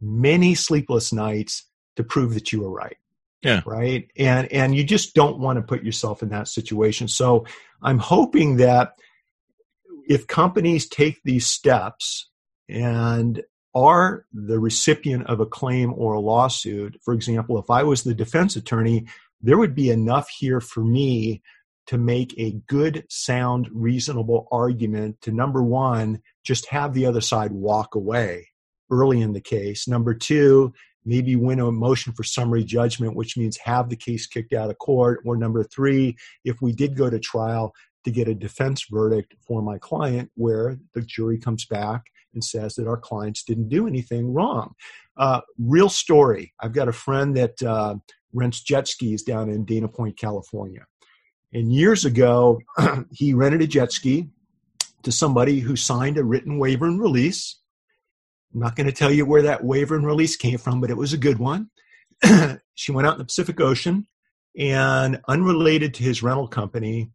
many 0.00 0.54
sleepless 0.54 1.12
nights 1.12 1.66
to 1.96 2.04
prove 2.04 2.34
that 2.34 2.52
you 2.52 2.60
were 2.60 2.70
right. 2.70 2.98
Yeah. 3.42 3.62
Right? 3.66 4.08
And 4.16 4.46
and 4.52 4.76
you 4.76 4.84
just 4.84 5.16
don't 5.16 5.40
want 5.40 5.56
to 5.56 5.62
put 5.62 5.82
yourself 5.82 6.22
in 6.22 6.28
that 6.28 6.46
situation. 6.46 7.08
So 7.08 7.46
i'm 7.82 7.98
hoping 7.98 8.58
that 8.58 8.92
if 10.12 10.26
companies 10.26 10.86
take 10.86 11.20
these 11.24 11.46
steps 11.46 12.28
and 12.68 13.42
are 13.74 14.26
the 14.32 14.58
recipient 14.58 15.26
of 15.26 15.40
a 15.40 15.46
claim 15.46 15.92
or 15.96 16.12
a 16.12 16.20
lawsuit 16.20 16.98
for 17.02 17.14
example 17.14 17.58
if 17.58 17.70
i 17.70 17.82
was 17.82 18.02
the 18.02 18.14
defense 18.14 18.54
attorney 18.56 19.06
there 19.40 19.58
would 19.58 19.74
be 19.74 19.90
enough 19.90 20.28
here 20.28 20.60
for 20.60 20.84
me 20.84 21.42
to 21.86 21.98
make 21.98 22.34
a 22.38 22.52
good 22.68 23.04
sound 23.08 23.68
reasonable 23.72 24.46
argument 24.52 25.20
to 25.20 25.32
number 25.32 25.62
one 25.62 26.20
just 26.44 26.66
have 26.66 26.92
the 26.92 27.06
other 27.06 27.20
side 27.20 27.52
walk 27.52 27.94
away 27.94 28.46
early 28.92 29.20
in 29.20 29.32
the 29.32 29.40
case. 29.40 29.88
Number 29.88 30.14
two, 30.14 30.72
maybe 31.04 31.34
win 31.34 31.58
a 31.58 31.72
motion 31.72 32.12
for 32.12 32.22
summary 32.22 32.62
judgment, 32.62 33.16
which 33.16 33.36
means 33.36 33.56
have 33.56 33.88
the 33.88 33.96
case 33.96 34.26
kicked 34.26 34.52
out 34.52 34.70
of 34.70 34.78
court. 34.78 35.20
Or 35.24 35.36
number 35.36 35.64
three, 35.64 36.16
if 36.44 36.60
we 36.60 36.72
did 36.72 36.96
go 36.96 37.10
to 37.10 37.18
trial, 37.18 37.74
to 38.04 38.10
get 38.10 38.28
a 38.28 38.34
defense 38.34 38.86
verdict 38.90 39.34
for 39.46 39.62
my 39.62 39.78
client 39.78 40.30
where 40.34 40.78
the 40.94 41.02
jury 41.02 41.38
comes 41.38 41.64
back 41.64 42.02
and 42.34 42.42
says 42.42 42.74
that 42.74 42.88
our 42.88 42.96
clients 42.96 43.44
didn't 43.44 43.68
do 43.68 43.86
anything 43.86 44.32
wrong. 44.32 44.74
Uh, 45.16 45.40
real 45.58 45.88
story. 45.88 46.52
I've 46.60 46.72
got 46.72 46.88
a 46.88 46.92
friend 46.92 47.36
that 47.36 47.62
uh, 47.62 47.96
rents 48.32 48.62
jet 48.62 48.88
skis 48.88 49.22
down 49.22 49.50
in 49.50 49.64
Dana 49.64 49.88
Point, 49.88 50.18
California. 50.18 50.86
And 51.52 51.72
years 51.72 52.04
ago, 52.04 52.60
he 53.12 53.34
rented 53.34 53.62
a 53.62 53.66
jet 53.66 53.92
ski 53.92 54.30
to 55.02 55.12
somebody 55.12 55.60
who 55.60 55.76
signed 55.76 56.16
a 56.16 56.24
written 56.24 56.58
waiver 56.58 56.86
and 56.86 57.00
release 57.00 57.62
I'm 58.54 58.60
not 58.60 58.76
going 58.76 58.86
to 58.86 58.92
tell 58.92 59.10
you 59.10 59.24
where 59.24 59.42
that 59.42 59.64
waiver 59.64 59.96
and 59.96 60.06
release 60.06 60.36
came 60.36 60.58
from, 60.58 60.80
but 60.80 60.90
it 60.90 60.96
was 60.96 61.12
a 61.12 61.18
good 61.18 61.38
one. 61.38 61.70
she 62.74 62.92
went 62.92 63.06
out 63.06 63.14
in 63.14 63.18
the 63.18 63.24
Pacific 63.24 63.60
Ocean, 63.60 64.06
and 64.58 65.20
unrelated 65.28 65.94
to 65.94 66.02
his 66.02 66.22
rental 66.22 66.46
company, 66.46 67.10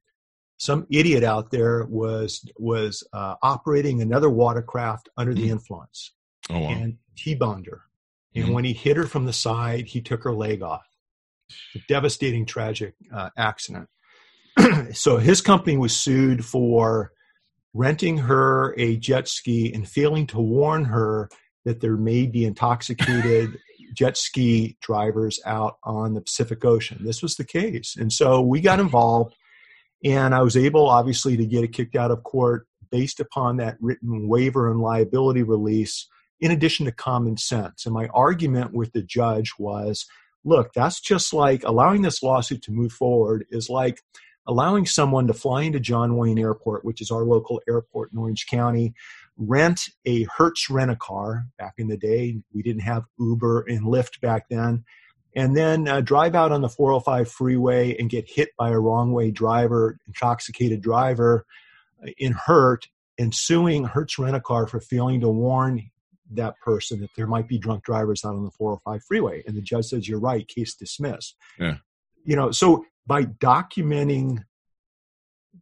some 0.58 0.88
idiot 0.89 1.24
out 1.24 1.51
there 1.51 1.86
was 1.86 2.43
was 2.58 3.03
uh, 3.14 3.36
operating 3.41 4.01
another 4.01 4.30
watercraft 4.30 5.10
under 5.18 5.34
mm-hmm. 5.34 5.43
the 5.43 5.49
influence, 5.49 6.14
oh, 6.49 6.60
wow. 6.60 6.70
and 6.70 6.97
T-boned 7.16 7.68
her. 7.68 7.84
And 8.36 8.45
mm-hmm. 8.45 8.53
when 8.53 8.66
he 8.66 8.74
hit 8.74 8.97
her 8.97 9.05
from 9.05 9.26
the 9.26 9.34
side, 9.34 9.88
he 9.88 10.01
took 10.01 10.24
her 10.24 10.34
leg 10.34 10.62
off. 10.62 10.86
A 11.76 11.80
devastating, 11.88 12.45
tragic 12.45 12.93
uh, 13.14 13.30
accident. 13.38 13.88
so 14.93 15.18
his 15.18 15.41
company 15.41 15.78
was 15.78 15.95
sued 15.95 16.43
for 16.43 17.12
renting 17.74 18.18
her 18.18 18.74
a 18.78 18.97
jet 18.97 19.28
ski 19.28 19.72
and 19.74 19.88
failing 19.88 20.28
to 20.28 20.39
warn 20.39 20.86
her 20.86 21.30
that 21.64 21.80
there 21.80 21.95
may 21.95 22.26
be 22.26 22.45
intoxicated 22.45 23.58
jet 23.93 24.18
ski 24.18 24.78
drivers 24.82 25.39
out 25.45 25.78
on 25.84 26.14
the 26.14 26.22
Pacific 26.22 26.64
Ocean. 26.66 26.99
This 27.01 27.22
was 27.22 27.36
the 27.36 27.43
case. 27.43 27.95
And 27.97 28.12
so 28.12 28.41
we 28.41 28.62
got 28.62 28.80
involved, 28.80 29.36
and 30.04 30.36
I 30.36 30.41
was 30.41 30.58
able, 30.58 30.88
obviously, 30.88 31.38
to 31.38 31.45
get 31.45 31.64
it 31.64 31.74
kicked 31.74 31.95
out 31.95 32.12
of 32.12 32.24
court 32.24 32.68
based 32.91 33.20
upon 33.20 33.58
that 33.58 33.78
written 33.82 34.28
waiver 34.28 34.72
and 34.72 34.80
liability 34.80 35.43
release, 35.43 36.08
in 36.39 36.52
addition 36.52 36.86
to 36.86 36.91
common 36.91 37.38
sense. 37.38 37.86
And 37.86 37.93
my 37.93 38.08
argument 38.14 38.74
with 38.74 38.93
the 38.93 39.02
judge 39.02 39.54
was 39.58 40.06
look, 40.43 40.72
that's 40.74 41.02
just 41.02 41.34
like 41.34 41.64
allowing 41.64 42.02
this 42.02 42.24
lawsuit 42.24 42.62
to 42.64 42.72
move 42.72 42.93
forward 42.93 43.45
is 43.50 43.70
like 43.70 44.02
allowing 44.48 44.86
someone 44.86 45.28
to 45.28 45.34
fly 45.34 45.64
into 45.64 45.80
John 45.80 46.16
Wayne 46.16 46.39
Airport, 46.39 46.86
which 46.86 47.02
is 47.02 47.12
our 47.12 47.24
local 47.24 47.62
airport 47.68 48.14
in 48.14 48.18
Orange 48.18 48.48
County, 48.48 48.93
rent 49.36 49.82
a 50.06 50.26
Hertz 50.36 50.70
rent 50.70 50.89
a 50.89 50.95
car 50.95 51.45
back 51.58 51.74
in 51.78 51.88
the 51.88 51.98
day. 51.98 52.39
We 52.54 52.62
didn't 52.62 52.84
have 52.84 53.04
Uber 53.20 53.66
and 53.68 53.82
Lyft 53.82 54.22
back 54.22 54.48
then. 54.50 54.86
And 55.38 55.55
then 55.55 55.88
uh, 55.88 56.01
drive 56.01 56.33
out 56.33 56.51
on 56.51 56.61
the 56.61 56.67
405 56.67 57.31
freeway 57.31 57.95
and 57.95 58.09
get 58.09 58.27
hit 58.27 58.49
by 58.57 58.71
a 58.71 58.79
wrong 58.79 59.11
way 59.13 59.29
driver, 59.29 59.99
intoxicated 60.07 60.81
driver 60.81 61.45
uh, 62.03 62.09
in 62.17 62.33
Hertz, 62.33 62.88
and 63.19 63.33
suing 63.33 63.83
Hertz 63.83 64.17
rent 64.17 64.35
a 64.35 64.41
car 64.41 64.65
for 64.65 64.79
failing 64.79 65.21
to 65.21 65.29
warn 65.29 65.91
that 66.31 66.59
person 66.59 67.01
that 67.01 67.11
there 67.15 67.27
might 67.27 67.47
be 67.47 67.59
drunk 67.59 67.83
drivers 67.83 68.25
out 68.25 68.33
on 68.33 68.45
the 68.45 68.51
405 68.51 69.03
freeway. 69.07 69.43
And 69.45 69.55
the 69.55 69.61
judge 69.61 69.85
says, 69.85 70.09
You're 70.09 70.19
right, 70.19 70.47
case 70.47 70.73
dismissed. 70.73 71.35
Yeah. 71.59 71.77
You 72.25 72.35
know, 72.35 72.49
so 72.49 72.85
by 73.05 73.25
documenting 73.25 74.43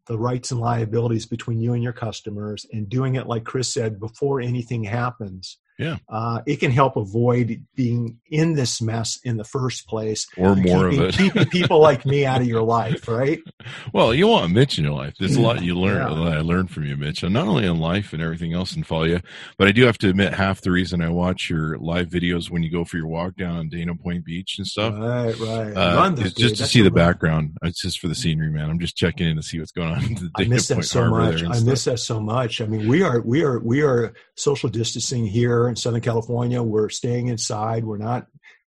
the 0.08 0.18
rights 0.18 0.52
and 0.52 0.62
liabilities 0.62 1.26
between 1.26 1.60
you 1.60 1.74
and 1.74 1.84
your 1.84 1.94
customers 1.94 2.66
and 2.72 2.88
doing 2.88 3.16
it 3.16 3.28
like 3.28 3.44
chris 3.44 3.74
said 3.74 4.00
before 4.00 4.40
anything 4.40 4.84
happens 4.84 5.58
yeah. 5.78 5.98
Uh, 6.08 6.42
it 6.46 6.58
can 6.58 6.72
help 6.72 6.96
avoid 6.96 7.64
being 7.76 8.20
in 8.32 8.54
this 8.54 8.82
mess 8.82 9.20
in 9.24 9.38
the 9.38 9.44
first 9.44 9.88
place 9.88 10.28
or 10.38 10.56
more 10.56 10.90
keeping, 10.90 11.06
of 11.06 11.10
it. 11.10 11.16
keeping 11.18 11.46
people 11.48 11.80
like 11.80 12.06
me 12.06 12.26
out 12.26 12.42
of 12.42 12.48
your 12.48 12.62
life 12.62 13.08
right? 13.08 13.42
Well 13.94 14.14
you 14.14 14.28
want 14.28 14.54
mitch 14.54 14.78
in 14.78 14.86
your 14.86 14.94
life. 14.94 15.16
There's 15.20 15.36
a 15.36 15.42
lot 15.42 15.64
you 15.64 15.76
learn 15.78 16.10
yeah. 16.10 16.24
that 16.24 16.38
i 16.38 16.42
learned 16.42 16.70
from 16.70 16.86
you 16.86 16.96
mitch 16.96 17.24
and 17.24 17.34
not 17.34 17.48
only 17.48 17.66
in 17.66 17.80
life 17.80 18.14
and 18.14 18.22
everything 18.22 18.54
else 18.54 18.76
and 18.76 18.86
follow 18.86 19.04
you 19.04 19.20
but 19.58 19.68
i 19.68 19.72
do 19.72 19.84
have 19.84 19.98
to 19.98 20.10
admit 20.10 20.34
half 20.34 20.62
the 20.62 20.72
reason 20.72 21.02
i 21.02 21.10
watch 21.10 21.50
your 21.50 21.78
live 21.80 22.08
videos 22.08 22.50
when 22.50 22.64
you 22.64 22.72
go 22.72 22.86
for 22.86 22.98
your 22.98 23.08
walk 23.08 23.36
down 23.36 23.58
on 23.58 23.70
dana 23.70 23.96
point 23.96 24.24
beach 24.24 24.58
and 24.58 24.68
stuff 24.68 24.94
right 24.94 25.38
right. 25.40 25.74
uh, 25.76 26.14
it's 26.18 26.34
just 26.34 26.56
to 26.56 26.62
That's 26.62 26.72
see 26.72 26.82
the 26.82 26.92
background. 26.92 27.58
It's 27.64 27.82
just 27.82 28.00
for 28.00 28.08
the 28.08 28.16
scenery 28.16 28.50
man. 28.50 28.70
I'm 28.70 28.80
just 28.80 28.96
checking 28.96 29.28
in 29.28 29.36
to 29.36 29.44
see 29.44 29.60
what's 29.60 29.72
going 29.72 29.90
on 29.90 30.32
i 30.36 30.44
miss 30.46 30.68
that 30.68 30.84
so 30.86 31.02
Harbor 31.02 31.32
much. 31.32 31.44
i 31.44 31.60
miss 31.64 31.86
that 31.86 32.00
so 32.00 32.20
much. 32.20 32.62
I 32.62 32.66
mean 32.66 32.88
we 32.88 33.02
are 33.02 33.22
we 33.22 33.44
are 33.44 33.60
we 33.60 33.82
are 33.82 34.14
social 34.36 34.70
distancing 34.70 35.26
here 35.26 35.65
in 35.70 35.76
Southern 35.76 36.02
California. 36.02 36.62
We're 36.62 36.90
staying 36.90 37.28
inside. 37.28 37.84
We're 37.86 37.98
not. 37.98 38.28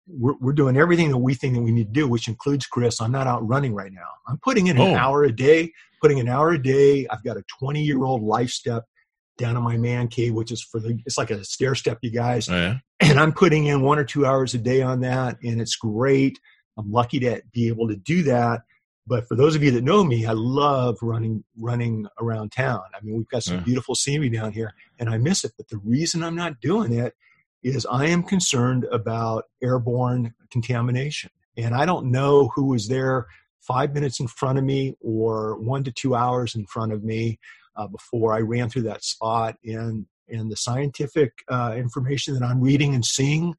We're, 0.07 0.35
we're 0.41 0.53
doing 0.53 0.75
everything 0.75 1.11
that 1.11 1.17
we 1.17 1.33
think 1.33 1.55
that 1.55 1.61
we 1.61 1.71
need 1.71 1.87
to 1.87 1.93
do, 1.93 2.07
which 2.07 2.27
includes 2.27 2.65
Chris. 2.65 2.99
I'm 2.99 3.11
not 3.11 3.27
out 3.27 3.47
running 3.47 3.73
right 3.73 3.91
now. 3.91 4.09
I'm 4.27 4.37
putting 4.39 4.67
in 4.67 4.77
an 4.77 4.93
oh. 4.93 4.95
hour 4.95 5.23
a 5.23 5.31
day. 5.31 5.71
Putting 6.01 6.19
an 6.19 6.27
hour 6.27 6.51
a 6.51 6.61
day. 6.61 7.07
I've 7.09 7.23
got 7.23 7.37
a 7.37 7.43
20 7.59 7.81
year 7.81 8.03
old 8.03 8.21
life 8.21 8.49
step 8.49 8.83
down 9.37 9.55
in 9.55 9.63
my 9.63 9.77
man 9.77 10.09
cave, 10.09 10.33
which 10.33 10.51
is 10.51 10.61
for 10.61 10.79
the. 10.79 10.99
It's 11.05 11.17
like 11.17 11.31
a 11.31 11.43
stair 11.45 11.75
step, 11.75 11.99
you 12.01 12.11
guys. 12.11 12.49
Oh, 12.49 12.55
yeah. 12.55 12.77
And 12.99 13.19
I'm 13.19 13.33
putting 13.33 13.65
in 13.65 13.81
one 13.81 13.99
or 13.99 14.03
two 14.03 14.25
hours 14.25 14.53
a 14.53 14.57
day 14.57 14.81
on 14.81 15.01
that, 15.01 15.37
and 15.43 15.59
it's 15.59 15.75
great. 15.75 16.39
I'm 16.77 16.91
lucky 16.91 17.19
to 17.19 17.41
be 17.51 17.67
able 17.67 17.87
to 17.89 17.95
do 17.95 18.23
that. 18.23 18.61
But 19.05 19.27
for 19.27 19.35
those 19.35 19.55
of 19.55 19.63
you 19.63 19.71
that 19.71 19.83
know 19.83 20.03
me, 20.03 20.25
I 20.25 20.31
love 20.31 20.97
running 21.01 21.43
running 21.57 22.07
around 22.19 22.51
town. 22.51 22.83
I 22.95 23.03
mean, 23.03 23.17
we've 23.17 23.27
got 23.27 23.43
some 23.43 23.57
yeah. 23.57 23.63
beautiful 23.63 23.95
scenery 23.95 24.29
down 24.29 24.53
here, 24.53 24.73
and 24.97 25.09
I 25.09 25.17
miss 25.17 25.43
it. 25.43 25.53
But 25.57 25.67
the 25.67 25.77
reason 25.77 26.23
I'm 26.23 26.35
not 26.35 26.61
doing 26.61 26.93
it 26.93 27.13
is 27.63 27.85
I 27.85 28.05
am 28.07 28.23
concerned 28.23 28.85
about 28.91 29.45
airborne 29.61 30.33
contamination, 30.51 31.31
and 31.57 31.75
I 31.75 31.85
don't 31.85 32.11
know 32.11 32.49
who 32.55 32.67
was 32.67 32.87
there 32.87 33.27
five 33.59 33.93
minutes 33.93 34.19
in 34.19 34.27
front 34.27 34.57
of 34.57 34.63
me 34.63 34.95
or 35.01 35.57
one 35.59 35.83
to 35.83 35.91
two 35.91 36.15
hours 36.15 36.55
in 36.55 36.65
front 36.65 36.91
of 36.91 37.03
me 37.03 37.39
uh, 37.75 37.87
before 37.87 38.33
I 38.33 38.39
ran 38.39 38.69
through 38.69 38.83
that 38.83 39.03
spot. 39.03 39.57
And 39.65 40.05
and 40.29 40.49
the 40.49 40.55
scientific 40.55 41.43
uh, 41.49 41.73
information 41.75 42.33
that 42.35 42.43
I'm 42.43 42.61
reading 42.61 42.95
and 42.95 43.03
seeing 43.03 43.55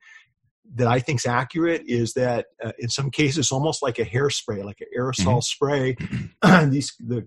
that 0.73 0.87
I 0.87 0.99
think 0.99 1.21
is 1.21 1.27
accurate 1.27 1.83
is 1.87 2.15
that 2.15 2.47
uh, 2.62 2.73
in 2.79 2.89
some 2.89 3.11
cases, 3.11 3.53
almost 3.53 3.83
like 3.83 3.99
a 3.99 4.05
hairspray, 4.05 4.65
like 4.65 4.81
an 4.81 4.87
aerosol 4.99 5.41
mm-hmm. 5.41 5.41
spray, 5.41 5.97
these 6.71 6.95
the 6.99 7.27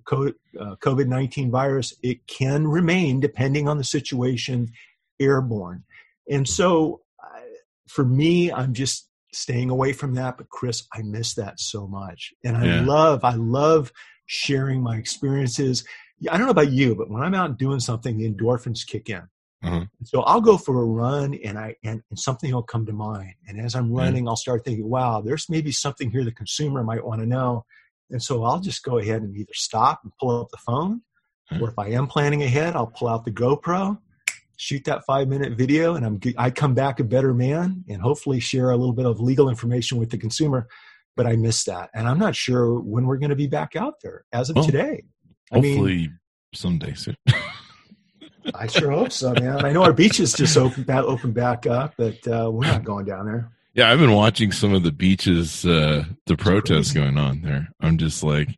uh, 0.59 0.75
COVID 0.77 1.07
nineteen 1.07 1.51
virus 1.51 1.93
it 2.01 2.25
can 2.27 2.67
remain 2.67 3.19
depending 3.19 3.67
on 3.67 3.77
the 3.77 3.83
situation 3.83 4.69
airborne, 5.19 5.83
and 6.29 6.47
so 6.47 7.01
uh, 7.23 7.39
for 7.87 8.05
me, 8.05 8.51
I'm 8.51 8.73
just 8.73 9.07
staying 9.33 9.69
away 9.69 9.93
from 9.93 10.15
that. 10.15 10.37
But 10.37 10.49
Chris, 10.49 10.87
I 10.93 11.01
miss 11.03 11.35
that 11.35 11.59
so 11.59 11.87
much, 11.87 12.33
and 12.43 12.57
I 12.57 12.65
Yeah. 12.65 12.81
love 12.81 13.23
I 13.23 13.35
love 13.35 13.91
sharing 14.25 14.81
my 14.81 14.97
experiences. 14.97 15.85
I 16.29 16.37
don't 16.37 16.47
know 16.47 16.51
about 16.51 16.71
you, 16.71 16.95
but 16.95 17.09
when 17.09 17.21
I'm 17.21 17.35
out 17.35 17.57
doing 17.57 17.79
something, 17.79 18.17
the 18.17 18.29
endorphins 18.29 18.85
kick 18.85 19.09
in. 19.09 19.21
Uh-huh. 19.63 19.85
So 20.03 20.21
I'll 20.21 20.41
go 20.41 20.57
for 20.57 20.81
a 20.81 20.85
run, 20.85 21.33
and 21.43 21.57
I 21.57 21.75
and, 21.83 22.01
and 22.09 22.19
something 22.19 22.53
will 22.53 22.63
come 22.63 22.85
to 22.85 22.93
mind. 22.93 23.33
And 23.47 23.59
as 23.59 23.75
I'm 23.75 23.91
running, 23.91 24.27
I'll 24.27 24.35
start 24.35 24.63
thinking, 24.63 24.87
"Wow, 24.87 25.21
there's 25.21 25.49
maybe 25.49 25.71
something 25.71 26.11
here 26.11 26.23
the 26.23 26.31
consumer 26.31 26.83
might 26.83 27.05
want 27.05 27.21
to 27.21 27.27
know." 27.27 27.65
And 28.09 28.21
so 28.21 28.43
I'll 28.43 28.59
just 28.59 28.83
go 28.83 28.99
ahead 28.99 29.21
and 29.21 29.35
either 29.35 29.53
stop 29.53 30.01
and 30.03 30.13
pull 30.19 30.39
up 30.39 30.49
the 30.51 30.57
phone, 30.57 31.01
or 31.59 31.69
if 31.69 31.79
I 31.79 31.87
am 31.89 32.07
planning 32.07 32.43
ahead, 32.43 32.75
I'll 32.75 32.87
pull 32.87 33.07
out 33.07 33.25
the 33.25 33.31
GoPro, 33.31 33.97
shoot 34.57 34.83
that 34.85 35.05
five 35.05 35.27
minute 35.27 35.57
video, 35.57 35.95
and 35.95 36.05
I'm 36.05 36.19
I 36.37 36.51
come 36.51 36.75
back 36.75 36.99
a 36.99 37.03
better 37.03 37.33
man, 37.33 37.83
and 37.89 38.01
hopefully 38.01 38.39
share 38.39 38.69
a 38.69 38.77
little 38.77 38.93
bit 38.93 39.05
of 39.05 39.19
legal 39.19 39.49
information 39.49 39.97
with 39.97 40.11
the 40.11 40.17
consumer. 40.17 40.67
But 41.15 41.25
I 41.25 41.35
miss 41.35 41.63
that, 41.63 41.89
and 41.95 42.07
I'm 42.07 42.19
not 42.19 42.35
sure 42.35 42.79
when 42.79 43.07
we're 43.07 43.17
going 43.17 43.31
to 43.31 43.35
be 43.35 43.47
back 43.47 43.75
out 43.75 43.95
there. 44.03 44.25
As 44.31 44.51
of 44.51 44.57
Well, 44.57 44.65
today, 44.65 45.03
I 45.51 45.59
mean, 45.59 45.77
Hopefully 45.77 46.09
someday 46.53 46.93
soon. 46.93 47.17
I 48.53 48.67
sure 48.67 48.91
hope 48.91 49.11
so, 49.11 49.33
man. 49.33 49.65
I 49.65 49.71
know 49.71 49.83
our 49.83 49.93
beaches 49.93 50.33
just 50.33 50.57
opened 50.57 50.85
back, 50.85 51.03
opened 51.03 51.33
back 51.33 51.65
up, 51.65 51.93
but 51.97 52.27
uh, 52.27 52.49
we're 52.51 52.67
not 52.67 52.83
going 52.83 53.05
down 53.05 53.25
there. 53.25 53.51
yeah, 53.73 53.91
I've 53.91 53.99
been 53.99 54.13
watching 54.13 54.51
some 54.51 54.73
of 54.73 54.83
the 54.83 54.91
beaches, 54.91 55.65
uh, 55.65 56.05
the 56.25 56.37
protests 56.37 56.93
going 56.93 57.17
on 57.17 57.41
there. 57.41 57.69
I'm 57.79 57.97
just 57.97 58.23
like, 58.23 58.57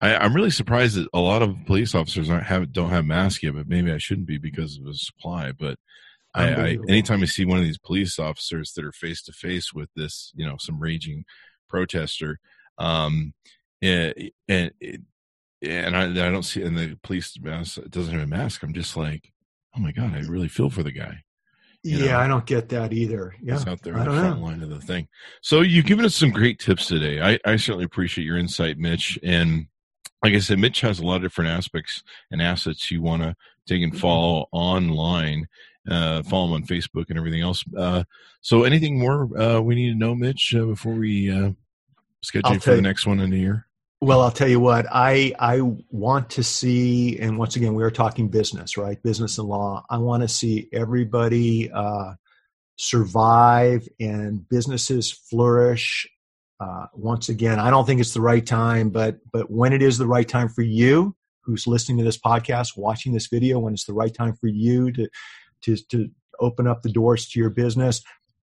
I, 0.00 0.16
I'm 0.16 0.34
really 0.34 0.50
surprised 0.50 0.96
that 0.96 1.08
a 1.12 1.20
lot 1.20 1.42
of 1.42 1.56
police 1.66 1.94
officers 1.94 2.30
aren't 2.30 2.46
have 2.46 2.72
don't 2.72 2.90
have 2.90 3.04
masks 3.04 3.42
yet, 3.42 3.54
but 3.54 3.68
maybe 3.68 3.92
I 3.92 3.98
shouldn't 3.98 4.26
be 4.26 4.38
because 4.38 4.78
of 4.78 4.84
the 4.84 4.94
supply. 4.94 5.52
But 5.52 5.78
I, 6.34 6.54
I 6.54 6.78
anytime 6.88 7.22
I 7.22 7.26
see 7.26 7.44
one 7.44 7.58
of 7.58 7.64
these 7.64 7.78
police 7.78 8.18
officers 8.18 8.72
that 8.74 8.84
are 8.84 8.92
face 8.92 9.22
to 9.24 9.32
face 9.32 9.72
with 9.72 9.88
this, 9.96 10.32
you 10.36 10.46
know, 10.46 10.56
some 10.58 10.78
raging 10.78 11.24
protester, 11.68 12.38
um, 12.78 13.34
and 13.82 14.14
and 14.48 14.72
and 15.62 15.96
I, 15.96 16.04
I 16.04 16.30
don't 16.30 16.42
see, 16.42 16.62
and 16.62 16.76
the 16.76 16.96
police 17.02 17.38
mask 17.40 17.78
doesn't 17.90 18.12
have 18.14 18.22
a 18.22 18.26
mask. 18.26 18.62
I'm 18.62 18.72
just 18.74 18.96
like, 18.96 19.32
oh 19.76 19.80
my 19.80 19.92
god, 19.92 20.14
I 20.14 20.20
really 20.20 20.48
feel 20.48 20.70
for 20.70 20.82
the 20.82 20.92
guy. 20.92 21.22
You 21.82 21.98
Yeah, 21.98 22.12
know. 22.12 22.18
I 22.18 22.26
don't 22.28 22.46
get 22.46 22.68
that 22.70 22.92
either. 22.92 23.34
Yeah, 23.42 23.54
He's 23.54 23.66
out 23.66 23.82
there 23.82 23.96
on 23.98 24.06
the 24.06 24.12
front 24.20 24.40
know. 24.40 24.46
line 24.46 24.62
of 24.62 24.68
the 24.70 24.80
thing. 24.80 25.08
So 25.42 25.60
you've 25.60 25.86
given 25.86 26.04
us 26.04 26.14
some 26.14 26.30
great 26.30 26.58
tips 26.58 26.86
today. 26.86 27.20
I, 27.20 27.38
I 27.44 27.56
certainly 27.56 27.84
appreciate 27.84 28.24
your 28.24 28.36
insight, 28.38 28.78
Mitch. 28.78 29.18
And 29.22 29.66
like 30.22 30.34
I 30.34 30.40
said, 30.40 30.58
Mitch 30.58 30.80
has 30.80 30.98
a 30.98 31.04
lot 31.06 31.16
of 31.16 31.22
different 31.22 31.50
aspects 31.50 32.02
and 32.32 32.42
assets 32.42 32.90
you 32.90 33.00
want 33.02 33.22
to 33.22 33.36
take 33.66 33.82
and 33.82 33.92
Mm-hmm. 33.92 34.00
follow 34.00 34.48
online. 34.52 35.46
Uh, 35.88 36.22
follow 36.24 36.48
him 36.48 36.52
on 36.54 36.62
Facebook 36.64 37.06
and 37.08 37.16
everything 37.16 37.40
else. 37.40 37.64
Uh, 37.74 38.02
so 38.42 38.64
anything 38.64 38.98
more 38.98 39.28
uh, 39.40 39.58
we 39.60 39.74
need 39.74 39.88
to 39.90 39.94
know, 39.98 40.14
Mitch, 40.14 40.54
uh, 40.54 40.64
before 40.66 40.92
we 40.92 41.30
uh, 41.30 41.52
schedule 42.22 42.58
for 42.58 42.74
the 42.74 42.82
next 42.82 43.06
one 43.06 43.20
in 43.20 43.30
the 43.30 43.38
year? 43.38 43.67
Well, 44.00 44.20
I'll 44.20 44.30
tell 44.30 44.48
you 44.48 44.60
what. 44.60 44.86
I 44.92 45.34
I 45.40 45.60
want 45.90 46.30
to 46.30 46.44
see, 46.44 47.18
and 47.18 47.36
once 47.36 47.56
again, 47.56 47.74
we 47.74 47.82
are 47.82 47.90
talking 47.90 48.28
business, 48.28 48.76
right? 48.76 49.02
Business 49.02 49.38
and 49.38 49.48
law. 49.48 49.84
I 49.90 49.98
want 49.98 50.22
to 50.22 50.28
see 50.28 50.68
everybody 50.72 51.68
uh, 51.72 52.14
survive 52.76 53.88
and 53.98 54.48
businesses 54.48 55.10
flourish. 55.10 56.08
Uh, 56.60 56.86
once 56.94 57.28
again, 57.28 57.58
I 57.58 57.70
don't 57.70 57.86
think 57.86 58.00
it's 58.00 58.14
the 58.14 58.20
right 58.20 58.46
time, 58.46 58.90
but 58.90 59.18
but 59.32 59.50
when 59.50 59.72
it 59.72 59.82
is 59.82 59.98
the 59.98 60.06
right 60.06 60.28
time 60.28 60.48
for 60.48 60.62
you, 60.62 61.16
who's 61.42 61.66
listening 61.66 61.98
to 61.98 62.04
this 62.04 62.18
podcast, 62.18 62.76
watching 62.76 63.12
this 63.12 63.26
video, 63.26 63.58
when 63.58 63.74
it's 63.74 63.86
the 63.86 63.94
right 63.94 64.14
time 64.14 64.34
for 64.36 64.46
you 64.46 64.92
to 64.92 65.08
to 65.62 65.76
to 65.88 66.08
open 66.38 66.68
up 66.68 66.82
the 66.82 66.92
doors 66.92 67.28
to 67.30 67.40
your 67.40 67.50
business, 67.50 68.00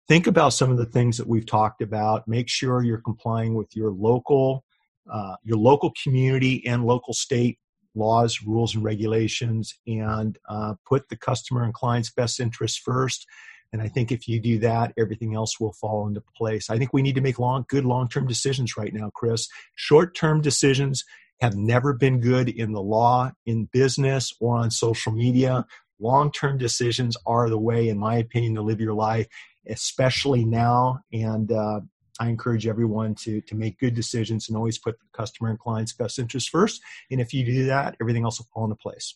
think 0.10 0.28
about 0.28 0.50
some 0.50 0.70
of 0.70 0.76
the 0.76 0.86
things 0.86 1.16
that 1.16 1.28
we've 1.28 1.46
talked 1.46 1.82
about. 1.82 2.28
Make 2.28 2.50
sure 2.50 2.84
you're 2.84 3.00
complying 3.00 3.56
with 3.56 3.74
your 3.74 3.92
local 3.92 4.65
uh, 5.12 5.36
your 5.44 5.58
local 5.58 5.94
community 6.04 6.66
and 6.66 6.86
local 6.86 7.14
state 7.14 7.60
laws, 7.96 8.42
rules, 8.42 8.76
and 8.76 8.84
regulations, 8.84 9.74
and 9.88 10.38
uh, 10.50 10.74
put 10.86 11.10
the 11.10 11.16
customer 11.16 11.64
and 11.64 11.74
client's 11.74 12.12
best 12.12 12.40
interests 12.40 12.78
first. 12.78 13.26
And 13.72 13.82
I 13.82 13.88
think 13.88 14.12
if 14.12 14.28
you 14.28 14.40
do 14.40 14.60
that, 14.60 14.94
everything 14.98 15.36
else 15.36 15.60
will 15.60 15.74
fall 15.74 16.08
into 16.08 16.22
place. 16.36 16.70
I 16.70 16.78
think 16.78 16.94
we 16.94 17.02
need 17.02 17.16
to 17.16 17.22
make 17.22 17.40
long, 17.40 17.66
good 17.68 17.86
long-term 17.86 18.28
decisions 18.28 18.78
right 18.78 18.94
now, 18.94 19.10
Chris. 19.14 19.48
Short-term 19.76 20.42
decisions 20.42 21.04
have 21.42 21.56
never 21.56 21.94
been 21.94 22.22
good 22.22 22.48
in 22.48 22.72
the 22.72 22.82
law, 22.82 23.32
in 23.46 23.66
business, 23.74 24.34
or 24.40 24.58
on 24.58 24.72
social 24.72 25.12
media. 25.12 25.66
Long-term 26.00 26.58
decisions 26.58 27.18
are 27.26 27.50
the 27.50 27.58
way, 27.58 27.90
in 27.90 27.98
my 27.98 28.16
opinion, 28.18 28.56
to 28.56 28.62
live 28.62 28.80
your 28.80 28.94
life, 28.94 29.28
especially 29.68 30.46
now. 30.46 31.00
And 31.12 31.52
uh, 31.52 31.82
I 32.20 32.30
encourage 32.30 32.68
everyone 32.68 33.16
to 33.16 33.42
to 33.42 33.56
make 33.56 33.80
good 33.80 33.96
decisions 33.96 34.48
and 34.48 34.58
always 34.58 34.78
put 34.78 34.98
the 35.00 35.06
customer 35.14 35.50
and 35.50 35.60
client's 35.60 35.94
best 35.94 36.20
interest 36.20 36.50
first. 36.50 36.82
And 37.12 37.20
if 37.22 37.34
you 37.34 37.46
do 37.46 37.66
that, 37.66 37.96
everything 38.02 38.24
else 38.24 38.40
will 38.40 38.48
fall 38.54 38.66
into 38.66 38.76
place. 38.76 39.16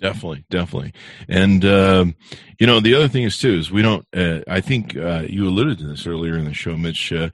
Definitely, 0.00 0.44
definitely. 0.48 0.94
And 1.28 1.64
um, 1.64 2.16
you 2.58 2.66
know, 2.66 2.80
the 2.80 2.94
other 2.94 3.08
thing 3.08 3.24
is 3.24 3.38
too 3.38 3.52
is 3.52 3.70
we 3.70 3.82
don't. 3.82 4.06
Uh, 4.14 4.40
I 4.48 4.60
think 4.60 4.96
uh, 4.96 5.24
you 5.28 5.46
alluded 5.46 5.78
to 5.78 5.86
this 5.86 6.06
earlier 6.06 6.36
in 6.36 6.44
the 6.44 6.54
show, 6.54 6.76
Mitch. 6.76 7.12
Uh, 7.12 7.30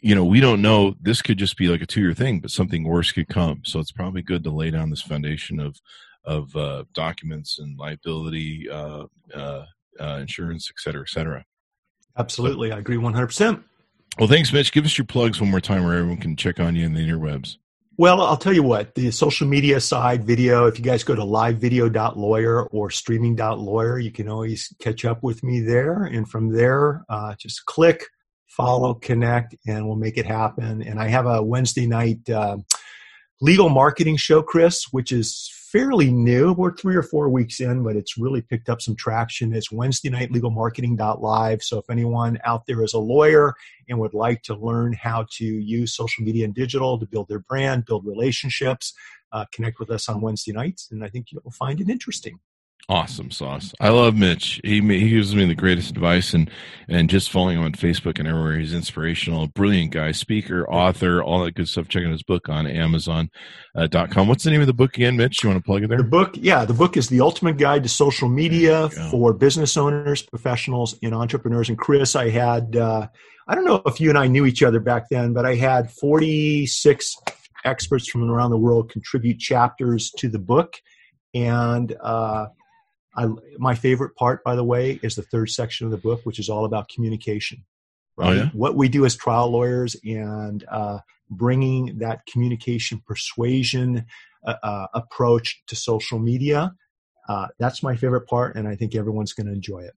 you 0.00 0.14
know, 0.14 0.24
we 0.24 0.40
don't 0.40 0.62
know. 0.62 0.94
This 1.00 1.22
could 1.22 1.38
just 1.38 1.56
be 1.56 1.68
like 1.68 1.82
a 1.82 1.86
two-year 1.86 2.14
thing, 2.14 2.40
but 2.40 2.50
something 2.50 2.84
worse 2.84 3.12
could 3.12 3.28
come. 3.28 3.60
So 3.64 3.80
it's 3.80 3.92
probably 3.92 4.22
good 4.22 4.42
to 4.44 4.50
lay 4.50 4.70
down 4.70 4.90
this 4.90 5.02
foundation 5.02 5.60
of 5.60 5.76
of 6.24 6.54
uh, 6.56 6.84
documents 6.94 7.58
and 7.58 7.78
liability, 7.78 8.68
uh, 8.70 9.04
uh, 9.34 9.64
uh, 9.98 10.18
insurance, 10.20 10.70
et 10.70 10.80
cetera, 10.80 11.02
et 11.02 11.08
cetera. 11.08 11.44
Absolutely, 12.16 12.72
I 12.72 12.78
agree 12.78 12.96
100%. 12.96 13.62
Well, 14.18 14.28
thanks, 14.28 14.52
Mitch. 14.52 14.72
Give 14.72 14.84
us 14.84 14.98
your 14.98 15.06
plugs 15.06 15.40
one 15.40 15.50
more 15.50 15.60
time, 15.60 15.84
where 15.84 15.94
everyone 15.94 16.18
can 16.18 16.36
check 16.36 16.60
on 16.60 16.76
you 16.76 16.84
in 16.84 16.94
the 16.94 17.00
interwebs. 17.00 17.56
Well, 17.96 18.22
I'll 18.22 18.36
tell 18.36 18.54
you 18.54 18.62
what, 18.62 18.94
the 18.94 19.10
social 19.10 19.46
media 19.46 19.78
side 19.78 20.24
video, 20.24 20.66
if 20.66 20.78
you 20.78 20.84
guys 20.84 21.04
go 21.04 21.14
to 21.14 21.20
livevideo.lawyer 21.20 22.64
or 22.68 22.90
streaming.lawyer, 22.90 23.98
you 23.98 24.10
can 24.10 24.26
always 24.26 24.74
catch 24.78 25.04
up 25.04 25.22
with 25.22 25.42
me 25.42 25.60
there. 25.60 26.04
And 26.04 26.26
from 26.26 26.48
there, 26.48 27.04
uh, 27.10 27.34
just 27.38 27.66
click, 27.66 28.06
follow, 28.46 28.94
connect, 28.94 29.54
and 29.66 29.86
we'll 29.86 29.96
make 29.96 30.16
it 30.16 30.24
happen. 30.24 30.80
And 30.80 30.98
I 30.98 31.08
have 31.08 31.26
a 31.26 31.42
Wednesday 31.42 31.86
night 31.86 32.28
uh, 32.30 32.56
legal 33.42 33.68
marketing 33.68 34.16
show, 34.16 34.42
Chris, 34.42 34.84
which 34.90 35.12
is 35.12 35.49
fairly 35.70 36.10
new. 36.10 36.52
We're 36.52 36.74
three 36.74 36.96
or 36.96 37.02
four 37.02 37.28
weeks 37.28 37.60
in, 37.60 37.84
but 37.84 37.94
it's 37.94 38.18
really 38.18 38.42
picked 38.42 38.68
up 38.68 38.82
some 38.82 38.96
traction. 38.96 39.54
It's 39.54 39.70
Wednesday 39.70 40.10
night 40.10 40.32
legal 40.32 40.50
marketing.live. 40.50 41.62
So 41.62 41.78
if 41.78 41.88
anyone 41.88 42.38
out 42.44 42.66
there 42.66 42.82
is 42.82 42.92
a 42.92 42.98
lawyer 42.98 43.54
and 43.88 43.98
would 44.00 44.14
like 44.14 44.42
to 44.44 44.56
learn 44.56 44.92
how 44.94 45.26
to 45.38 45.44
use 45.44 45.94
social 45.94 46.24
media 46.24 46.44
and 46.44 46.54
digital 46.54 46.98
to 46.98 47.06
build 47.06 47.28
their 47.28 47.38
brand, 47.38 47.84
build 47.86 48.04
relationships, 48.04 48.94
uh, 49.32 49.44
connect 49.52 49.78
with 49.78 49.90
us 49.90 50.08
on 50.08 50.20
Wednesday 50.20 50.52
nights. 50.52 50.88
And 50.90 51.04
I 51.04 51.08
think 51.08 51.26
you'll 51.30 51.52
find 51.52 51.80
it 51.80 51.88
interesting. 51.88 52.40
Awesome 52.90 53.30
sauce. 53.30 53.72
I 53.78 53.90
love 53.90 54.16
Mitch. 54.16 54.60
He 54.64 54.80
he 54.80 55.10
gives 55.10 55.32
me 55.32 55.44
the 55.44 55.54
greatest 55.54 55.90
advice, 55.90 56.34
and 56.34 56.50
and 56.88 57.08
just 57.08 57.30
following 57.30 57.56
him 57.58 57.62
on 57.64 57.70
Facebook 57.70 58.18
and 58.18 58.26
everywhere. 58.26 58.58
He's 58.58 58.74
inspirational, 58.74 59.46
brilliant 59.46 59.92
guy, 59.92 60.10
speaker, 60.10 60.68
author, 60.68 61.22
all 61.22 61.44
that 61.44 61.54
good 61.54 61.68
stuff. 61.68 61.86
Check 61.86 62.02
out 62.04 62.10
his 62.10 62.24
book 62.24 62.48
on 62.48 62.66
Amazon 62.66 63.30
uh, 63.76 63.86
dot 63.86 64.10
com. 64.10 64.26
What's 64.26 64.42
the 64.42 64.50
name 64.50 64.60
of 64.60 64.66
the 64.66 64.72
book 64.72 64.96
again, 64.96 65.16
Mitch? 65.16 65.40
You 65.44 65.50
want 65.50 65.60
to 65.60 65.64
plug 65.64 65.84
it 65.84 65.88
there? 65.88 65.98
The 65.98 66.02
book, 66.02 66.34
yeah, 66.34 66.64
the 66.64 66.74
book 66.74 66.96
is 66.96 67.08
The 67.08 67.20
Ultimate 67.20 67.58
Guide 67.58 67.84
to 67.84 67.88
Social 67.88 68.28
Media 68.28 68.88
There 68.88 69.04
you 69.04 69.04
go. 69.04 69.10
for 69.12 69.32
business 69.34 69.76
owners, 69.76 70.22
professionals, 70.22 70.98
and 71.00 71.14
entrepreneurs. 71.14 71.68
And 71.68 71.78
Chris, 71.78 72.16
I 72.16 72.28
had, 72.30 72.74
uh, 72.74 73.06
I 73.46 73.54
don't 73.54 73.66
know 73.66 73.82
if 73.86 74.00
you 74.00 74.08
and 74.08 74.18
I 74.18 74.26
knew 74.26 74.46
each 74.46 74.64
other 74.64 74.80
back 74.80 75.08
then, 75.10 75.32
but 75.32 75.46
I 75.46 75.54
had 75.54 75.92
46 75.92 77.14
experts 77.64 78.08
from 78.08 78.28
around 78.28 78.50
the 78.50 78.58
world 78.58 78.90
contribute 78.90 79.38
chapters 79.38 80.10
to 80.18 80.28
the 80.28 80.40
book. 80.40 80.74
And 81.34 81.94
uh, 82.00 82.46
I, 83.14 83.28
my 83.58 83.74
favorite 83.74 84.14
part, 84.16 84.44
by 84.44 84.54
the 84.54 84.64
way, 84.64 85.00
is 85.02 85.16
the 85.16 85.22
third 85.22 85.50
section 85.50 85.86
of 85.86 85.90
the 85.90 85.98
book, 85.98 86.20
which 86.24 86.38
is 86.38 86.48
all 86.48 86.64
about 86.64 86.88
communication. 86.88 87.64
Oh, 88.18 88.32
yeah? 88.32 88.50
What 88.52 88.76
we 88.76 88.88
do 88.88 89.04
as 89.04 89.16
trial 89.16 89.50
lawyers 89.50 89.96
and 90.04 90.64
uh, 90.70 90.98
bringing 91.30 91.98
that 91.98 92.26
communication 92.26 93.02
persuasion 93.06 94.06
uh, 94.44 94.54
uh, 94.62 94.86
approach 94.94 95.62
to 95.68 95.76
social 95.76 96.18
media. 96.18 96.74
Uh, 97.28 97.46
that's 97.58 97.82
my 97.82 97.96
favorite 97.96 98.26
part, 98.26 98.56
and 98.56 98.66
I 98.66 98.74
think 98.76 98.94
everyone's 98.94 99.32
going 99.32 99.46
to 99.46 99.52
enjoy 99.52 99.80
it. 99.80 99.94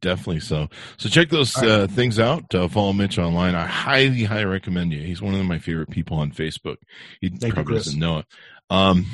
Definitely 0.00 0.40
so. 0.40 0.68
So 0.98 1.08
check 1.08 1.30
those 1.30 1.56
right. 1.56 1.68
uh, 1.68 1.86
things 1.86 2.18
out. 2.18 2.54
Uh, 2.54 2.68
follow 2.68 2.92
Mitch 2.92 3.18
online. 3.18 3.54
I 3.54 3.66
highly, 3.66 4.24
highly 4.24 4.44
recommend 4.44 4.92
you. 4.92 5.00
He's 5.00 5.22
one 5.22 5.34
of 5.34 5.44
my 5.46 5.58
favorite 5.58 5.90
people 5.90 6.18
on 6.18 6.30
Facebook. 6.30 6.76
He 7.20 7.30
Thank 7.30 7.54
probably 7.54 7.74
Chris. 7.74 7.86
doesn't 7.86 8.00
know 8.00 8.18
it. 8.18 8.26
Um, 8.68 9.06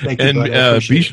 Thank 0.00 0.20
you, 0.20 0.28
and 0.28 0.38
uh, 0.38 0.80
be, 0.80 1.08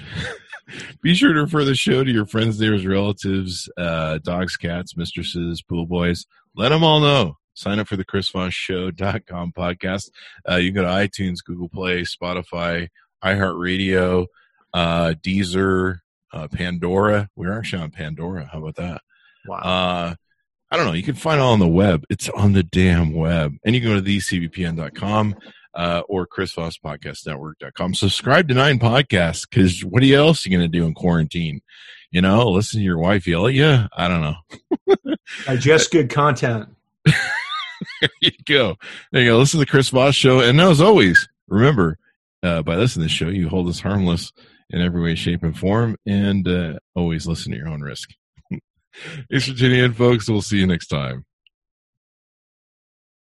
be 1.01 1.13
sure 1.13 1.33
to 1.33 1.41
refer 1.41 1.63
the 1.63 1.75
show 1.75 2.03
to 2.03 2.11
your 2.11 2.25
friends, 2.25 2.59
neighbors, 2.59 2.85
relatives, 2.85 3.69
uh, 3.77 4.19
dogs, 4.19 4.57
cats, 4.57 4.95
mistresses, 4.95 5.61
pool 5.61 5.85
boys. 5.85 6.25
Let 6.55 6.69
them 6.69 6.83
all 6.83 6.99
know. 6.99 7.37
Sign 7.55 7.79
up 7.79 7.87
for 7.87 7.97
the 7.97 8.05
chrisvossshow.com 8.05 9.53
podcast. 9.53 10.09
Uh, 10.49 10.55
you 10.55 10.71
can 10.71 10.81
go 10.81 10.87
to 10.87 10.87
iTunes, 10.87 11.43
Google 11.45 11.69
Play, 11.69 12.01
Spotify, 12.01 12.87
iHeartRadio, 13.23 14.25
uh, 14.73 15.13
Deezer, 15.21 15.99
uh, 16.33 16.47
Pandora. 16.47 17.29
We're 17.35 17.57
actually 17.57 17.83
on 17.83 17.91
Pandora. 17.91 18.49
How 18.51 18.59
about 18.59 18.75
that? 18.77 19.01
Wow. 19.47 19.57
Uh, 19.57 20.15
I 20.71 20.77
don't 20.77 20.87
know. 20.87 20.93
You 20.93 21.03
can 21.03 21.13
find 21.13 21.39
it 21.39 21.43
on 21.43 21.59
the 21.59 21.67
web. 21.67 22.03
It's 22.09 22.29
on 22.29 22.53
the 22.53 22.63
damn 22.63 23.13
web. 23.13 23.55
And 23.63 23.75
you 23.75 23.81
can 23.81 23.91
go 23.91 23.95
to 23.95 24.01
thecvpn.com 24.01 25.35
uh, 25.75 26.01
or 26.07 26.27
chrisvosspodcastnetwork.com. 26.27 27.93
Subscribe 27.93 28.47
to 28.47 28.53
Nine 28.53 28.79
Podcasts 28.79 29.47
because 29.49 29.83
what 29.83 30.03
else 30.03 30.05
are 30.05 30.07
you 30.07 30.17
else 30.17 30.45
you 30.45 30.51
going 30.51 30.71
to 30.71 30.79
do 30.79 30.85
in 30.85 30.93
quarantine? 30.93 31.61
You 32.11 32.21
know, 32.21 32.49
listen 32.49 32.79
to 32.79 32.83
your 32.83 32.99
wife 32.99 33.25
yell 33.27 33.47
at 33.47 33.53
you. 33.53 33.85
I 33.91 34.07
don't 34.07 34.21
know. 34.21 35.15
Digest 35.45 35.91
good 35.91 36.09
content. 36.09 36.69
there 37.05 38.09
you 38.21 38.31
go. 38.45 38.75
There 39.11 39.23
you 39.23 39.31
go. 39.31 39.37
Listen 39.39 39.59
to 39.59 39.65
the 39.65 39.69
Chris 39.69 39.89
Voss 39.89 40.13
show. 40.13 40.39
And 40.39 40.61
as 40.61 40.79
always, 40.79 41.27
remember, 41.47 41.97
uh, 42.43 42.61
by 42.61 42.75
listening 42.75 43.07
to 43.07 43.13
the 43.13 43.13
show, 43.13 43.29
you 43.29 43.49
hold 43.49 43.67
us 43.67 43.79
harmless 43.79 44.31
in 44.69 44.81
every 44.81 45.01
way, 45.01 45.15
shape, 45.15 45.43
and 45.43 45.57
form. 45.57 45.97
And 46.05 46.47
uh, 46.47 46.73
always 46.95 47.25
listen 47.25 47.51
to 47.51 47.57
your 47.57 47.69
own 47.69 47.81
risk. 47.81 48.11
Thanks 49.31 49.47
for 49.47 49.55
tuning 49.55 49.79
in, 49.79 49.93
folks. 49.93 50.29
We'll 50.29 50.41
see 50.41 50.57
you 50.57 50.67
next 50.67 50.87
time. 50.87 51.25